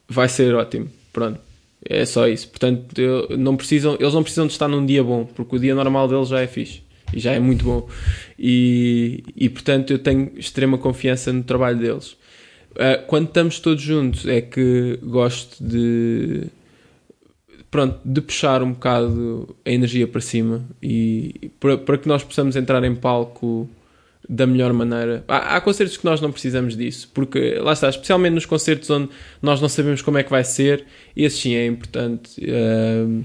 [0.07, 0.87] vai ser ótimo.
[1.13, 1.39] Pronto.
[1.87, 2.49] É só isso.
[2.49, 5.73] Portanto, eu- não precisam, eles não precisam de estar num dia bom, porque o dia
[5.75, 6.81] normal deles já é fixe
[7.13, 7.87] e já é muito bom.
[8.37, 12.17] E, e portanto, eu tenho extrema confiança no trabalho deles.
[12.77, 16.43] Ah, quando estamos todos juntos, é que gosto de
[17.71, 22.55] pronto, de puxar um bocado a energia para cima e para, para que nós possamos
[22.55, 23.69] entrar em palco
[24.27, 25.23] da melhor maneira.
[25.27, 29.09] Há, há concertos que nós não precisamos disso, porque lá está, especialmente nos concertos onde
[29.41, 30.85] nós não sabemos como é que vai ser,
[31.15, 33.23] esse sim é importante ah,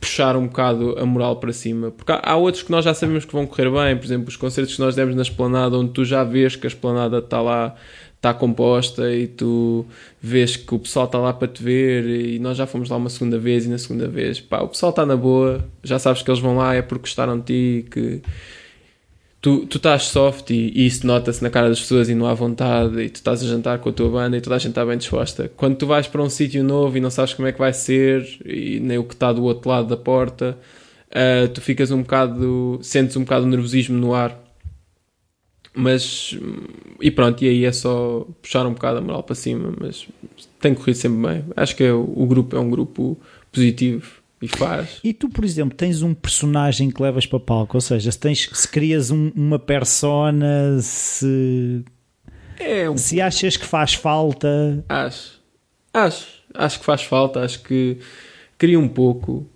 [0.00, 3.24] puxar um bocado a moral para cima, porque há, há outros que nós já sabemos
[3.24, 6.04] que vão correr bem, por exemplo, os concertos que nós demos na esplanada, onde tu
[6.04, 7.74] já vês que a esplanada está lá
[8.16, 9.86] está composta e tu
[10.20, 13.10] vês que o pessoal está lá para te ver e nós já fomos lá uma
[13.10, 16.30] segunda vez e na segunda vez, pá, o pessoal está na boa, já sabes que
[16.30, 17.44] eles vão lá é porque gostaram de
[17.82, 18.22] ti, que
[19.40, 22.34] tu, tu estás soft e, e isso nota-se na cara das pessoas e não há
[22.34, 24.84] vontade e tu estás a jantar com a tua banda e toda a gente está
[24.84, 25.48] bem disposta.
[25.56, 28.26] Quando tu vais para um sítio novo e não sabes como é que vai ser
[28.44, 30.58] e nem o que está do outro lado da porta,
[31.10, 34.45] uh, tu ficas um bocado, sentes um bocado de nervosismo no ar
[35.76, 36.34] mas
[37.00, 40.08] e pronto, e aí é só puxar um bocado a moral para cima, mas
[40.58, 41.44] tem corrido sempre bem.
[41.54, 43.18] Acho que é, o, grupo é um grupo
[43.52, 45.00] positivo e faz.
[45.04, 48.48] E tu, por exemplo, tens um personagem que levas para palco, ou seja, se, tens,
[48.50, 51.84] se crias um, uma persona, se
[52.58, 52.96] é um...
[52.96, 54.82] se achas que faz falta.
[54.88, 55.40] Acho,
[55.92, 57.98] acho, acho que faz falta, acho que
[58.56, 59.46] cria um pouco.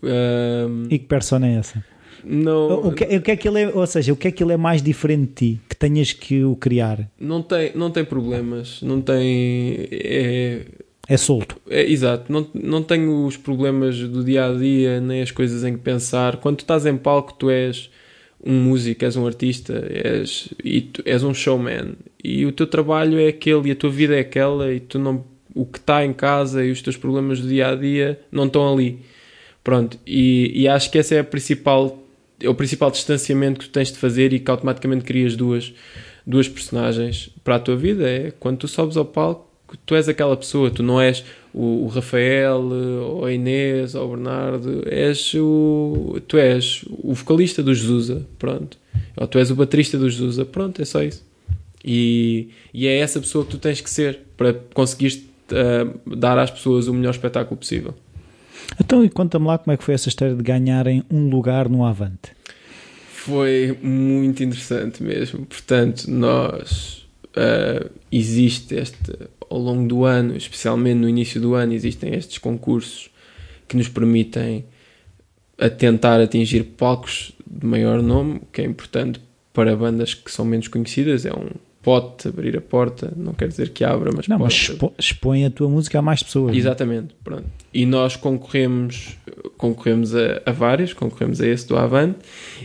[0.00, 0.84] Um...
[0.88, 1.84] E que persona é essa?
[2.24, 4.42] Não, o, que, o que é que ele é, ou seja, o que é que
[4.42, 7.08] ele é mais diferente de ti que tenhas que o criar?
[7.20, 9.88] Não tem, não tem problemas, não tem.
[9.90, 10.64] É,
[11.06, 11.56] é solto.
[11.68, 15.74] É, exato, não, não tenho os problemas do dia a dia, nem as coisas em
[15.74, 16.36] que pensar.
[16.38, 17.90] Quando tu estás em palco, tu és
[18.44, 21.94] um músico, és um artista, és, e tu, és um showman.
[22.22, 25.24] E o teu trabalho é aquele, e a tua vida é aquela, e tu não,
[25.54, 28.70] o que está em casa e os teus problemas do dia a dia não estão
[28.72, 29.00] ali.
[29.62, 32.03] Pronto, e, e acho que essa é a principal
[32.44, 35.72] é o principal distanciamento que tu tens de fazer e que automaticamente crias duas,
[36.26, 38.08] duas personagens para a tua vida.
[38.08, 39.48] É quando tu sobes ao palco,
[39.84, 44.16] tu és aquela pessoa, tu não és o, o Rafael, ou a Inês, ou o
[44.16, 48.76] Bernardo, és o, tu és o vocalista do Jesusa, pronto.
[49.16, 51.24] Ou tu és o baterista do Jesusa, pronto, é só isso.
[51.84, 56.50] E, e é essa pessoa que tu tens que ser para conseguir uh, dar às
[56.50, 57.94] pessoas o melhor espetáculo possível.
[58.80, 61.84] Então, e conta-me lá como é que foi essa história de ganharem um lugar no
[61.84, 62.32] Avante.
[63.12, 65.46] Foi muito interessante mesmo.
[65.46, 67.04] Portanto, nós.
[67.36, 69.12] Uh, existe este.
[69.50, 73.10] Ao longo do ano, especialmente no início do ano, existem estes concursos
[73.68, 74.64] que nos permitem
[75.58, 79.20] a tentar atingir palcos de maior nome, que é importante
[79.52, 81.24] para bandas que são menos conhecidas.
[81.24, 81.48] É um
[81.84, 84.76] pode abrir a porta, não quer dizer que abra, mas não, pode.
[84.80, 86.54] mas expõe a tua música a mais pessoas.
[86.54, 86.58] É?
[86.58, 87.44] Exatamente, pronto.
[87.72, 89.18] E nós concorremos,
[89.58, 92.18] concorremos a, a vários, concorremos a esse do Avante,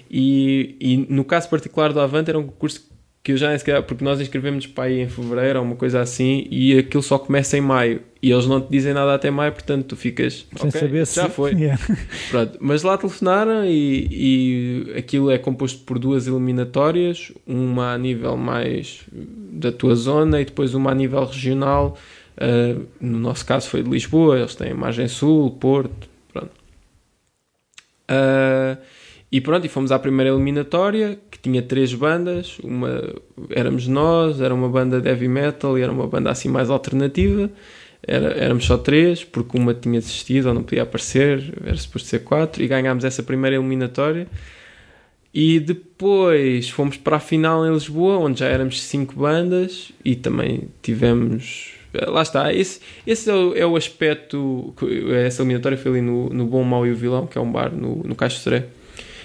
[0.09, 2.89] e, e no caso particular do Avante era um concurso
[3.21, 5.99] que eu já nem sequer, porque nós inscrevemos para aí em fevereiro ou uma coisa
[5.99, 9.51] assim, e aquilo só começa em maio, e eles não te dizem nada até maio,
[9.51, 11.29] portanto tu ficas, sem okay, saber já se...
[11.29, 11.53] foi.
[11.59, 11.81] Yeah.
[12.29, 18.37] Pronto, mas lá telefonaram e, e aquilo é composto por duas eliminatórias, uma a nível
[18.37, 21.97] mais da tua zona e depois uma a nível regional.
[22.37, 26.51] Uh, no nosso caso foi de Lisboa, eles têm Margem Sul, Porto, pronto.
[28.09, 28.77] Uh,
[29.31, 33.13] e pronto, e fomos à primeira eliminatória, que tinha três bandas, uma
[33.51, 37.49] éramos nós, era uma banda de heavy metal e era uma banda assim mais alternativa.
[38.01, 42.19] Era, éramos só três, porque uma tinha desistido ou não podia aparecer, era suposto ser
[42.19, 44.27] quatro, e ganhámos essa primeira eliminatória.
[45.31, 50.69] E depois fomos para a final em Lisboa, onde já éramos cinco bandas e também
[50.81, 51.75] tivemos.
[51.93, 54.73] Lá está, esse, esse é, o, é o aspecto.
[55.25, 57.71] Essa eliminatória foi ali no, no Bom, Mau e o Vilão, que é um bar
[57.71, 58.67] no, no Caixo Seré.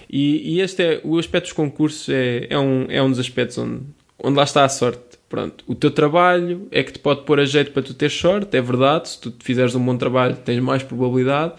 [0.09, 3.59] E, e, este é o aspecto dos concursos é, é, um, é um dos aspectos
[3.59, 3.82] onde,
[4.18, 5.01] onde lá está a sorte.
[5.28, 8.56] Pronto, o teu trabalho é que te pode pôr a jeito para tu ter sorte,
[8.56, 9.09] é verdade.
[9.09, 11.55] Se tu fizeres um bom trabalho, tens mais probabilidade.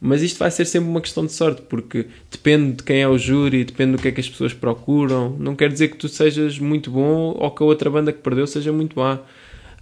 [0.00, 3.18] Mas isto vai ser sempre uma questão de sorte, porque depende de quem é o
[3.18, 5.36] júri, depende do que é que as pessoas procuram.
[5.38, 8.46] Não quer dizer que tu sejas muito bom ou que a outra banda que perdeu
[8.46, 9.20] seja muito má.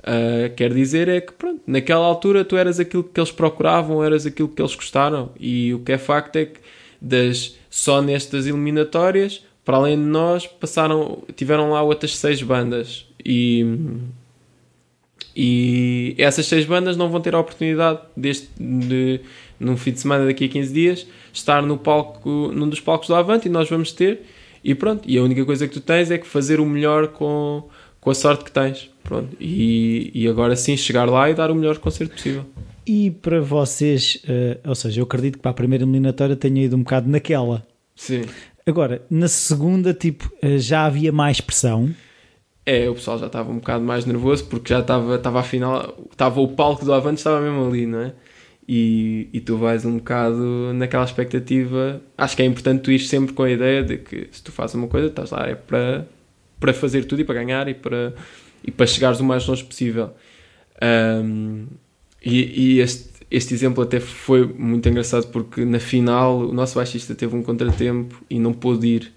[0.01, 4.27] Uh, quer dizer é que pronto, naquela altura tu eras aquilo que eles procuravam, eras
[4.27, 5.31] aquilo que eles gostaram.
[5.39, 6.61] E o que é facto é que
[7.01, 13.07] das, só nestas eliminatórias, para além de nós, passaram, tiveram lá outras seis bandas.
[13.25, 13.65] E,
[15.37, 19.21] e essas seis bandas não vão ter a oportunidade deste, de,
[19.61, 23.15] num fim de semana daqui a 15 dias, estar no palco, num dos palcos do
[23.15, 24.23] Avante e nós vamos ter.
[24.65, 27.63] E pronto, e a única coisa que tu tens é que fazer o melhor com,
[28.01, 28.91] com a sorte que tens.
[29.05, 32.45] Pronto, e, e agora sim chegar lá e dar o melhor concerto possível.
[32.89, 36.75] E para vocês, uh, ou seja, eu acredito que para a primeira eliminatória tenha ido
[36.75, 37.63] um bocado naquela.
[37.95, 38.23] Sim.
[38.67, 41.95] Agora, na segunda, tipo, uh, já havia mais pressão.
[42.65, 46.41] É, o pessoal já estava um bocado mais nervoso porque já estava, estava afinal, estava
[46.41, 48.15] o palco do Avante, estava mesmo ali, não é?
[48.67, 52.01] E, e tu vais um bocado naquela expectativa.
[52.17, 54.75] Acho que é importante tu ir sempre com a ideia de que se tu fazes
[54.75, 56.07] uma coisa, estás lá é para,
[56.59, 58.15] para fazer tudo e para ganhar e para,
[58.65, 60.11] e para chegares o mais longe possível.
[60.83, 61.67] Um,
[62.25, 67.15] e, e este, este exemplo até foi muito engraçado porque na final o nosso baixista
[67.15, 69.13] teve um contratempo e não pôde ir.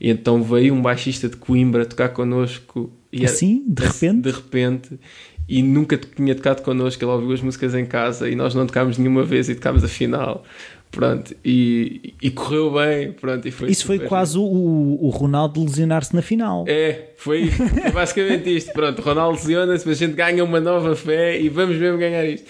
[0.00, 4.20] E então veio um baixista de Coimbra tocar connosco E Assim, de repente?
[4.22, 5.00] De repente.
[5.48, 7.04] E nunca tinha tocado connosco.
[7.04, 9.88] Ele ouviu as músicas em casa e nós não tocámos nenhuma vez e tocámos a
[9.88, 10.44] final.
[10.92, 11.34] Pronto.
[11.42, 13.12] E, e correu bem.
[13.12, 16.66] Pronto, e foi Isso foi quase o, o Ronaldo lesionar-se na final.
[16.68, 18.72] É, foi, foi basicamente isto.
[18.74, 22.26] Pronto, o Ronaldo lesiona-se, mas a gente ganha uma nova fé e vamos mesmo ganhar
[22.26, 22.46] isto.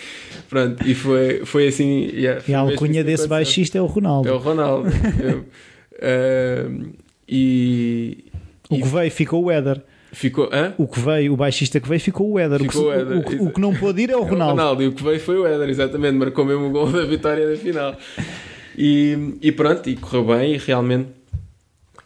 [0.51, 2.10] Pronto, e foi, foi assim.
[2.12, 4.28] yeah, foi E a alcunha desse baixista é o Ronaldo.
[4.28, 4.90] É o Ronaldo.
[6.02, 6.94] Ahm,
[7.28, 8.24] e,
[8.69, 9.81] O que veio ficou o Éder.
[10.13, 10.49] Ficou.
[10.53, 10.75] Hã?
[10.79, 12.61] O que veio, o baixista que veio ficou o Éder.
[12.63, 14.23] O que Ficou o Éder, o que- o que não pôde ir é o É
[14.23, 14.53] o Ronaldo.
[14.61, 14.83] Ronaldo.
[14.83, 16.15] E o que veio foi o Éder, exatamente.
[16.17, 17.97] Marcou mesmo o gol da vitória da final.
[18.77, 20.55] E, e pronto, e correu bem.
[20.55, 21.09] E realmente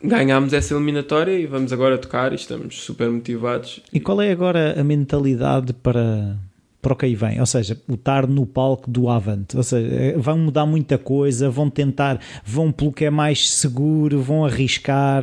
[0.03, 1.33] ganhámos essa eliminatória.
[1.39, 2.33] E vamos agora tocar.
[2.33, 3.81] E estamos super motivados.
[3.93, 6.37] E qual é agora a mentalidade para,
[6.83, 7.41] para o que aí vem?
[7.41, 9.57] Ou seja, o estar no palco do Avante.
[9.57, 14.20] Ou seja, eh, vão mudar muita coisa, vão tentar, vão pelo que é mais seguro,
[14.20, 15.23] vão arriscar.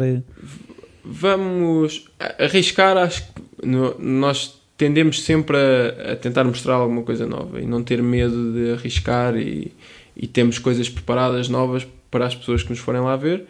[1.03, 2.05] Vamos
[2.39, 7.65] arriscar, acho que no- nós tendemos sempre a, a tentar mostrar alguma coisa nova e
[7.65, 9.71] não ter medo de arriscar e,
[10.15, 13.45] e temos coisas preparadas novas para as pessoas que nos forem lá ver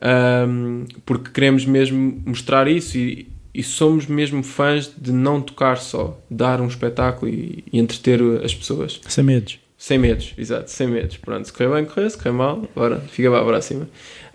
[0.00, 6.20] ahm, porque queremos mesmo mostrar isso e, e somos mesmo fãs de não tocar só,
[6.30, 9.00] dar um espetáculo e, e entreter as pessoas.
[9.08, 9.58] Sem medos.
[9.78, 11.18] Sem medos, exato, sem medos.
[11.18, 13.86] Pronto, se correr bem, correu, se correr mal, bora, fica para a próxima.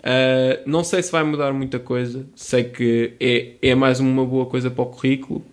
[0.02, 4.46] Uh, não sei se vai mudar muita coisa, sei que é, é mais uma boa
[4.46, 5.44] coisa para o currículo.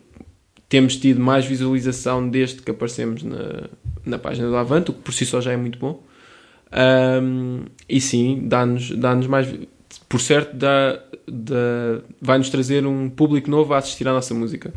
[0.67, 3.69] Temos tido mais visualização desde que aparecemos na,
[4.05, 6.03] na página do Avante, o que por si só já é muito bom.
[7.21, 9.53] Um, e sim, dá-nos dá mais.
[10.07, 14.73] Por certo, dá, dá, vai-nos trazer um público novo a assistir à nossa música.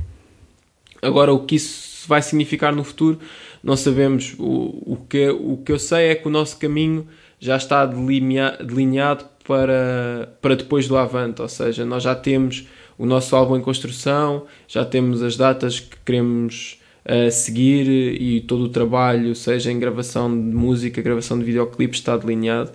[1.00, 3.18] Agora, o que isso vai significar no futuro,
[3.62, 4.34] não sabemos.
[4.38, 7.06] O, o, que, o que eu sei é que o nosso caminho
[7.38, 12.66] já está delinea- delineado para, para depois do Avante, ou seja, nós já temos
[12.98, 18.64] o nosso álbum em construção, já temos as datas que queremos uh, seguir e todo
[18.64, 22.70] o trabalho, seja em gravação de música, gravação de videoclipes, está delineado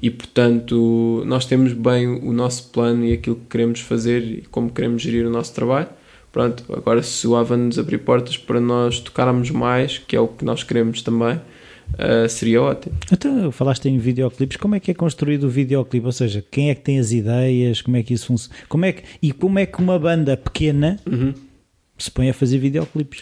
[0.00, 4.70] e portanto nós temos bem o nosso plano e aquilo que queremos fazer e como
[4.70, 5.88] queremos gerir o nosso trabalho.
[6.32, 10.28] Pronto, agora se o Avan nos abrir portas para nós tocarmos mais, que é o
[10.28, 11.40] que nós queremos também,
[11.94, 12.94] uh, seria ótimo.
[13.12, 16.04] Então, falaste em videoclipes, como é que é construído o videoclipe?
[16.06, 17.80] Ou seja, quem é que tem as ideias?
[17.82, 18.56] Como é que isso funciona?
[18.68, 21.32] Como é que, e como é que uma banda pequena Uhum.
[21.98, 23.20] se põe a fazer videoclipes?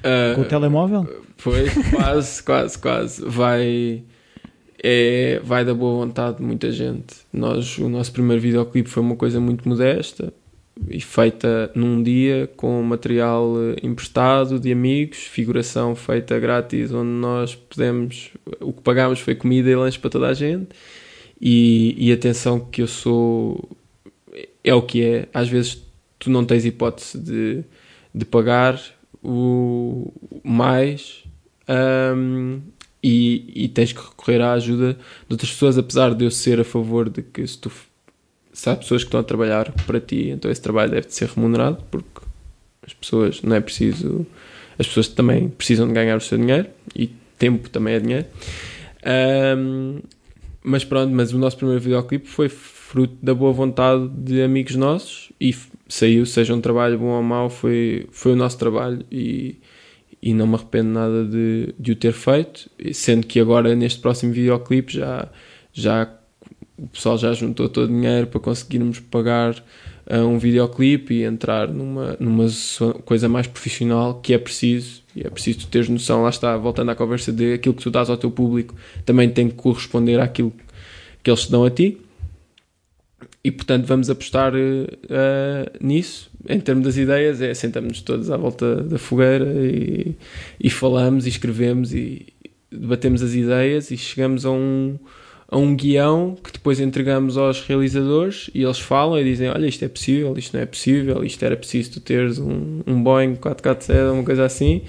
[0.00, 1.22] Uh, Com o telemóvel?
[1.36, 1.64] Foi
[1.94, 3.22] quase, quase, quase.
[3.24, 4.02] Vai,
[4.82, 7.16] é, vai da boa vontade de muita gente.
[7.32, 10.32] Nós, o nosso primeiro videoclipe foi uma coisa muito modesta
[10.88, 17.54] e feita num dia com material eh, emprestado de amigos, figuração feita grátis, onde nós
[17.54, 18.30] pudemos.
[18.60, 20.68] O que pagámos foi comida e lanche para toda a gente.
[21.40, 23.68] E, e atenção, que eu sou.
[24.62, 25.28] É o que é.
[25.32, 25.82] Às vezes
[26.18, 27.64] tu não tens hipótese de,
[28.14, 28.80] de pagar
[29.22, 31.24] o mais
[31.68, 32.60] um,
[33.02, 36.64] e, e tens que recorrer à ajuda de outras pessoas, apesar de eu ser a
[36.64, 37.70] favor de que se, tu,
[38.54, 41.82] se há pessoas que estão a trabalhar para ti, então esse trabalho deve ser remunerado,
[41.90, 42.20] porque
[42.86, 44.24] as pessoas não é preciso,
[44.78, 48.26] as pessoas também precisam de ganhar o seu dinheiro e tempo também é dinheiro.
[49.58, 49.98] Um,
[50.62, 55.32] mas pronto, mas o nosso primeiro videoclipe foi fruto da boa vontade de amigos nossos
[55.40, 55.52] e
[55.88, 59.56] saiu, seja um trabalho bom ou mau, foi, foi o nosso trabalho e,
[60.22, 64.32] e não me arrependo nada de, de o ter feito, sendo que agora neste próximo
[64.32, 65.28] videoclipe já,
[65.72, 66.08] já
[66.76, 69.54] o pessoal já juntou todo o dinheiro para conseguirmos pagar
[70.10, 72.46] uh, um videoclipe e entrar numa, numa
[73.04, 76.90] coisa mais profissional que é preciso e é preciso tu teres noção, lá está, voltando
[76.90, 78.74] à conversa de aquilo que tu dás ao teu público
[79.06, 80.52] também tem que corresponder àquilo
[81.22, 81.98] que eles te dão a ti
[83.44, 86.30] e portanto vamos apostar uh, nisso.
[86.48, 90.14] Em termos das ideias, é sentamos-nos todos à volta da fogueira e,
[90.58, 92.26] e, falamos e escrevemos e
[92.70, 94.98] debatemos as ideias e chegamos a um,
[95.48, 99.84] a um guião que depois entregamos aos realizadores e eles falam e dizem: Olha, isto
[99.84, 104.12] é possível, isto não é possível, isto era preciso tu teres um, um Boeing 447,
[104.12, 104.82] uma coisa assim,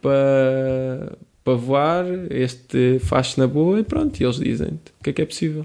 [0.00, 4.66] para para voar, este faz-se na boa e pronto, e eles dizem
[4.98, 5.64] o que é que é possível.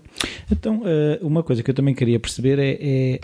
[0.52, 0.84] Então,
[1.24, 3.20] uma coisa que eu também queria perceber é, é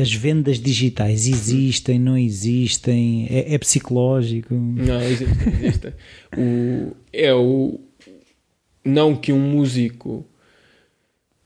[0.00, 4.54] as vendas digitais existem, não existem, é, é psicológico?
[4.54, 5.92] Não, existem, existem.
[6.36, 7.80] o, é o
[8.84, 10.24] não que um músico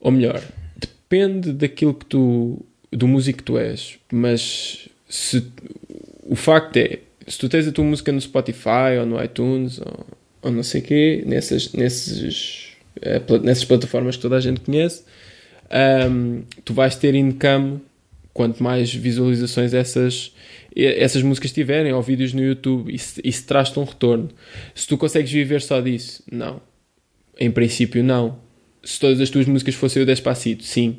[0.03, 0.43] ou melhor,
[0.77, 5.43] depende daquilo que tu do músico que tu és, mas se
[6.25, 10.05] o facto é se tu tens a tua música no Spotify ou no iTunes ou
[10.43, 12.73] ou não sei o quê, nessas, nesses,
[13.43, 15.05] nessas plataformas que toda a gente conhece,
[16.11, 17.81] um, tu vais ter income
[18.35, 20.35] quanto mais visualizações essas,
[20.75, 24.29] essas músicas tiverem, ou vídeos no YouTube, isso, isso traz-te um retorno.
[24.75, 26.61] Se tu consegues viver só disso, não.
[27.39, 28.39] Em princípio, não.
[28.85, 30.99] Se todas as tuas músicas fossem o Despacito, sim.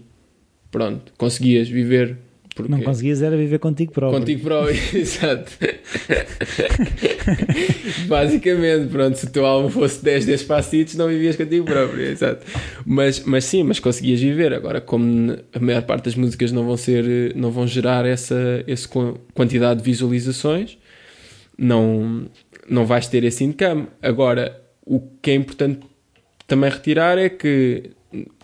[0.72, 2.18] Pronto, conseguias viver.
[2.56, 2.72] Porque...
[2.72, 4.20] Não conseguias era viver contigo próprio.
[4.20, 5.52] Contigo próprio, exato.
[8.08, 12.46] Basicamente, pronto, se o teu álbum fosse 10 Despacitos, não vivias contigo próprio, exato.
[12.86, 14.54] Mas, mas sim, mas conseguias viver.
[14.54, 18.88] Agora, como a maior parte das músicas não vão ser, não vão gerar essa, essa
[19.34, 20.78] quantidade de visualizações,
[21.58, 22.28] não,
[22.70, 23.88] não vais ter esse income.
[24.02, 25.80] Agora, o que é importante
[26.54, 27.90] também retirar é que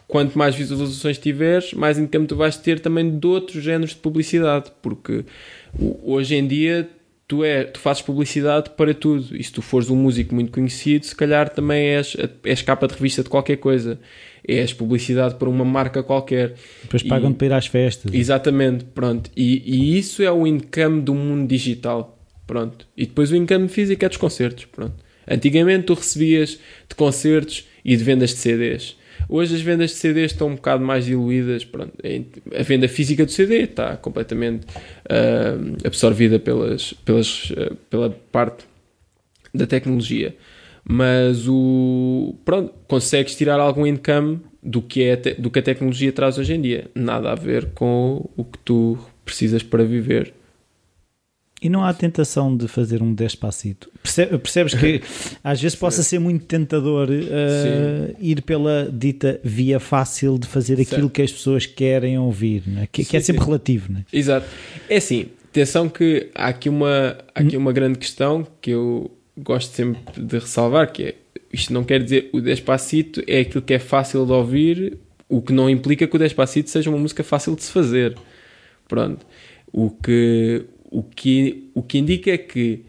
[0.07, 4.72] quanto mais visualizações tiveres, mais income tu vais ter também de outros géneros de publicidade,
[4.81, 5.23] porque
[6.03, 6.90] hoje em dia
[7.27, 9.38] tu, é, tu fazes publicidade para tudo.
[9.38, 12.95] E se tu fores um músico muito conhecido, se calhar também és, és capa de
[12.95, 13.99] revista de qualquer coisa.
[14.44, 16.56] És publicidade para uma marca qualquer.
[16.81, 18.11] Depois pagam-te para ir às festas.
[18.11, 19.30] Exatamente, pronto.
[19.38, 22.18] E, e, isso é o income do mundo digital.
[22.48, 22.88] Pronto.
[22.98, 24.65] E depois o income físico é dos concertos.
[24.65, 24.95] Pronto.
[25.30, 26.60] Antigamente tu recebias
[26.90, 28.95] de concertos e de vendas de CDs.
[29.28, 31.66] Hoje as vendas de CD estão um bocado mais diluídas.
[31.66, 31.91] Pronto,
[32.56, 38.66] a venda física do CD está completamente uh, absorvida pelas, pelas, uh, pela parte
[39.52, 40.36] da tecnologia.
[40.88, 46.38] Mas o pronto, consegues tirar algum income do que, é, do que a tecnologia traz
[46.38, 46.91] hoje em dia.
[46.94, 50.32] Nada a ver com o que tu precisas para viver.
[51.61, 53.91] E não há tentação de fazer um despacito.
[54.02, 55.02] percebes que
[55.44, 61.02] às vezes possa ser muito tentador uh, ir pela dita via fácil de fazer aquilo
[61.02, 61.10] certo.
[61.10, 62.88] que as pessoas querem ouvir, é?
[62.88, 63.48] que, sim, que, é sempre sim.
[63.48, 63.91] relativo.
[63.91, 64.03] Não é?
[64.11, 64.48] Exato.
[64.90, 69.76] É assim, atenção que há aqui, uma, há aqui uma grande questão que eu gosto
[69.76, 71.15] sempre de ressalvar, que é,
[71.52, 75.53] isto não quer dizer o despacito é aquilo que é fácil de ouvir, o que
[75.53, 78.15] não implica que o despacito seja uma música fácil de se fazer.
[78.88, 79.26] Pronto.
[79.72, 82.84] O que, o que, o que indica é que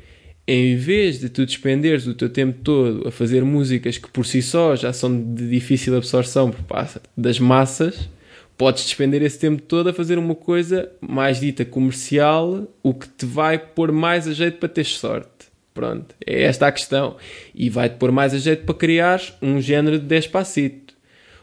[0.47, 4.43] em vez de tu despenderes o teu tempo todo a fazer músicas que por si
[4.43, 8.09] só já são de difícil absorção por parte das massas,
[8.57, 13.27] podes despender esse tempo todo a fazer uma coisa mais dita comercial, o que te
[13.27, 15.29] vai pôr mais a jeito para ter sorte.
[15.73, 17.17] Pronto, é esta a questão.
[17.55, 20.90] E vai-te pôr mais a jeito para criar um género de Despacito.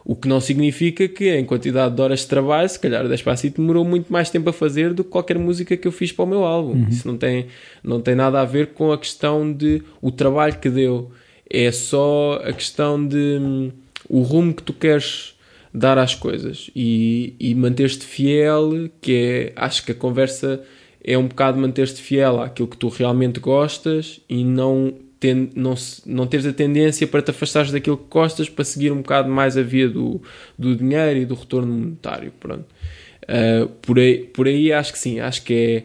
[0.09, 3.59] O que não significa que, em quantidade de horas de trabalho, se calhar o Despacito
[3.59, 6.27] demorou muito mais tempo a fazer do que qualquer música que eu fiz para o
[6.27, 6.75] meu álbum.
[6.75, 6.88] Uhum.
[6.88, 7.47] Isso não tem,
[7.84, 11.11] não tem nada a ver com a questão de o trabalho que deu.
[11.49, 13.69] É só a questão de hum,
[14.07, 15.35] o rumo que tu queres
[15.73, 20.63] dar às coisas e, e manter-te fiel, que é, acho que a conversa
[21.03, 25.76] é um bocado manter-te fiel àquilo que tu realmente gostas e não ten, não,
[26.06, 29.57] não teres a tendência para te afastares daquilo que gostas para seguir um bocado mais
[29.57, 30.22] a via do,
[30.57, 32.31] do dinheiro e do retorno monetário.
[32.39, 32.65] Pronto.
[33.23, 35.84] Uh, por, aí, por aí acho que sim, acho que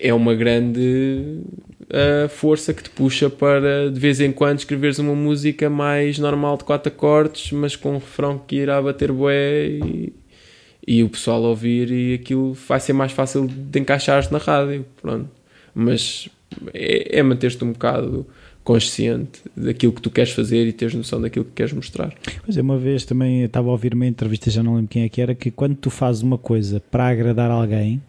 [0.00, 1.40] é, é uma grande
[1.82, 6.56] uh, força que te puxa para de vez em quando escreveres uma música mais normal
[6.56, 10.12] de quatro acordes, mas com um refrão que irá bater bué e,
[10.86, 14.86] e o pessoal ouvir e aquilo vai ser mais fácil de encaixar na rádio.
[15.02, 15.28] Pronto.
[15.74, 16.30] Mas
[16.72, 18.26] é, é manter-te um bocado
[18.64, 22.12] consciente daquilo que tu queres fazer e teres noção daquilo que queres mostrar.
[22.44, 25.08] Pois é, uma vez também estava a ouvir uma entrevista, já não lembro quem é
[25.08, 28.02] que era, que quando tu fazes uma coisa para agradar alguém,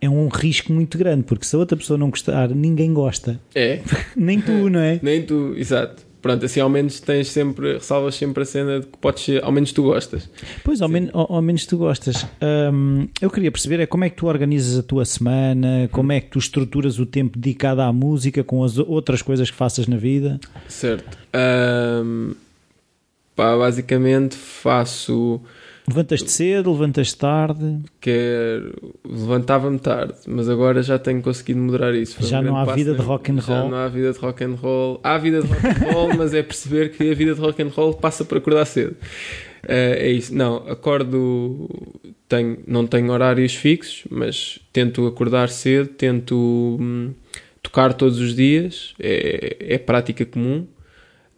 [0.00, 3.40] é um risco muito grande, porque se a outra pessoa não gostar, ninguém gosta.
[3.54, 3.80] É.
[4.14, 5.00] Nem tu, não é?
[5.02, 8.96] Nem tu, exato pronto, assim ao menos tens sempre, ressalvas sempre a cena de que
[8.96, 10.26] podes ser, ao menos tu gostas.
[10.64, 12.26] Pois, ao, men ao, ao menos tu gostas.
[12.72, 16.20] Um, eu queria perceber é como é que tu organizas a tua semana, como é
[16.22, 19.98] que tu estruturas o tempo dedicado à música com as outras coisas que faças na
[19.98, 20.40] vida.
[20.66, 21.18] Certo.
[21.34, 22.32] Um,
[23.36, 25.42] pá, basicamente faço
[25.86, 27.78] Levantas-te cedo, levantas-te tarde?
[28.00, 28.62] Quer...
[29.06, 32.16] Levantava-me tarde, mas agora já tenho conseguido moderar isso.
[32.16, 33.42] Foi já um não há vida de rock and roll?
[33.42, 35.00] Já não há vida de rock and roll.
[35.02, 37.68] Há vida de rock and roll, mas é perceber que a vida de rock and
[37.68, 38.92] roll passa por acordar cedo.
[39.64, 40.34] Uh, é isso.
[40.34, 41.68] Não, acordo...
[42.26, 47.12] Tenho, não tenho horários fixos, mas tento acordar cedo, tento hum,
[47.62, 48.94] tocar todos os dias.
[48.98, 50.66] É, é prática comum.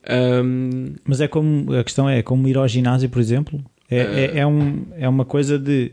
[0.09, 1.73] Um, mas é como...
[1.75, 3.61] A questão é, é como ir ao ginásio, por exemplo?
[3.91, 5.93] É, é, é, um, é uma coisa de.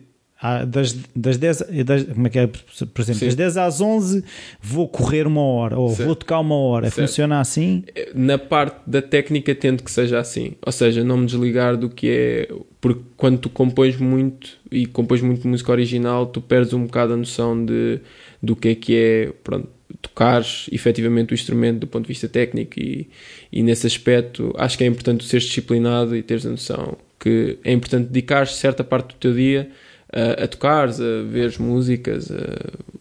[0.67, 3.25] Das, das 10, das, como é que é, por exemplo, Sim.
[3.27, 4.25] das 10 às 11
[4.61, 6.05] vou correr uma hora ou certo.
[6.05, 6.89] vou tocar uma hora.
[6.89, 7.07] Certo.
[7.07, 7.85] Funciona assim?
[8.13, 10.51] Na parte da técnica, tento que seja assim.
[10.65, 12.49] Ou seja, não me desligar do que é.
[12.81, 17.17] Porque quando tu compões muito e compões muito música original, tu perdes um bocado a
[17.17, 18.01] noção de,
[18.41, 19.31] do que é que é.
[19.45, 19.69] Pronto,
[20.01, 23.07] tocares efetivamente o instrumento do ponto de vista técnico e,
[23.49, 27.71] e nesse aspecto acho que é importante seres disciplinado e teres a noção que é
[27.71, 29.69] importante dedicar certa parte do teu dia
[30.11, 32.29] a, a tocares, a veres músicas,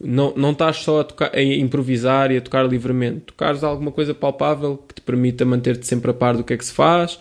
[0.01, 4.15] não, não estás só a, tocar, a improvisar e a tocar livremente, tocares alguma coisa
[4.15, 7.19] palpável que te permita manter-te sempre a par do que é que se faz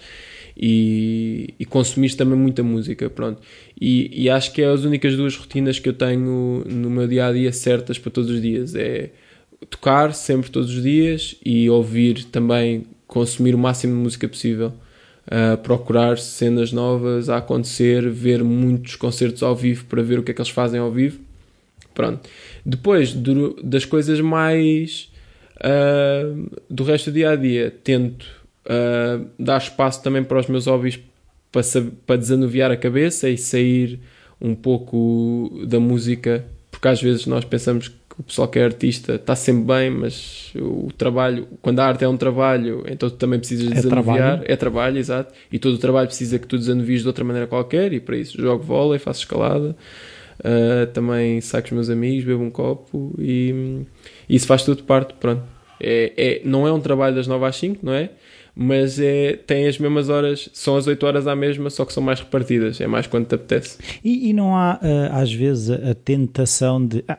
[0.55, 3.41] e, e consumires também muita música, pronto.
[3.79, 7.25] E, e acho que é as únicas duas rotinas que eu tenho no meu dia
[7.25, 8.75] a dia certas para todos os dias.
[8.75, 9.09] É
[9.71, 14.71] tocar sempre todos os dias e ouvir também, consumir o máximo de música possível.
[15.27, 20.31] Uh, procurar cenas novas a acontecer, ver muitos concertos ao vivo para ver o que
[20.31, 21.19] é que eles fazem ao vivo.
[21.93, 22.27] Pronto.
[22.65, 23.15] Depois
[23.63, 25.11] das coisas mais
[25.57, 28.25] uh, do resto do dia a dia, tento
[28.65, 30.99] uh, dar espaço também para os meus hobbies
[31.51, 31.61] para,
[32.05, 33.99] para desanuviar a cabeça e sair
[34.39, 39.15] um pouco da música, porque às vezes nós pensamos que o pessoal que é artista
[39.15, 43.39] está sempre bem, mas o trabalho, quando a arte é um trabalho, então tu também
[43.39, 44.17] precisas é desanuviar.
[44.17, 44.43] Trabalho.
[44.45, 45.33] É trabalho, exato.
[45.51, 48.39] E todo o trabalho precisa que tu desanuvies de outra maneira qualquer, e para isso
[48.39, 49.75] jogo vôlei, faço escalada,
[50.39, 53.83] uh, também saco os meus amigos, bebo um copo e,
[54.29, 55.41] e isso faz tudo parte, pronto.
[55.79, 58.11] É, é, não é um trabalho das 9 às 5, não é?
[58.55, 62.03] mas é, tem as mesmas horas, são as 8 horas à mesma, só que são
[62.03, 63.77] mais repartidas, é mais quando te apetece.
[64.03, 67.17] E, e não há, uh, às vezes, a, a tentação de ah,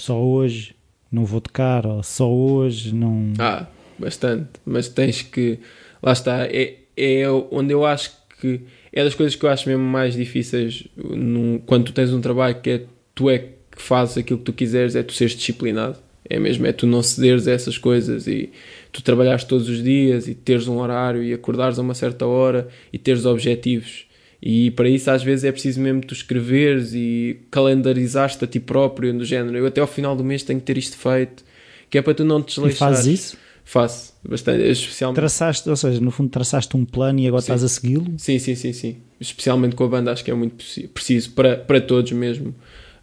[0.00, 0.74] só hoje
[1.10, 3.32] não vou tocar, ou só hoje não.
[3.38, 3.66] Ah,
[3.98, 5.58] bastante, mas tens que.
[6.02, 8.60] Lá está, é, é onde eu acho que
[8.92, 12.60] é das coisas que eu acho mesmo mais difíceis num, quando tu tens um trabalho
[12.60, 12.82] que é
[13.14, 15.96] tu é que fazes aquilo que tu quiseres, é tu seres disciplinado.
[16.30, 18.50] É mesmo, é tu não cederes a essas coisas e
[18.92, 22.68] tu trabalhares todos os dias e teres um horário e acordares a uma certa hora
[22.92, 24.07] e teres objetivos.
[24.40, 29.12] E para isso às vezes é preciso mesmo tu escreveres e calendarizares-te a ti próprio,
[29.12, 29.58] do género.
[29.58, 31.44] Eu até ao final do mês tenho que ter isto feito,
[31.90, 33.00] que é para tu não te desleixares.
[33.00, 33.36] E fazes isso?
[33.64, 35.16] Faço, bastante, especialmente.
[35.16, 37.52] Traçaste, ou seja, no fundo traçaste um plano e agora sim.
[37.52, 38.14] estás a segui-lo?
[38.16, 38.96] Sim, sim, sim, sim.
[39.20, 42.54] Especialmente com a banda acho que é muito preciso, para, para todos mesmo.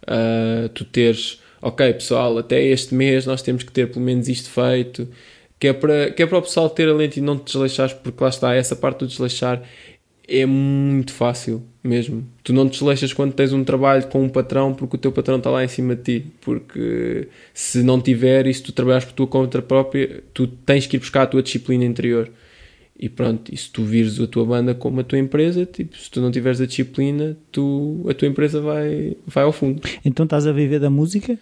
[0.02, 4.50] Uh, tu teres ok pessoal, até este mês nós temos que ter pelo menos isto
[4.50, 5.08] feito,
[5.58, 8.22] que é para, que é para o pessoal ter alento e não te desleixares, porque
[8.22, 9.62] lá está, essa parte do desleixar
[10.28, 12.26] é muito fácil mesmo.
[12.42, 12.80] Tu não te
[13.14, 15.94] quando tens um trabalho com um patrão porque o teu patrão está lá em cima
[15.94, 16.26] de ti.
[16.40, 20.96] Porque se não tiver e se tu trabalhas por tua conta própria, tu tens que
[20.96, 22.30] ir buscar a tua disciplina interior.
[22.98, 26.10] E pronto, e se tu vires a tua banda como a tua empresa, tipo, se
[26.10, 29.82] tu não tiveres a disciplina, tu, a tua empresa vai, vai ao fundo.
[30.02, 31.38] Então estás a viver da música?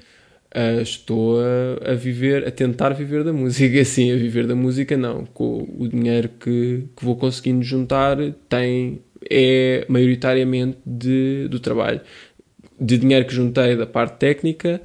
[0.56, 4.96] Uh, estou a, a, viver, a tentar viver da música, sim, a viver da música
[4.96, 5.24] não.
[5.26, 8.16] Com o dinheiro que, que vou conseguindo juntar
[8.48, 12.00] tem, é maioritariamente de, do trabalho.
[12.80, 14.80] De dinheiro que juntei da parte técnica,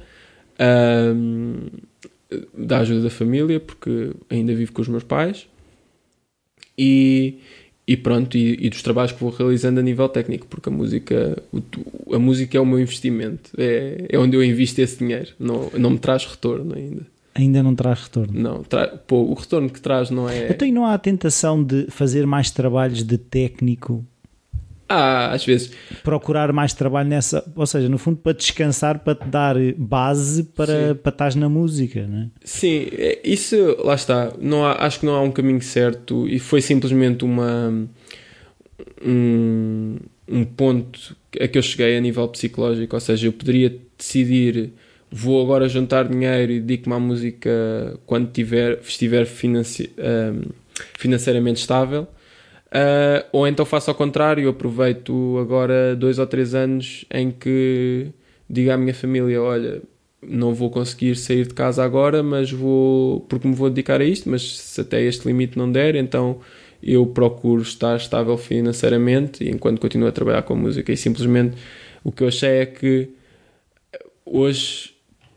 [2.56, 5.46] da ajuda da família, porque ainda vivo com os meus pais,
[6.82, 7.40] e,
[7.90, 11.42] e pronto, e, e, dos trabalhos que vou realizando a nível técnico, porque a música,
[12.12, 15.90] a música é o meu investimento, é, é onde eu invisto esse dinheiro, não, não
[15.90, 17.04] me traz retorno ainda.
[17.34, 18.32] Ainda não traz retorno?
[18.32, 20.52] Não, tra pô, o retorno que traz não é.
[20.52, 24.04] Então, e não há a tentação de fazer mais trabalhos de técnico
[24.92, 25.70] ah, às vezes.
[26.02, 30.96] Procurar mais trabalho nessa, ou seja, no fundo para descansar, para te dar base para,
[30.96, 32.26] para estar na música, não é?
[32.42, 34.32] Sim, é, isso, lá está.
[34.40, 37.88] Não há, acho que não há um caminho certo e foi simplesmente uma.
[39.06, 39.96] Um,
[40.26, 44.72] um ponto a que eu cheguei a nível psicológico, ou seja, eu poderia decidir
[45.12, 50.50] vou agora juntar dinheiro e dedico-me à música quando tiver, estiver financi um,
[50.96, 52.06] financeiramente estável
[52.70, 58.08] Uh, ou então faço ao contrário, aproveito agora dois ou três anos em que
[58.48, 59.82] digo à minha família: olha,
[60.22, 64.30] não vou conseguir sair de casa agora, mas vou porque me vou dedicar a isto,
[64.30, 66.40] mas se até este limite não der, então
[66.82, 70.92] eu procuro estar estável financeiramente enquanto continuo a trabalhar com a música.
[70.92, 71.56] E simplesmente
[72.04, 73.10] o que eu achei é que
[74.24, 74.94] hoje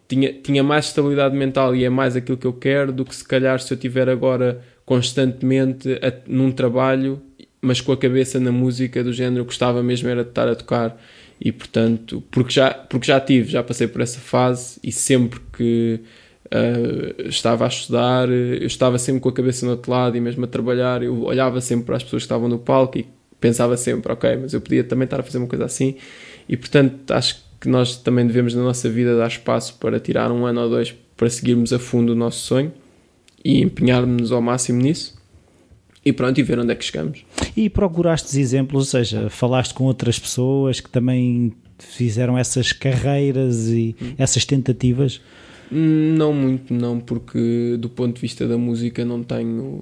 [0.08, 3.28] tinha, tinha mais estabilidade mental e é mais aquilo que eu quero do que se
[3.28, 4.62] calhar se eu tiver agora
[4.94, 7.20] constantemente a, num trabalho,
[7.60, 11.02] mas com a cabeça na música do género, gostava mesmo era de estar a tocar.
[11.42, 16.00] E portanto, porque já, porque já tive, já passei por essa fase e sempre que
[16.46, 20.46] uh, estava a estudar, eu estava sempre com a cabeça no outro lado e mesmo
[20.46, 23.08] a trabalhar, eu olhava sempre para as pessoas que estavam no palco e
[23.42, 25.96] pensava sempre, ok, mas eu podia também estar a fazer uma coisa assim.
[26.48, 30.46] E portanto acho que nós também devemos na nossa vida dar espaço para tirar um
[30.46, 32.72] ano ou dois para seguirmos a fundo o nosso sonho
[33.44, 35.22] e empenhar-nos ao máximo nisso
[36.06, 37.26] e pronto, e ver onde é que chegamos.
[37.56, 43.96] E procuraste exemplos, ou seja, falaste com outras pessoas que também fizeram essas carreiras e
[44.02, 44.14] hum.
[44.18, 45.22] essas tentativas?
[45.72, 49.82] Não muito, não, porque do ponto de vista da música não tenho.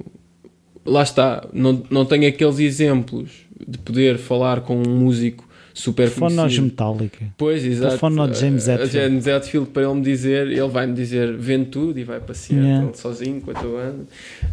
[0.85, 3.31] Lá está, não, não tenho aqueles exemplos
[3.67, 6.63] de poder falar com um músico super Telefone nós conhecido.
[6.65, 7.25] Metallica.
[7.37, 7.87] Pois, exato.
[7.89, 8.93] Telefone ao James a Hetfield.
[8.93, 12.93] James Hetfield para ele me dizer, ele vai-me dizer, vende tudo e vai Seattle Yeah.
[12.93, 14.05] sozinho com a tua banda.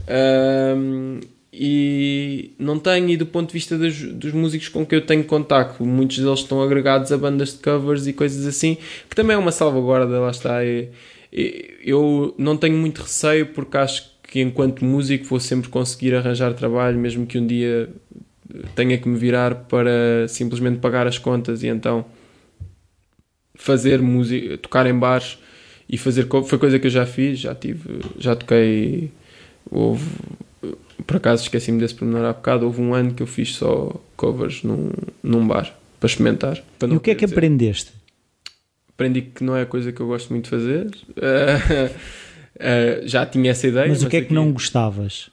[0.09, 1.21] Ahm,
[1.53, 5.25] e não tenho, e do ponto de vista dos, dos músicos com que eu tenho
[5.25, 8.77] contacto, muitos deles estão agregados a bandas de covers e coisas assim,
[9.09, 10.65] que também é uma salvaguarda, lá está.
[10.65, 10.89] E-
[11.33, 16.53] e- eu não tenho muito receio porque acho que enquanto músico vou sempre conseguir arranjar
[16.53, 17.89] trabalho, mesmo que um dia
[18.75, 22.05] tenha que me virar para simplesmente pagar as contas e então
[23.55, 25.39] fazer música, tocar em bares
[25.89, 29.11] e fazer foi coisa que eu já fiz, já tive, já toquei
[29.71, 30.05] houve
[31.07, 34.63] por acaso esqueci-me desse pormenor há bocado, houve um ano que eu fiz só covers
[34.63, 34.91] num,
[35.23, 36.63] num bar para experimentar.
[36.79, 37.35] Para E o que é que dizer.
[37.37, 37.93] aprendeste?
[38.91, 40.91] Aprendi que não é a coisa que eu gosto muito de fazer.
[41.17, 41.91] Eh,
[42.59, 43.89] eh, já tinha essa ideia.
[43.89, 45.31] Mas o que é que aqui- não gostavas?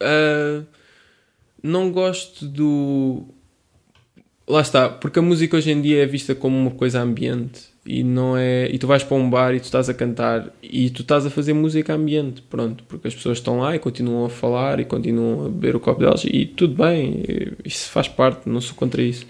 [0.00, 0.64] Uh,
[1.64, 3.24] não gosto do.
[4.46, 8.02] Lá está, porque a música hoje em dia é vista como uma coisa ambiente e
[8.04, 8.68] não é.
[8.70, 11.30] E tu vais para um bar e tu estás a cantar e tu estás a
[11.30, 15.46] fazer música ambiente, pronto, porque as pessoas estão lá e continuam a falar e continuam
[15.46, 17.22] a beber o copo delas e tudo bem,
[17.64, 19.26] isso faz parte, não sou contra isso.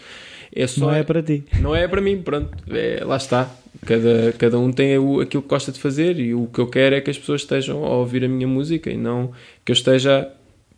[0.56, 1.44] É só, Não é para ti.
[1.60, 3.48] não é para mim, pronto, é, lá está.
[3.86, 7.00] Cada, cada um tem aquilo que gosta de fazer e o que eu quero é
[7.00, 9.30] que as pessoas estejam a ouvir a minha música e não
[9.64, 10.28] que eu esteja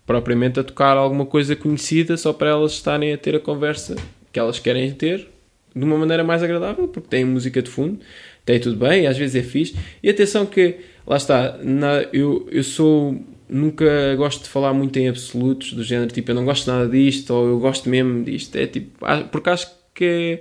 [0.06, 3.96] propriamente a tocar alguma coisa conhecida só para elas estarem a ter a conversa
[4.32, 5.28] que elas querem ter
[5.74, 7.98] de uma maneira mais agradável, porque tem música de fundo,
[8.44, 9.76] tem tudo bem, às vezes é fixe.
[10.02, 10.76] E atenção que,
[11.06, 13.20] lá está, na- eu, eu sou.
[13.48, 13.84] Nunca
[14.16, 17.46] gosto de falar muito em absolutos, do género tipo, eu não gosto nada disto, ou
[17.46, 18.56] eu gosto mesmo disto.
[18.56, 20.40] É tipo, ah, porque acho que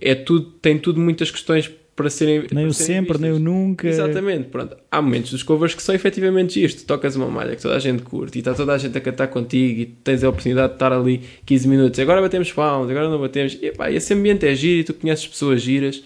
[0.00, 2.46] é, é tudo, tem tudo muitas questões para serem.
[2.52, 3.88] Nem o sempre, nem o nunca.
[3.88, 4.76] Exatamente, pronto.
[4.90, 6.82] Há momentos dos covers que são efetivamente isto.
[6.82, 9.00] Tu tocas uma malha que toda a gente curte e está toda a gente a
[9.00, 11.98] cantar contigo e tens a oportunidade de estar ali 15 minutos.
[12.00, 13.56] Agora batemos palmas, agora não batemos.
[13.60, 16.02] E pá, esse ambiente é giro e tu conheces pessoas giras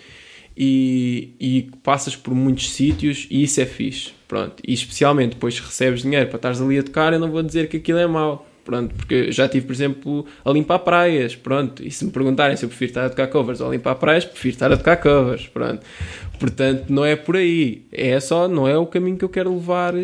[0.57, 4.13] e, e passas por muitos sítios e isso é fixe.
[4.27, 4.63] Pronto.
[4.67, 7.79] E especialmente depois recebes dinheiro para estares ali a tocar, eu não vou dizer que
[7.79, 8.47] aquilo é mau.
[8.69, 12.67] Pronto, porque já tive, por exemplo, a limpar praias, pronto, e se me perguntarem se
[12.67, 15.47] eu prefiro estar a tocar covers ou a limpar praias, prefiro estar a tocar covers,
[15.47, 15.81] pronto.
[16.39, 19.95] Portanto, não é por aí, é só, não é o caminho que eu quero levar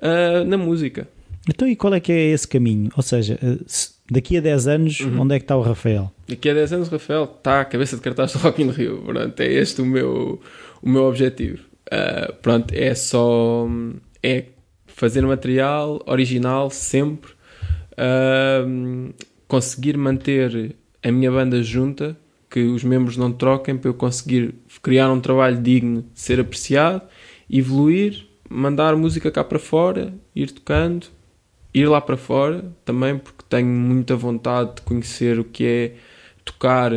[0.00, 1.08] ah, na música.
[1.48, 2.88] Então, e qual é que é esse caminho?
[2.96, 3.36] Ou seja,
[3.66, 5.22] se- daqui a 10 anos, Uhum.
[5.22, 6.12] onde é que está o Rafael?
[6.28, 9.40] Daqui a 10 anos, Rafael, está a cabeça de cartaz do Rock in Rio, pronto,
[9.40, 10.40] é este o meu,
[10.80, 11.58] o meu objetivo.
[11.90, 13.68] Ah, pronto, é só,
[14.22, 14.44] é
[14.86, 17.32] fazer material original sempre,
[19.46, 22.16] conseguir manter a minha banda junta,
[22.50, 27.02] que os membros não troquem, para eu conseguir criar um trabalho digno de ser apreciado,
[27.50, 31.06] evoluir, mandar música cá para fora, ir tocando,
[31.72, 35.92] ir lá para fora também, porque tenho muita vontade de conhecer o que é
[36.44, 36.92] tocar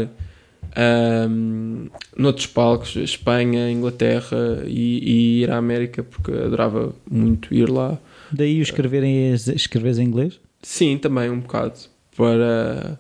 [0.75, 7.97] ahm, noutros palcos, Espanha, Inglaterra e, e ir à América, porque adorava muito ir lá.
[8.31, 10.39] Daí escreverem, escreveres em inglês?
[10.61, 11.79] Sim, também um bocado
[12.15, 12.99] para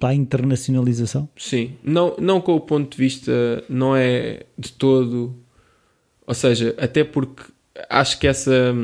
[0.00, 1.28] Para a internacionalização?
[1.36, 3.32] Sim, não, não com o ponto de vista,
[3.68, 5.36] não é de todo.
[6.26, 7.44] Ou seja, até porque
[7.90, 8.74] acho que essa.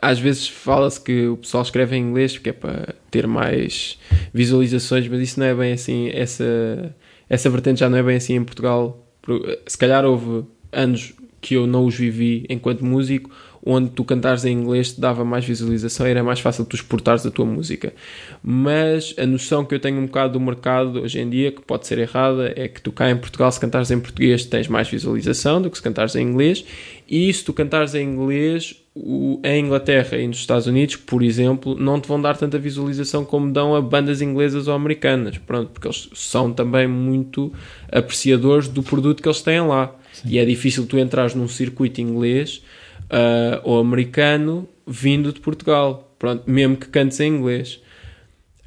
[0.00, 3.98] Às vezes fala-se que o pessoal escreve em inglês porque é para ter mais
[4.32, 6.08] visualizações, mas isso não é bem assim.
[6.08, 6.94] Essa,
[7.28, 9.06] essa vertente já não é bem assim em Portugal.
[9.20, 13.30] Por- Se calhar houve anos que eu não os vivi enquanto músico,
[13.66, 17.24] onde tu cantares em inglês te dava mais visualização e era mais fácil tu exportares
[17.24, 17.94] a tua música.
[18.42, 21.86] Mas a noção que eu tenho um bocado do mercado hoje em dia, que pode
[21.86, 25.62] ser errada, é que tu cá em Portugal, se cantares em português, tens mais visualização
[25.62, 26.64] do que se cantares em inglês,
[27.08, 31.74] e se tu cantares em inglês, o- em Inglaterra e nos Estados Unidos, por exemplo,
[31.74, 35.88] não te vão dar tanta visualização como dão a bandas inglesas ou americanas, pronto, porque
[35.88, 37.52] eles são também muito
[37.90, 39.94] apreciadores do produto que eles têm lá.
[40.24, 42.62] E é difícil tu entrares num circuito inglês
[43.10, 47.80] ah, ou americano vindo de Portugal, pronto, mesmo que cantes em inglês.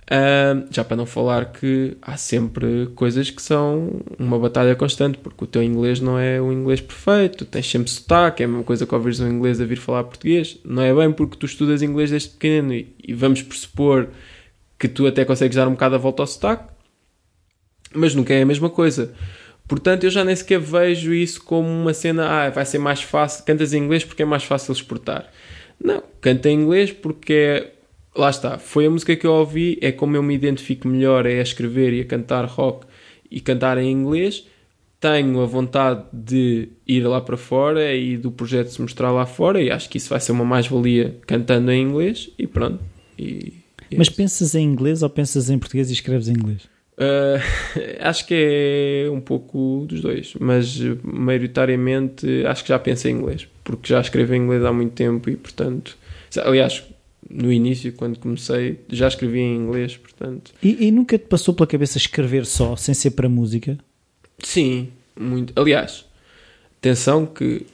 [0.09, 5.43] Ah, já para não falar que há sempre coisas que são uma batalha constante, porque
[5.43, 8.85] o teu inglês não é o inglês perfeito, tens sempre sotaque, é a mesma coisa
[8.85, 10.59] que ouvires um inglês a vir falar português.
[10.63, 14.07] Não é bem porque tu estudas inglês desde pequeno e, e vamos pressupor
[14.79, 16.71] que tu até consegues dar um bocado a volta ao sotaque,
[17.93, 19.13] mas nunca é a mesma coisa.
[19.67, 23.43] Portanto, eu já nem sequer vejo isso como uma cena, ah, vai ser mais fácil,
[23.43, 25.29] cantas em inglês porque é mais fácil exportar.
[25.83, 27.71] Não, canto em inglês porque é,
[28.15, 31.39] lá está, foi a música que eu ouvi, é como eu me identifico melhor, é
[31.39, 32.87] a escrever e a cantar rock
[33.29, 34.45] e cantar em inglês.
[34.99, 39.61] Tenho a vontade de ir lá para fora e do projeto se mostrar lá fora
[39.61, 42.79] e acho que isso vai ser uma mais-valia cantando em inglês e pronto.
[43.19, 43.53] E,
[43.91, 44.15] e é Mas isso.
[44.15, 46.76] pensas em inglês ou pensas em português e escreves em inglês?
[46.97, 47.39] Uh,
[48.01, 48.33] acho que
[49.05, 54.01] é um pouco dos dois, mas maioritariamente acho que já penso em inglês, porque já
[54.01, 55.97] escrevo em inglês há muito tempo e, portanto,
[56.43, 56.83] aliás,
[57.29, 60.53] no início, quando comecei, já escrevi em inglês, portanto.
[60.63, 63.77] E, e nunca te passou pela cabeça escrever só, sem ser para música?
[64.39, 65.53] Sim, muito.
[65.59, 66.05] Aliás,
[66.79, 67.65] atenção que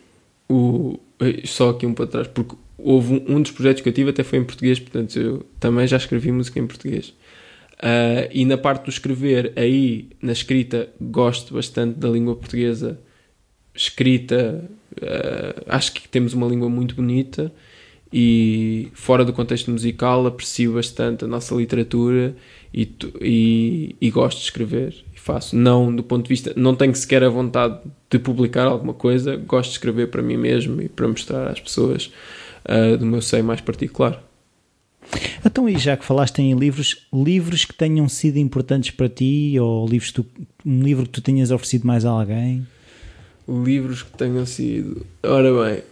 [0.49, 0.99] o
[1.45, 4.23] só aqui um para trás, porque houve um, um dos projetos que eu tive até
[4.23, 7.13] foi em português, portanto eu também já escrevi música em português.
[7.83, 12.97] Uh, e na parte do escrever, aí na escrita, gosto bastante da língua portuguesa.
[13.75, 14.63] Escrita,
[15.01, 17.51] uh, acho que temos uma língua muito bonita
[18.13, 22.35] e fora do contexto musical aprecio bastante a nossa literatura
[22.71, 22.87] e,
[23.19, 27.23] e, e, gosto de escrever e faço não do ponto de vista não tenho sequer
[27.23, 31.47] a vontade de publicar alguma coisa gosto de escrever para mim mesmo e para mostrar
[31.47, 32.13] às pessoas
[32.65, 34.23] uh, do meu seio mais particular
[35.45, 39.87] então, e já que falaste em livros, livros que tenham sido importantes para ti ou
[39.87, 40.25] livros tu,
[40.65, 42.65] um livro que tu tenhas oferecido mais a alguém?
[43.47, 45.05] Livros que tenham sido.
[45.21, 45.83] Ora bem,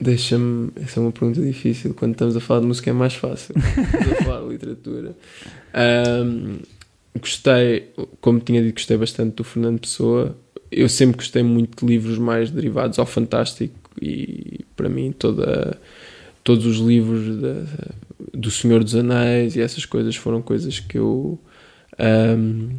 [0.00, 0.70] deixa-me.
[0.76, 1.94] Essa é uma pergunta difícil.
[1.94, 3.54] Quando estamos a falar de música é mais fácil.
[3.56, 5.16] estamos a falar de literatura.
[5.74, 6.58] Um,
[7.20, 7.90] gostei,
[8.20, 10.36] como tinha dito, gostei bastante do Fernando Pessoa.
[10.70, 15.78] Eu sempre gostei muito de livros mais derivados ao fantástico e para mim toda
[16.42, 17.64] todos os livros da,
[18.32, 21.38] do Senhor dos Anéis e essas coisas foram coisas que eu
[21.98, 22.70] um,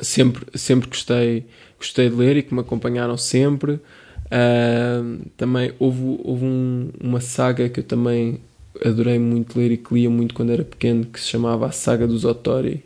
[0.00, 1.46] sempre, sempre gostei,
[1.78, 3.80] gostei de ler e que me acompanharam sempre.
[4.30, 8.40] Um, também houve, houve um, uma saga que eu também
[8.84, 12.06] adorei muito ler e que lia muito quando era pequeno, que se chamava A Saga
[12.06, 12.84] dos Otori,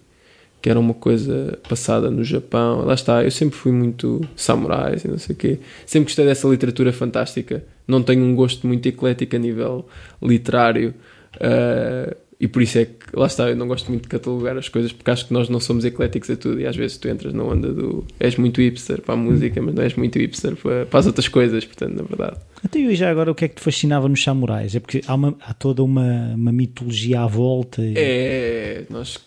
[0.60, 2.84] que era uma coisa passada no Japão.
[2.84, 5.58] Lá está, eu sempre fui muito samurais e não sei o quê.
[5.84, 9.86] Sempre gostei dessa literatura fantástica não tenho um gosto muito eclético a nível
[10.22, 10.94] literário.
[11.36, 14.68] Uh, e por isso é que, lá está, eu não gosto muito de catalogar as
[14.68, 17.32] coisas porque acho que nós não somos ecléticos a tudo e às vezes tu entras
[17.32, 20.84] na onda do és muito hipster para a música, mas não és muito hipster para,
[20.84, 22.38] para as outras coisas, portanto, na verdade.
[22.64, 24.74] Então, e já agora o que é que te fascinava nos samurais?
[24.74, 27.80] É porque há, uma, há toda uma, uma mitologia à volta.
[27.80, 27.94] E...
[27.96, 29.20] É, nós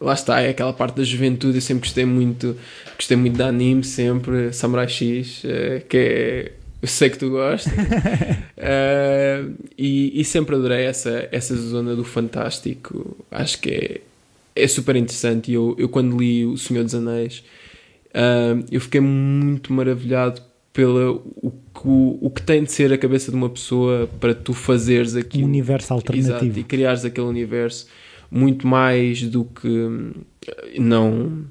[0.00, 1.56] lá está, é aquela parte da juventude.
[1.56, 2.56] Eu sempre gostei muito,
[2.96, 7.72] gostei muito de anime, sempre Samurai X, eh, que é eu sei que tu gostas.
[7.72, 13.16] uh, e, e, sempre adorei essa, essa zona do fantástico.
[13.30, 14.00] Acho que é,
[14.54, 15.52] é super interessante.
[15.52, 17.42] Eu, eu, quando li O Senhor dos Anéis,
[18.08, 20.40] uh, eu fiquei muito maravilhado
[20.72, 21.52] pela o,
[21.84, 25.44] o, o que tem de ser a cabeça de uma pessoa para tu fazeres aquilo.
[25.44, 26.44] Um universo alternativo.
[26.44, 27.88] Exato, e criares aquele universo
[28.30, 29.68] muito mais do que.
[30.78, 31.44] Não,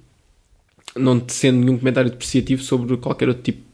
[0.96, 3.67] não sendo nenhum comentário depreciativo sobre qualquer outro tipo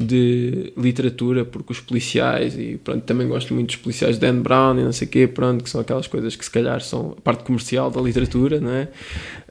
[0.00, 4.78] de literatura, porque os policiais, e pronto, também gosto muito dos policiais de Dan Brown
[4.78, 7.20] e não sei o quê, pronto, que são aquelas coisas que se calhar são a
[7.20, 8.88] parte comercial da literatura, não é?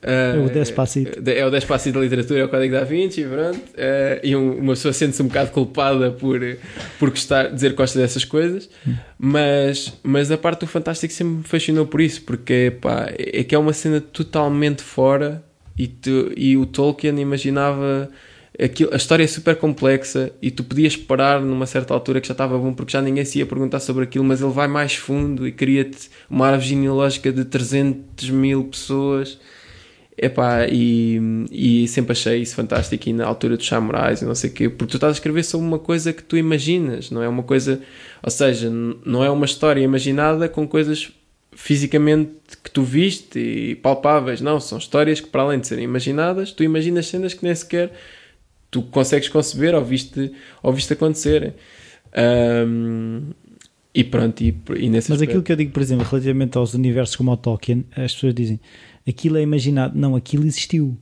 [0.02, 1.30] é o Despacito.
[1.30, 3.58] É o Despacito da literatura, é o Código da Vinci, pronto.
[3.58, 6.40] Uh, e uma pessoa sente-se um bocado culpada por,
[6.98, 8.70] por gostar, dizer que gosta dessas coisas,
[9.20, 13.54] mas, mas a parte do fantástico sempre me fascinou por isso, porque pá, é que
[13.54, 15.44] é uma cena totalmente fora
[15.78, 18.10] e, tu, e o Tolkien imaginava
[18.60, 22.32] aquilo, a história é super complexa e tu podias parar numa certa altura que já
[22.32, 25.48] estava bom porque já ninguém se ia perguntar sobre aquilo, mas ele vai mais fundo
[25.48, 29.40] e cria-te uma árvore genealógica de 300 mil pessoas.
[30.20, 31.22] Epá, e,
[31.52, 34.68] e sempre achei isso fantástico e na altura dos samurais e não sei o quê,
[34.68, 37.80] porque tu estás a escrever sobre uma coisa que tu imaginas, não é uma coisa,
[38.24, 38.68] ou seja,
[39.06, 41.12] não é uma história imaginada com coisas
[41.52, 42.32] fisicamente
[42.64, 46.64] que tu viste e palpáveis, não, são histórias que para além de serem imaginadas, tu
[46.64, 47.92] imaginas cenas que nem sequer
[48.70, 50.32] tu consegues conceber ou viste,
[50.62, 51.54] ou viste acontecerem.
[52.18, 53.32] Um,
[53.94, 55.24] e pronto, e, e Mas aspecto...
[55.24, 58.60] aquilo que eu digo, por exemplo, relativamente aos universos como o Tolkien, as pessoas dizem
[59.08, 59.98] aquilo é imaginado.
[59.98, 60.98] Não, aquilo existiu.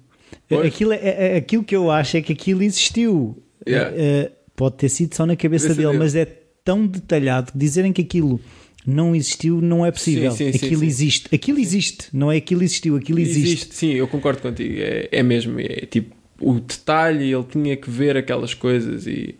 [0.65, 3.41] Aquilo, é, é, é, aquilo que eu acho é que aquilo existiu.
[3.67, 3.91] Yeah.
[3.91, 6.25] Uh, pode ter sido só na cabeça dele, dele, mas é
[6.63, 8.39] tão detalhado que dizerem que aquilo
[8.85, 10.31] não existiu não é possível.
[10.31, 11.35] Sim, sim, aquilo sim, existe.
[11.35, 13.47] Aquilo existe, não é aquilo existiu, aquilo existe.
[13.47, 13.75] existe.
[13.75, 14.75] Sim, eu concordo contigo.
[14.77, 15.59] É, é mesmo.
[15.59, 19.35] É tipo o detalhe, ele tinha que ver aquelas coisas e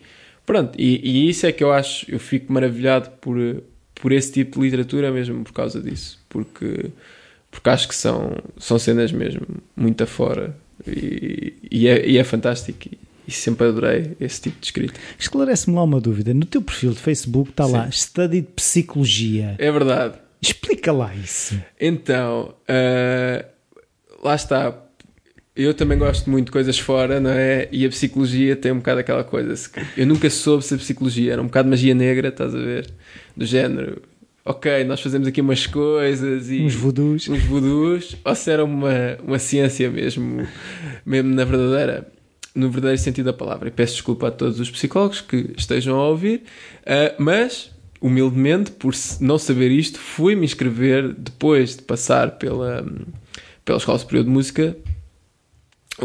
[0.46, 0.80] pronto.
[0.80, 3.38] E, e, isso é que eu acho, eu fico maravilhado por,
[3.94, 6.92] por esse tipo de literatura mesmo por causa disso, porque,
[7.52, 9.46] porque acho que são, são cenas mesmo
[9.76, 10.56] muito afora
[10.88, 12.90] e, e, é, e é fantástico.
[13.28, 15.00] E, sempre adorei esse tipo de escrita.
[15.18, 16.32] Esclarece-me lá uma dúvida.
[16.34, 17.72] No teu perfil de Facebook está Sim.
[17.72, 19.56] lá Study de Psicologia.
[19.58, 20.20] É verdade.
[20.40, 21.60] Explica lá isso.
[21.80, 23.46] Então, uh,
[24.24, 24.85] lá está
[25.56, 27.68] eu também gosto muito de coisas fora, não é?
[27.72, 29.70] E a psicologia tem um bocado aquela coisa.
[29.96, 32.88] Eu nunca soube se a psicologia era um bocado magia negra, estás a ver?
[33.36, 34.02] Do género.
[34.44, 37.28] ok, nós fazemos aqui umas coisas e Uns voodoos.
[37.30, 40.46] uns voodoos, ou se era uma, uma ciência mesmo,
[41.06, 42.08] mesmo na verdadeira,
[42.54, 43.70] no verdadeiro sentido da palavra.
[43.70, 46.44] E peço desculpa a todos os psicólogos que estejam a ouvir,
[46.86, 47.72] ah, mas
[48.02, 52.86] humildemente, por não saber isto, fui-me inscrever depois de passar pela,
[53.64, 54.76] pela Escola Superior de Música.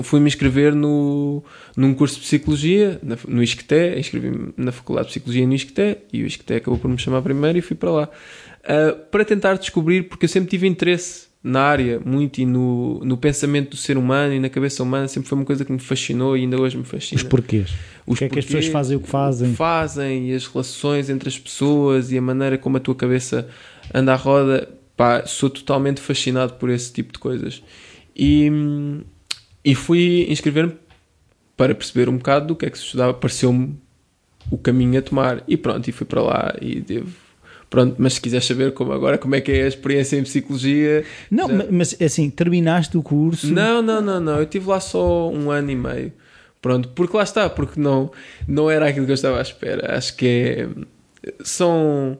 [0.02, 1.42] Fui-me inscrever no,
[1.76, 6.22] num curso de Psicologia, na- no ISCTE, inscrevi-me na Faculdade de Psicologia no ISCTE, e
[6.22, 8.08] o ISCTE acabou por me chamar primeiro e fui para lá.
[8.64, 13.16] Ah, para tentar descobrir, porque eu sempre tive interesse na área, muito e no, no
[13.16, 16.36] pensamento do ser humano e na cabeça humana, sempre foi uma coisa que me fascinou
[16.36, 17.20] e ainda hoje me fascina.
[17.20, 17.70] Os porquês.
[18.06, 19.54] Os que é que as pessoas fazem o que fazem?
[19.54, 23.48] fazem e as relações entre as pessoas e a maneira como a tua cabeça
[23.92, 27.62] anda à roda, pá, sou totalmente fascinado por esse tipo de coisas.
[28.14, 28.50] E,
[29.64, 30.74] e fui inscrever-me
[31.56, 33.76] para perceber um bocado do que é que se estudava, pareceu-me
[34.50, 35.42] o caminho a tomar.
[35.46, 37.14] E pronto, e fui para lá e devo.
[37.68, 41.04] Pronto, mas se quiseres saber como agora como é que é a experiência em psicologia.
[41.30, 43.46] Não, já- ma- mas assim, terminaste o curso.
[43.52, 44.38] não, não, não, não.
[44.40, 46.12] Eu tive lá só um ano e meio.
[46.60, 48.10] Pronto, porque lá está, porque não,
[48.48, 49.96] não era aquilo que eu estava à espera.
[49.96, 50.68] Acho que é.
[51.44, 52.18] São.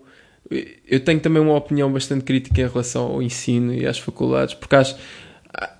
[0.86, 4.74] Eu tenho também uma opinião bastante crítica em relação ao ensino e às faculdades, porque
[4.74, 4.96] acho,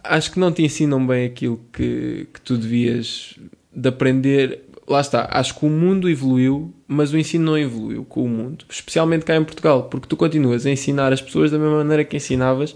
[0.04, 3.34] acho que não te ensinam bem aquilo que, que tu devias
[3.74, 4.64] de aprender.
[4.88, 8.64] Lá está, acho que o mundo evoluiu, mas o ensino não evoluiu com o mundo,
[8.68, 12.16] especialmente cá em Portugal, porque tu continuas a ensinar as pessoas da mesma maneira que
[12.16, 12.74] ensinavas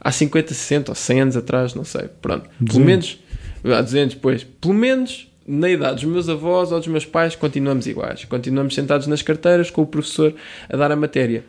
[0.00, 2.08] há 50, 60 ou 100 anos atrás, não sei.
[2.22, 2.84] Pronto, pelo 200.
[2.84, 3.18] menos,
[3.64, 7.86] há 200, pois, pelo menos na idade dos meus avós ou dos meus pais, continuamos
[7.86, 8.24] iguais.
[8.24, 10.34] Continuamos sentados nas carteiras com o professor
[10.68, 11.44] a dar a matéria.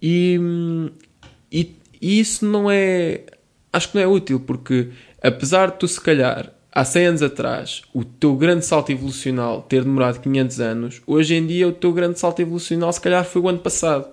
[0.00, 0.90] E, hum,
[1.50, 3.22] e, e isso não é.
[3.72, 4.88] Acho que não é útil, porque
[5.22, 9.84] apesar de tu, se calhar, há 100 anos atrás, o teu grande salto evolucional ter
[9.84, 13.48] demorado 500 anos, hoje em dia o teu grande salto evolucional, se calhar, foi o
[13.48, 14.06] ano passado.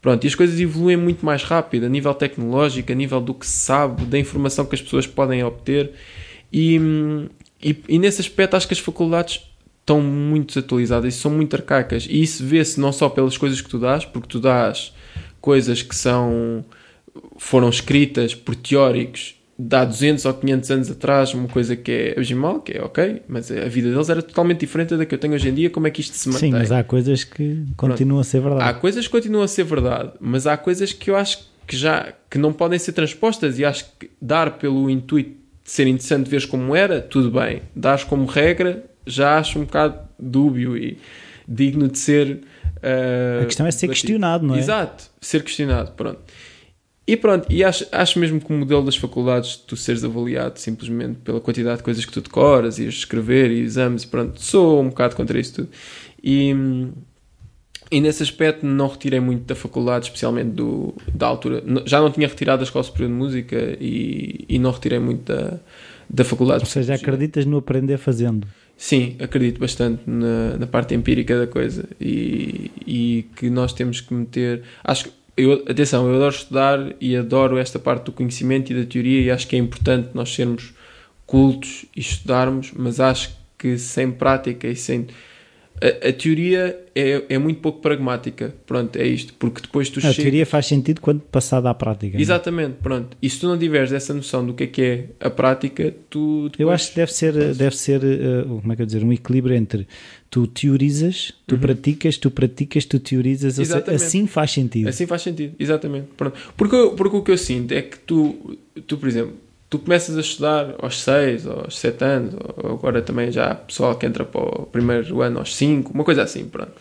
[0.00, 3.46] Pronto, e as coisas evoluem muito mais rápido, a nível tecnológico, a nível do que
[3.46, 5.92] se sabe, da informação que as pessoas podem obter.
[6.52, 6.80] E,
[7.62, 9.42] e, e nesse aspecto, acho que as faculdades
[9.80, 12.06] estão muito desatualizadas e são muito arcaicas.
[12.08, 14.92] E isso vê-se não só pelas coisas que tu dás, porque tu dás
[15.40, 16.64] coisas que são
[17.38, 22.12] foram escritas por teóricos de há 200 ou 500 anos atrás, uma coisa que é
[22.12, 25.32] abismal, que é ok, mas a vida deles era totalmente diferente da que eu tenho
[25.32, 25.70] hoje em dia.
[25.70, 26.50] Como é que isto se mantém?
[26.52, 28.80] Sim, mas há coisas que continuam a ser Há verdade.
[28.80, 32.36] coisas que continuam a ser verdade, mas há coisas que eu acho que já que
[32.38, 36.76] não podem ser transpostas e acho que dar pelo intuito de ser interessante veres como
[36.76, 37.62] era, tudo bem.
[37.74, 40.98] Dares como regra, já acho um bocado dúbio e
[41.48, 42.40] digno de ser.
[42.82, 43.92] ah, A questão é ser debatido.
[44.06, 44.58] questionado, não é?
[44.58, 46.20] Exato, ser questionado, pronto.
[47.06, 51.18] E pronto, e acho, acho mesmo que o modelo das faculdades, tu seres avaliado simplesmente
[51.20, 55.14] pela quantidade de coisas que tu decoras e escrever e exames, pronto, sou um bocado
[55.14, 55.68] contra isso tudo.
[56.20, 56.52] E,
[57.92, 61.62] e nesse aspecto não retirei muito da faculdade, especialmente do, da altura.
[61.84, 65.60] Já não tinha retirado da Escola Superior de Música e, e não retirei muito da,
[66.10, 66.64] da faculdade.
[66.64, 68.48] Ou seja, acreditas no aprender fazendo.
[68.76, 74.12] Sim, acredito bastante na, na parte empírica da coisa e, e que nós temos que
[74.12, 74.64] meter.
[74.82, 78.88] Acho que eu, atenção, eu adoro estudar e adoro esta parte do conhecimento e da
[78.88, 80.72] teoria e acho que é importante nós sermos
[81.26, 85.06] cultos e estudarmos, mas acho que sem prática e sem.
[85.82, 88.54] A, a teoria é, é muito pouco pragmática.
[88.66, 89.34] Pronto, é isto.
[89.34, 92.14] Porque depois tu A chegas- teoria faz sentido quando passada à prática.
[92.14, 92.22] não é?
[92.22, 93.16] Exatamente, pronto.
[93.20, 96.44] E se tu não tiveres essa noção do que é que é a prática, tu.
[96.44, 99.12] Eu depois- acho que deve ser, deve ser eh, como é que eu dizer, um
[99.12, 99.86] equilíbrio entre
[100.30, 103.58] tu teorizas, tu praticas, tu praticas, tu teorizas.
[103.58, 103.94] ou seja, Uhum.
[103.94, 104.88] Assim faz sentido.
[104.88, 106.06] Assim faz sentido, exatamente.
[106.16, 106.38] Pronto.
[106.56, 109.34] Porque, eu- porque o que eu sinto é que tu, tu, por exemplo,
[109.68, 113.96] tu começas a estudar aos 6, aos 7 anos, ou agora também já há pessoal
[113.96, 116.72] que entra para o primeiro ano aos 5, uma coisa assim, pronto.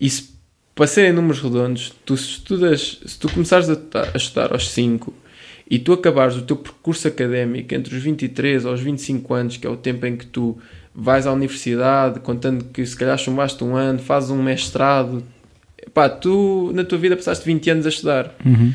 [0.00, 0.30] E se,
[0.74, 3.76] para serem números redondos, tu estudas, se tu começares a,
[4.14, 5.12] a estudar aos 5
[5.68, 9.70] e tu acabares o teu percurso académico entre os 23 aos 25 anos, que é
[9.70, 10.56] o tempo em que tu
[10.94, 15.22] vais à universidade, contando que se calhar chumbaste um ano, fazes um mestrado,
[15.92, 18.34] pá, tu na tua vida passaste 20 anos a estudar.
[18.44, 18.72] Uhum.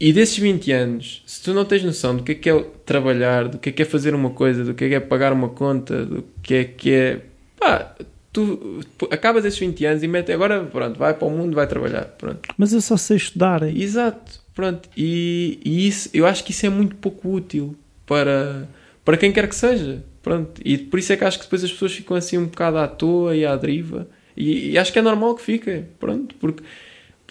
[0.00, 3.48] E desses 20 anos, se tu não tens noção do que é que é trabalhar,
[3.48, 5.48] do que é que é fazer uma coisa, do que é que é pagar uma
[5.48, 7.20] conta, do que é que é.
[7.58, 7.94] pá,
[8.32, 8.80] tu
[9.10, 12.48] acabas esses 20 anos e mete agora, pronto, vai para o mundo, vai trabalhar, pronto.
[12.56, 13.62] Mas eu só sei estudar.
[13.64, 14.88] Exato, pronto.
[14.96, 17.76] E, e isso, eu acho que isso é muito pouco útil
[18.06, 18.68] para,
[19.04, 20.60] para quem quer que seja, pronto.
[20.64, 22.86] E por isso é que acho que depois as pessoas ficam assim um bocado à
[22.86, 24.06] toa e à deriva.
[24.36, 26.62] E, e acho que é normal que fiquem, pronto, porque,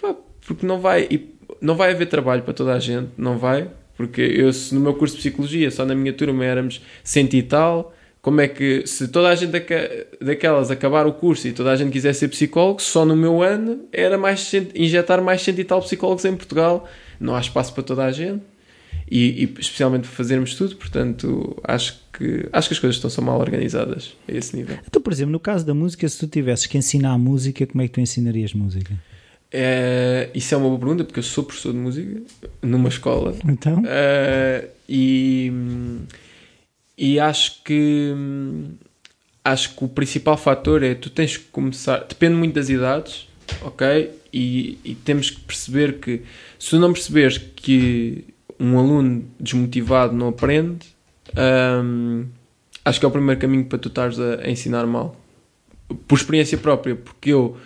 [0.00, 0.14] pá,
[0.46, 3.70] porque não vai, e não vai haver trabalho para toda a gente, não vai.
[3.96, 7.42] Porque eu, se no meu curso de Psicologia, só na minha turma éramos cento e
[7.42, 11.70] tal, Como é que, se toda a gente daque- daquelas acabar o curso e toda
[11.70, 15.64] a gente quiser ser psicólogo, só no meu ano era mais injetar mais cento e
[15.64, 16.86] tal psicólogos em Portugal.
[17.20, 18.42] Não há espaço para toda a gente.
[19.10, 23.22] E, e especialmente para fazermos tudo, portanto, acho que, acho que as coisas estão só
[23.22, 24.76] mal organizadas a esse nível.
[24.86, 27.86] Então, por exemplo, no caso da música, se tu tivesses que ensinar música, como é
[27.88, 28.92] que tu ensinarias música?
[29.50, 32.20] É, isso é uma boa pergunta, porque eu sou professor de música
[32.60, 33.80] numa escola Então?
[33.80, 35.52] Uh, e,
[36.96, 38.14] e acho que
[39.42, 43.26] acho que o principal fator é tu tens que começar, depende muito das idades,
[43.62, 44.10] ok?
[44.32, 46.22] E, e temos que perceber que
[46.58, 48.24] se tu não perceberes que
[48.60, 50.86] um aluno desmotivado não aprende,
[51.82, 52.26] hum,
[52.84, 55.16] acho que é o primeiro caminho para tu estares a, a ensinar mal.
[56.06, 57.56] Por experiência própria, porque eu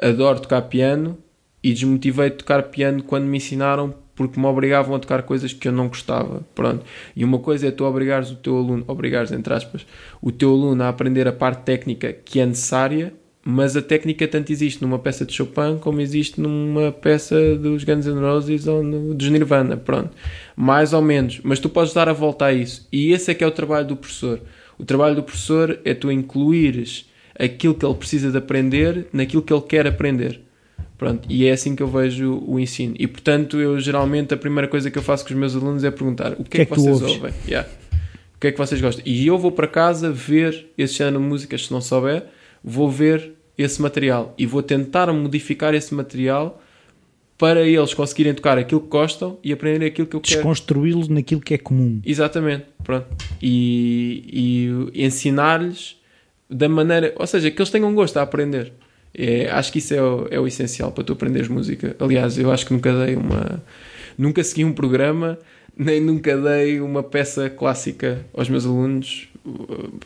[0.00, 1.18] adoro tocar piano
[1.62, 5.68] e desmotivei de tocar piano quando me ensinaram porque me obrigavam a tocar coisas que
[5.68, 6.42] eu não gostava.
[6.54, 6.84] Pronto.
[7.14, 9.86] E uma coisa é tu obrigares o teu aluno, obrigares entre aspas,
[10.22, 13.12] o teu aluno a aprender a parte técnica que é necessária,
[13.44, 18.06] mas a técnica tanto existe numa peça de Chopin como existe numa peça dos Guns
[18.06, 19.76] N' Roses ou no, dos Nirvana.
[19.76, 20.10] Pronto.
[20.56, 21.40] Mais ou menos.
[21.44, 22.88] Mas tu podes dar a volta a isso.
[22.90, 24.40] E esse é que é o trabalho do professor.
[24.78, 27.08] O trabalho do professor é tu incluires
[27.38, 30.40] aquilo que ele precisa de aprender naquilo que ele quer aprender.
[30.98, 32.94] Pronto, e é assim que eu vejo o ensino.
[32.98, 35.90] E portanto, eu geralmente a primeira coisa que eu faço com os meus alunos é
[35.90, 37.16] perguntar o que, é que, tu vocês ouves?
[37.16, 37.34] ouvem?
[37.46, 37.68] Yeah.
[38.34, 39.02] O que é que vocês gostam?
[39.06, 42.24] E eu vou para casa ver esse género de músicas, se não souber,
[42.64, 46.62] vou ver esse material e vou tentar modificar esse material
[47.38, 50.36] para eles conseguirem tocar aquilo que gostam e aprenderem aquilo que eu quero.
[50.36, 52.00] Desconstruí-lo naquilo que é comum.
[52.04, 53.06] Exatamente, pronto.
[53.42, 55.96] E, e ensinar-lhes
[56.48, 58.72] da maneira, ou seja, que eles tenham gosto a aprender.
[59.16, 61.96] É, acho que isso é o, é o essencial para tu aprenderes música.
[61.98, 63.62] Aliás, eu acho que nunca dei uma.
[64.18, 65.38] Nunca segui um programa,
[65.76, 69.28] nem nunca dei uma peça clássica aos meus alunos,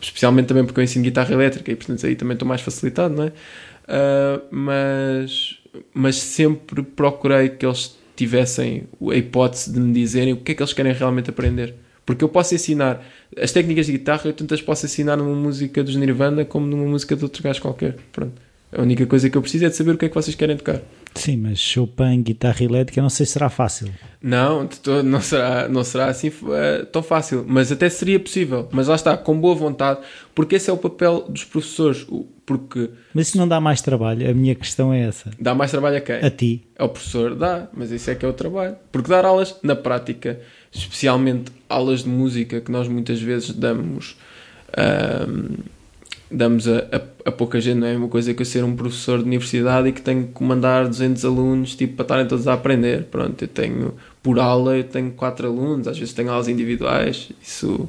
[0.00, 3.24] especialmente também porque eu ensino guitarra elétrica e portanto aí também estou mais facilitado, não
[3.24, 3.28] é?
[3.28, 5.58] Uh, mas,
[5.92, 10.62] mas sempre procurei que eles tivessem a hipótese de me dizerem o que é que
[10.62, 11.74] eles querem realmente aprender.
[12.11, 13.07] Porque eu posso ensinar
[13.41, 16.85] as técnicas de guitarra, eu tanto as posso ensinar numa música dos Nirvana como numa
[16.85, 17.99] música de outro gajo qualquer.
[18.11, 18.32] Pronto.
[18.73, 20.57] A única coisa que eu preciso é de saber o que é que vocês querem
[20.57, 20.81] tocar.
[21.15, 23.91] Sim, mas Chopin, guitarra elétrica, não sei se será fácil.
[24.20, 24.69] Não,
[25.05, 28.69] não será, não será assim eh, tão fácil, mas até seria possível.
[28.73, 30.01] Mas lá está, com boa vontade,
[30.35, 32.05] porque esse é o papel dos professores.
[32.45, 34.28] Porque Mas isso não dá mais trabalho?
[34.28, 35.31] A minha questão é essa.
[35.39, 36.16] dá mais trabalho a quem?
[36.16, 36.65] A ti.
[36.77, 38.74] Ao professor dá, mas isso é que é o trabalho.
[38.91, 40.41] Porque dar aulas na prática,
[40.72, 44.16] especialmente aulas de música que nós muitas vezes damos,
[44.76, 45.56] ahm,
[46.30, 49.18] damos a, a- a pouca gente, não é uma coisa que eu ser um professor
[49.18, 53.05] de universidade e que tenho que comandar 200 alunos tipo, para estarem todos a aprender.
[53.05, 57.88] Pronto, eu tenho por aula, eu tenho 4 alunos, às vezes tenho aulas individuais, isso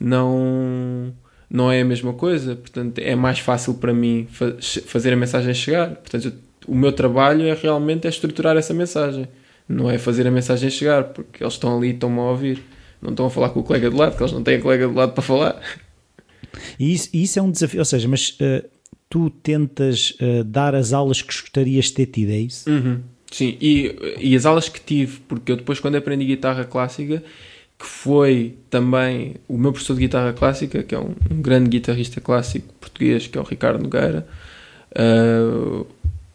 [0.00, 1.12] não,
[1.50, 2.56] não é a mesma coisa.
[2.56, 4.54] Portanto, é mais fácil para mim fa-
[4.86, 5.90] fazer a mensagem chegar.
[5.90, 6.32] Portanto, eu-
[6.66, 9.28] o meu trabalho é realmente é estruturar essa mensagem,
[9.68, 12.62] não é fazer a mensagem chegar, porque eles estão ali e estão-me a ouvir.
[13.00, 14.94] Não estão a falar com o colega do lado, porque eles não têm colega do
[14.94, 15.60] lado para falar.
[16.78, 17.80] E isso, isso é um desafio.
[17.80, 18.64] Ou seja, mas eh,
[19.10, 22.70] tu tentas eh, dar as aulas que gostarias de ter tido, é isso?
[22.70, 23.00] Uhum.
[23.30, 27.22] Sim, e, e as aulas que tive, porque eu depois, quando aprendi guitarra clássica,
[27.78, 32.20] que foi também o meu professor de guitarra clássica, que é um, um grande guitarrista
[32.20, 34.26] clássico português, que é o Ricardo Nogueira,
[34.94, 35.84] ah,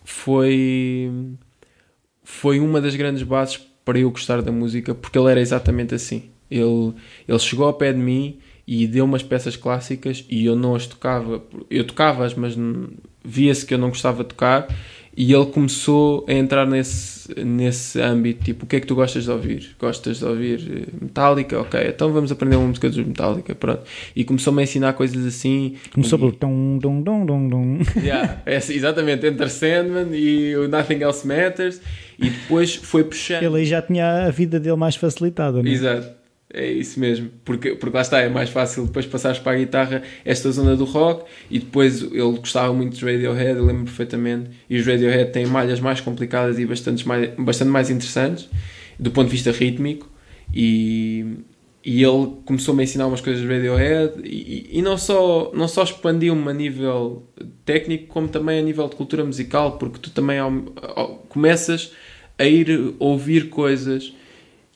[0.04, 1.12] foi,
[2.32, 6.30] foi uma das grandes bases para eu gostar da música, porque ele era exatamente assim.
[6.50, 6.94] Ele,
[7.28, 8.38] ele chegou ao pé de mim
[8.68, 11.44] e deu umas peças clássicas e eu não as tocava.
[11.72, 12.56] Eu tocava-as, mas
[13.26, 14.68] via-se que eu não gostava de tocar.
[15.22, 19.26] E ele começou a entrar nesse, nesse âmbito, tipo, o que é que tu gostas
[19.26, 19.76] de ouvir?
[19.78, 21.60] Gostas de ouvir eh, Metallica?
[21.60, 23.82] Ok, então vamos aprender uma música dos Metallica, pronto.
[24.16, 25.76] E começou-me a ensinar coisas assim.
[25.94, 27.80] Começou E- pelo tom, dom, dom, dom, dom.
[28.02, 31.82] Yeah, é assim, exatamente, Enter Sandman e o Nothing Else Matters
[32.18, 33.44] e depois foi puxando.
[33.44, 35.74] Ele aí já tinha a vida dele mais facilitada, não é?
[35.74, 36.08] Exato,
[36.54, 40.02] é isso mesmo, porque, porque lá está, é mais fácil depois passares para a guitarra
[40.26, 44.78] esta zona do rock e depois ele gostava muito dos Radiohead, eu lembro perfeitamente, e
[44.80, 48.50] os Radiohead têm malhas mais complicadas e bastante mais, bastante mais interessantes
[48.98, 50.10] do ponto de vista rítmico
[50.54, 51.24] e,
[51.86, 55.84] e ele começou-me a ensinar umas coisas de Radiohead e, e não só, não só
[55.84, 57.28] expandiu-me a nível
[57.64, 60.52] técnico como também a nível de cultura musical porque tu também ao-
[60.82, 61.92] ao- começas
[62.40, 64.14] a ir ouvir coisas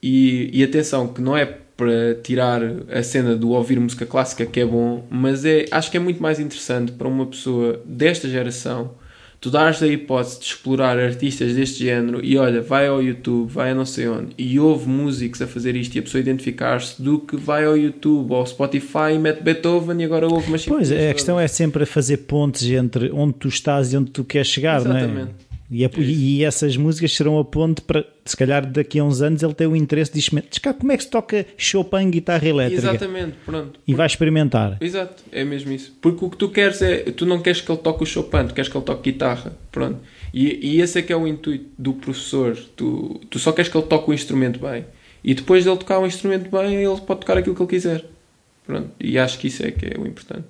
[0.02, 4.60] e, e atenção que não é para tirar a cena do ouvir música clássica que
[4.60, 8.92] é bom mas é, acho que é muito mais interessante para uma pessoa desta geração
[9.44, 13.72] tu dás a hipótese de explorar artistas deste género e olha, vai ao YouTube, vai
[13.72, 17.20] a não sei onde e ouve músicos a fazer isto e a pessoa identificar-se do
[17.20, 20.90] que vai ao YouTube ou ao Spotify e mete Beethoven e agora ouve mais Pois,
[20.94, 24.80] a questão é sempre fazer pontes entre onde tu estás e onde tu queres chegar,
[24.80, 25.14] Exatamente.
[25.14, 25.28] não é?
[25.74, 29.42] E, é, e, essas músicas serão a ponte para, se calhar, daqui a uns anos
[29.42, 30.74] ele ter o interesse de experimentar.
[30.76, 32.90] Como é que se toca Chopin guitarra elétrica?
[32.90, 33.80] Exatamente, pronto.
[33.88, 34.78] E vai experimentar.
[34.80, 35.96] Exato, é mesmo isso.
[36.00, 37.00] Porque o que tu queres é.
[37.12, 39.54] Tu não queres que ele toque o Chopin, tu queres que ele toque guitarra.
[39.72, 40.00] Pronto.
[40.34, 42.56] E, e esse é que é o intuito do professor.
[42.76, 44.86] Tu, tu só queres que ele toque o instrumento bem.
[45.24, 48.06] E depois de ele tocar o instrumento bem, ele pode tocar aquilo que ele quiser.
[48.66, 48.90] Pronto.
[49.00, 50.46] E acho que isso é que é o importante.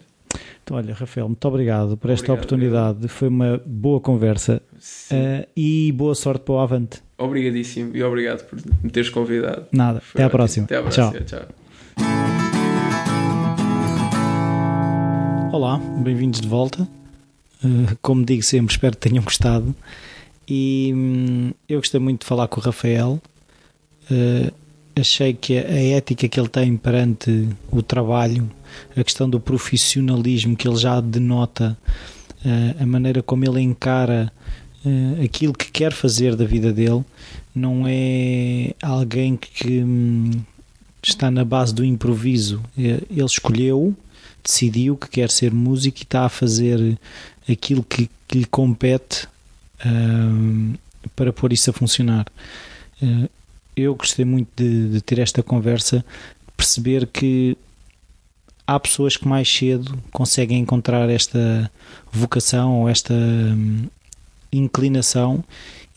[0.64, 2.90] Então, olha, Rafael, muito obrigado por esta obrigado, oportunidade.
[2.92, 3.10] Obrigado.
[3.10, 4.62] Foi uma boa conversa
[5.12, 7.02] uh, e boa sorte para o Avante.
[7.18, 9.66] Obrigadíssimo e obrigado por me teres convidado.
[9.72, 10.66] Nada, Foi até à próxima.
[10.66, 11.12] Até à próxima.
[11.12, 11.26] Tchau.
[11.26, 11.48] Tchau.
[15.52, 16.88] Olá, bem-vindos de volta.
[17.64, 19.74] Uh, como digo sempre, espero que tenham gostado.
[20.48, 23.22] E hum, eu gostei muito de falar com o Rafael.
[24.12, 24.52] Uh,
[25.00, 28.52] achei que a ética que ele tem perante o trabalho
[28.98, 31.78] a questão do profissionalismo que ele já denota,
[32.80, 34.32] a maneira como ele encara
[34.86, 37.04] eh, aquilo que quer fazer da vida dele,
[37.56, 40.32] não é alguém que hum,
[41.02, 42.62] está na base do improviso.
[42.78, 43.96] Eh, ele escolheu,
[44.44, 46.98] decidiu que quer ser músico e está a fazer
[47.50, 49.28] aquilo que, que lhe compete
[49.86, 50.78] uh,
[51.16, 52.26] para pôr isso a funcionar.
[53.02, 53.30] Uh,
[53.76, 56.06] eu gostei muito de, de, ter esta conversa,
[56.56, 57.58] perceber que
[58.68, 61.72] há pessoas que mais cedo conseguem encontrar esta
[62.12, 63.88] vocação ou esta hum,
[64.58, 65.44] inclinação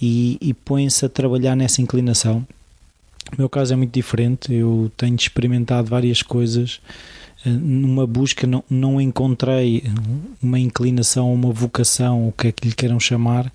[0.00, 2.46] e, e põem-se a trabalhar nessa inclinação.
[3.32, 6.80] O meu caso é muito diferente, eu tenho experimentado várias coisas.
[7.44, 9.82] Eh, numa busca, não, não encontrei
[10.40, 13.52] uma inclinação, uma vocação, o que é que lhe queiram chamar,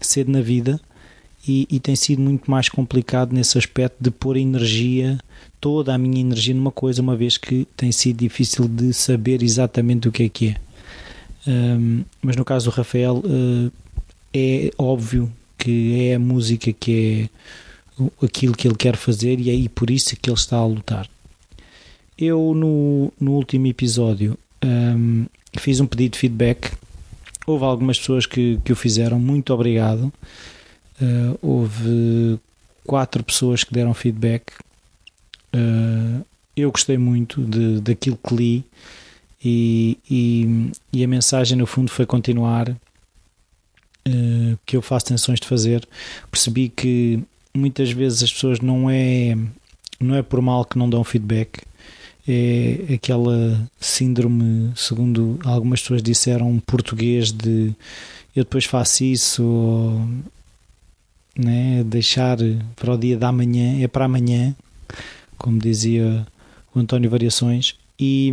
[0.00, 0.80] cedo na vida,
[1.46, 5.18] e, e tem sido muito mais complicado nesse aspecto de pôr energia
[5.62, 10.08] toda a minha energia numa coisa, uma vez que tem sido difícil de saber exatamente
[10.08, 10.56] o que é que é.
[11.46, 13.72] Um, mas no caso do Rafael, uh,
[14.34, 17.28] é óbvio que é a música que
[17.90, 20.66] é aquilo que ele quer fazer e é aí por isso que ele está a
[20.66, 21.08] lutar.
[22.18, 25.26] Eu, no, no último episódio, um,
[25.58, 26.72] fiz um pedido de feedback.
[27.46, 30.12] Houve algumas pessoas que, que o fizeram, muito obrigado.
[31.00, 32.38] Uh, houve
[32.84, 34.52] quatro pessoas que deram feedback
[35.54, 36.24] Uh,
[36.56, 38.64] eu gostei muito de, daquilo que li
[39.44, 42.74] e, e, e, a mensagem no fundo foi continuar
[44.08, 45.86] uh, que eu faço tensões de fazer.
[46.30, 47.22] Percebi que
[47.54, 49.36] muitas vezes as pessoas não é
[50.00, 51.62] não é por mal que não dão feedback
[52.26, 57.74] é aquela síndrome, segundo algumas pessoas disseram, português de
[58.34, 60.08] eu depois faço isso ou
[61.36, 62.38] né, deixar
[62.76, 64.54] para o dia da manhã, é para amanhã
[65.42, 66.24] como dizia
[66.72, 68.32] o António Variações, e,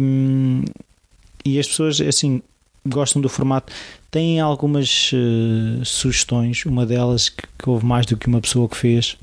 [1.43, 2.41] e as pessoas assim
[2.85, 3.73] gostam do formato.
[4.11, 8.75] Têm algumas uh, sugestões, uma delas que, que, houve mais do que uma pessoa que
[8.75, 9.17] fez,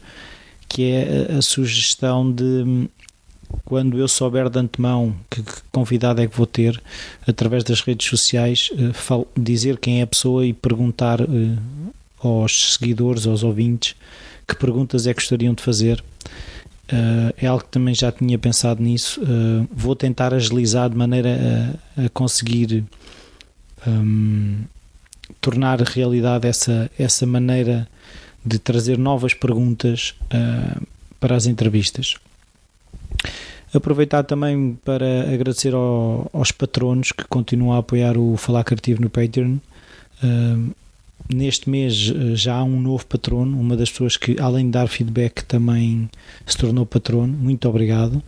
[0.69, 2.89] que é a, a sugestão de
[3.65, 6.81] quando eu souber de antemão que, que, convidado é que vou ter,
[7.27, 11.59] através das redes sociais, uh, dizer quem é a pessoa e perguntar uh,
[12.21, 13.97] aos seguidores, aos ouvintes,
[14.47, 16.03] que perguntas é que gostariam de fazer
[16.87, 19.21] Uh, é algo que também já tinha pensado nisso.
[19.21, 22.85] Uh, vou tentar agilizar de maneira a, a conseguir
[23.87, 24.63] um,
[25.41, 27.89] tornar realidade essa, essa maneira
[28.45, 30.87] de trazer novas perguntas uh,
[31.19, 32.17] para as entrevistas.
[33.75, 39.11] Aproveitar também para agradecer ao, aos patronos que continuam a apoiar o Falar Criativo no
[39.11, 39.59] Patreon
[41.33, 44.87] neste mês eh, já há um novo patrono, uma das pessoas que, além de dar
[44.89, 46.09] feedback, também
[46.47, 47.33] se tornou patrono.
[47.33, 48.23] Muito obrigado.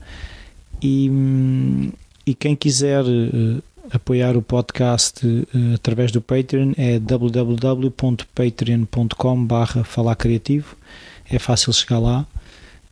[0.83, 1.91] E, hum,
[2.27, 3.62] e quem quiser uh,
[3.93, 10.77] apoiar o podcast uh, através do Patreon é www.patreon.com barra falar criativo.
[11.31, 12.27] É fácil chegar lá.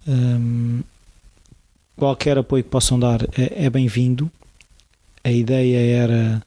[0.07, 0.83] Um,
[1.97, 4.31] qualquer apoio que possam dar é, é bem-vindo.
[5.25, 6.43] A ideia era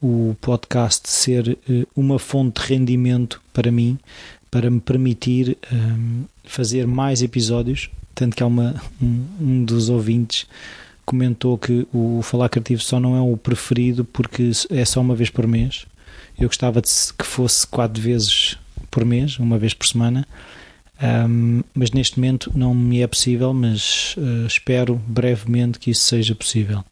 [0.00, 3.98] o podcast ser uh, uma fonte de rendimento para mim,
[4.50, 7.90] para me permitir um, fazer mais episódios.
[8.14, 10.46] Tanto que há uma, um, um, dos ouvintes
[11.10, 15.28] comentou que o Falar Criativo só não é o preferido porque é só uma vez
[15.28, 15.84] por mês.
[16.38, 16.88] Eu gostava de
[17.18, 18.56] que fosse quatro vezes
[18.92, 20.24] por mês, uma vez por semana.
[21.02, 26.32] Um, mas neste momento não me é possível, mas uh, espero brevemente que isso seja
[26.32, 26.84] possível.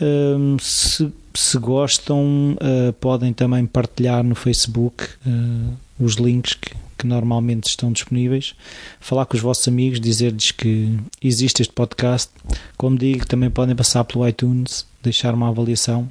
[0.00, 7.06] Um, se, se, gostam, uh, podem também partilhar no Facebook uh, os links que, que,
[7.06, 8.54] normalmente estão disponíveis.
[9.00, 12.30] Falar com os vossos amigos, dizer-lhes que existe este podcast.
[12.76, 16.10] Como digo, também podem passar pelo iTunes, deixar uma avaliação.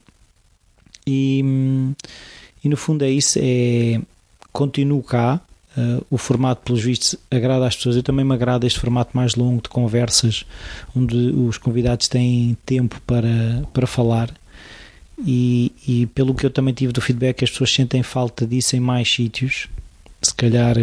[1.05, 1.43] E,
[2.63, 4.01] e no fundo é isso: é
[4.51, 5.41] continuo cá.
[5.77, 7.97] Uh, o formato, pelos vistos, agrada às pessoas.
[7.97, 10.45] Eu também me agrada este formato mais longo de conversas,
[10.95, 14.33] onde os convidados têm tempo para, para falar.
[15.23, 18.79] E, e pelo que eu também tive do feedback, as pessoas sentem falta disso em
[18.79, 19.67] mais sítios.
[20.25, 20.75] Se calhar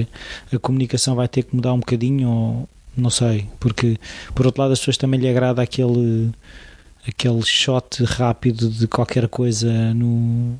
[0.52, 3.98] a comunicação vai ter que mudar um bocadinho, ou não sei, porque
[4.34, 6.30] por outro lado, as pessoas também lhe agrada aquele,
[7.06, 10.58] aquele shot rápido de qualquer coisa no,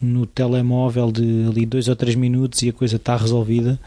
[0.00, 3.78] no telemóvel de ali dois ou três minutos e a coisa está resolvida.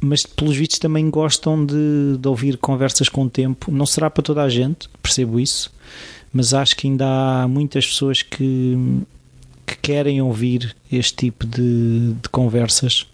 [0.00, 3.70] Mas pelos vistos também gostam de, de ouvir conversas com tempo.
[3.70, 5.72] Não será para toda a gente, percebo isso,
[6.32, 8.76] mas acho que ainda há muitas pessoas que,
[9.66, 13.06] que querem ouvir este tipo de, de conversas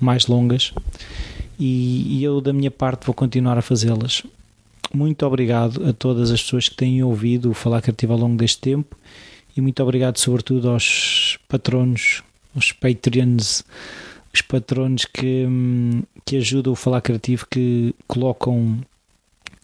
[0.00, 0.72] mais longas
[1.58, 4.22] e, e eu, da minha parte, vou continuar a fazê-las.
[4.92, 8.60] Muito obrigado a todas as pessoas que têm ouvido o Falar Criativo ao longo deste
[8.60, 8.96] tempo
[9.56, 12.22] e muito obrigado sobretudo aos patronos,
[12.54, 13.64] os Patreons,
[14.32, 15.46] os patronos que,
[16.24, 18.78] que ajudam o Falar Criativo, que colocam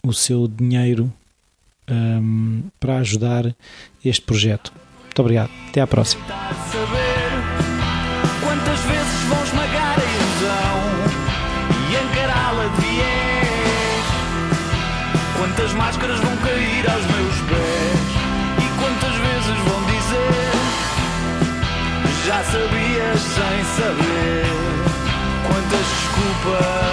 [0.03, 1.11] o seu dinheiro
[1.89, 3.55] um, para ajudar
[4.03, 4.73] este projeto.
[5.11, 5.49] Muito obrigado.
[5.67, 6.23] Até à próxima.
[15.37, 17.99] Quantas máscaras vão cair aos meus pés?
[18.57, 20.53] E quantas vezes vão dizer?
[22.25, 24.45] Já sabias sem saber.
[25.45, 26.90] Quantas desculpas.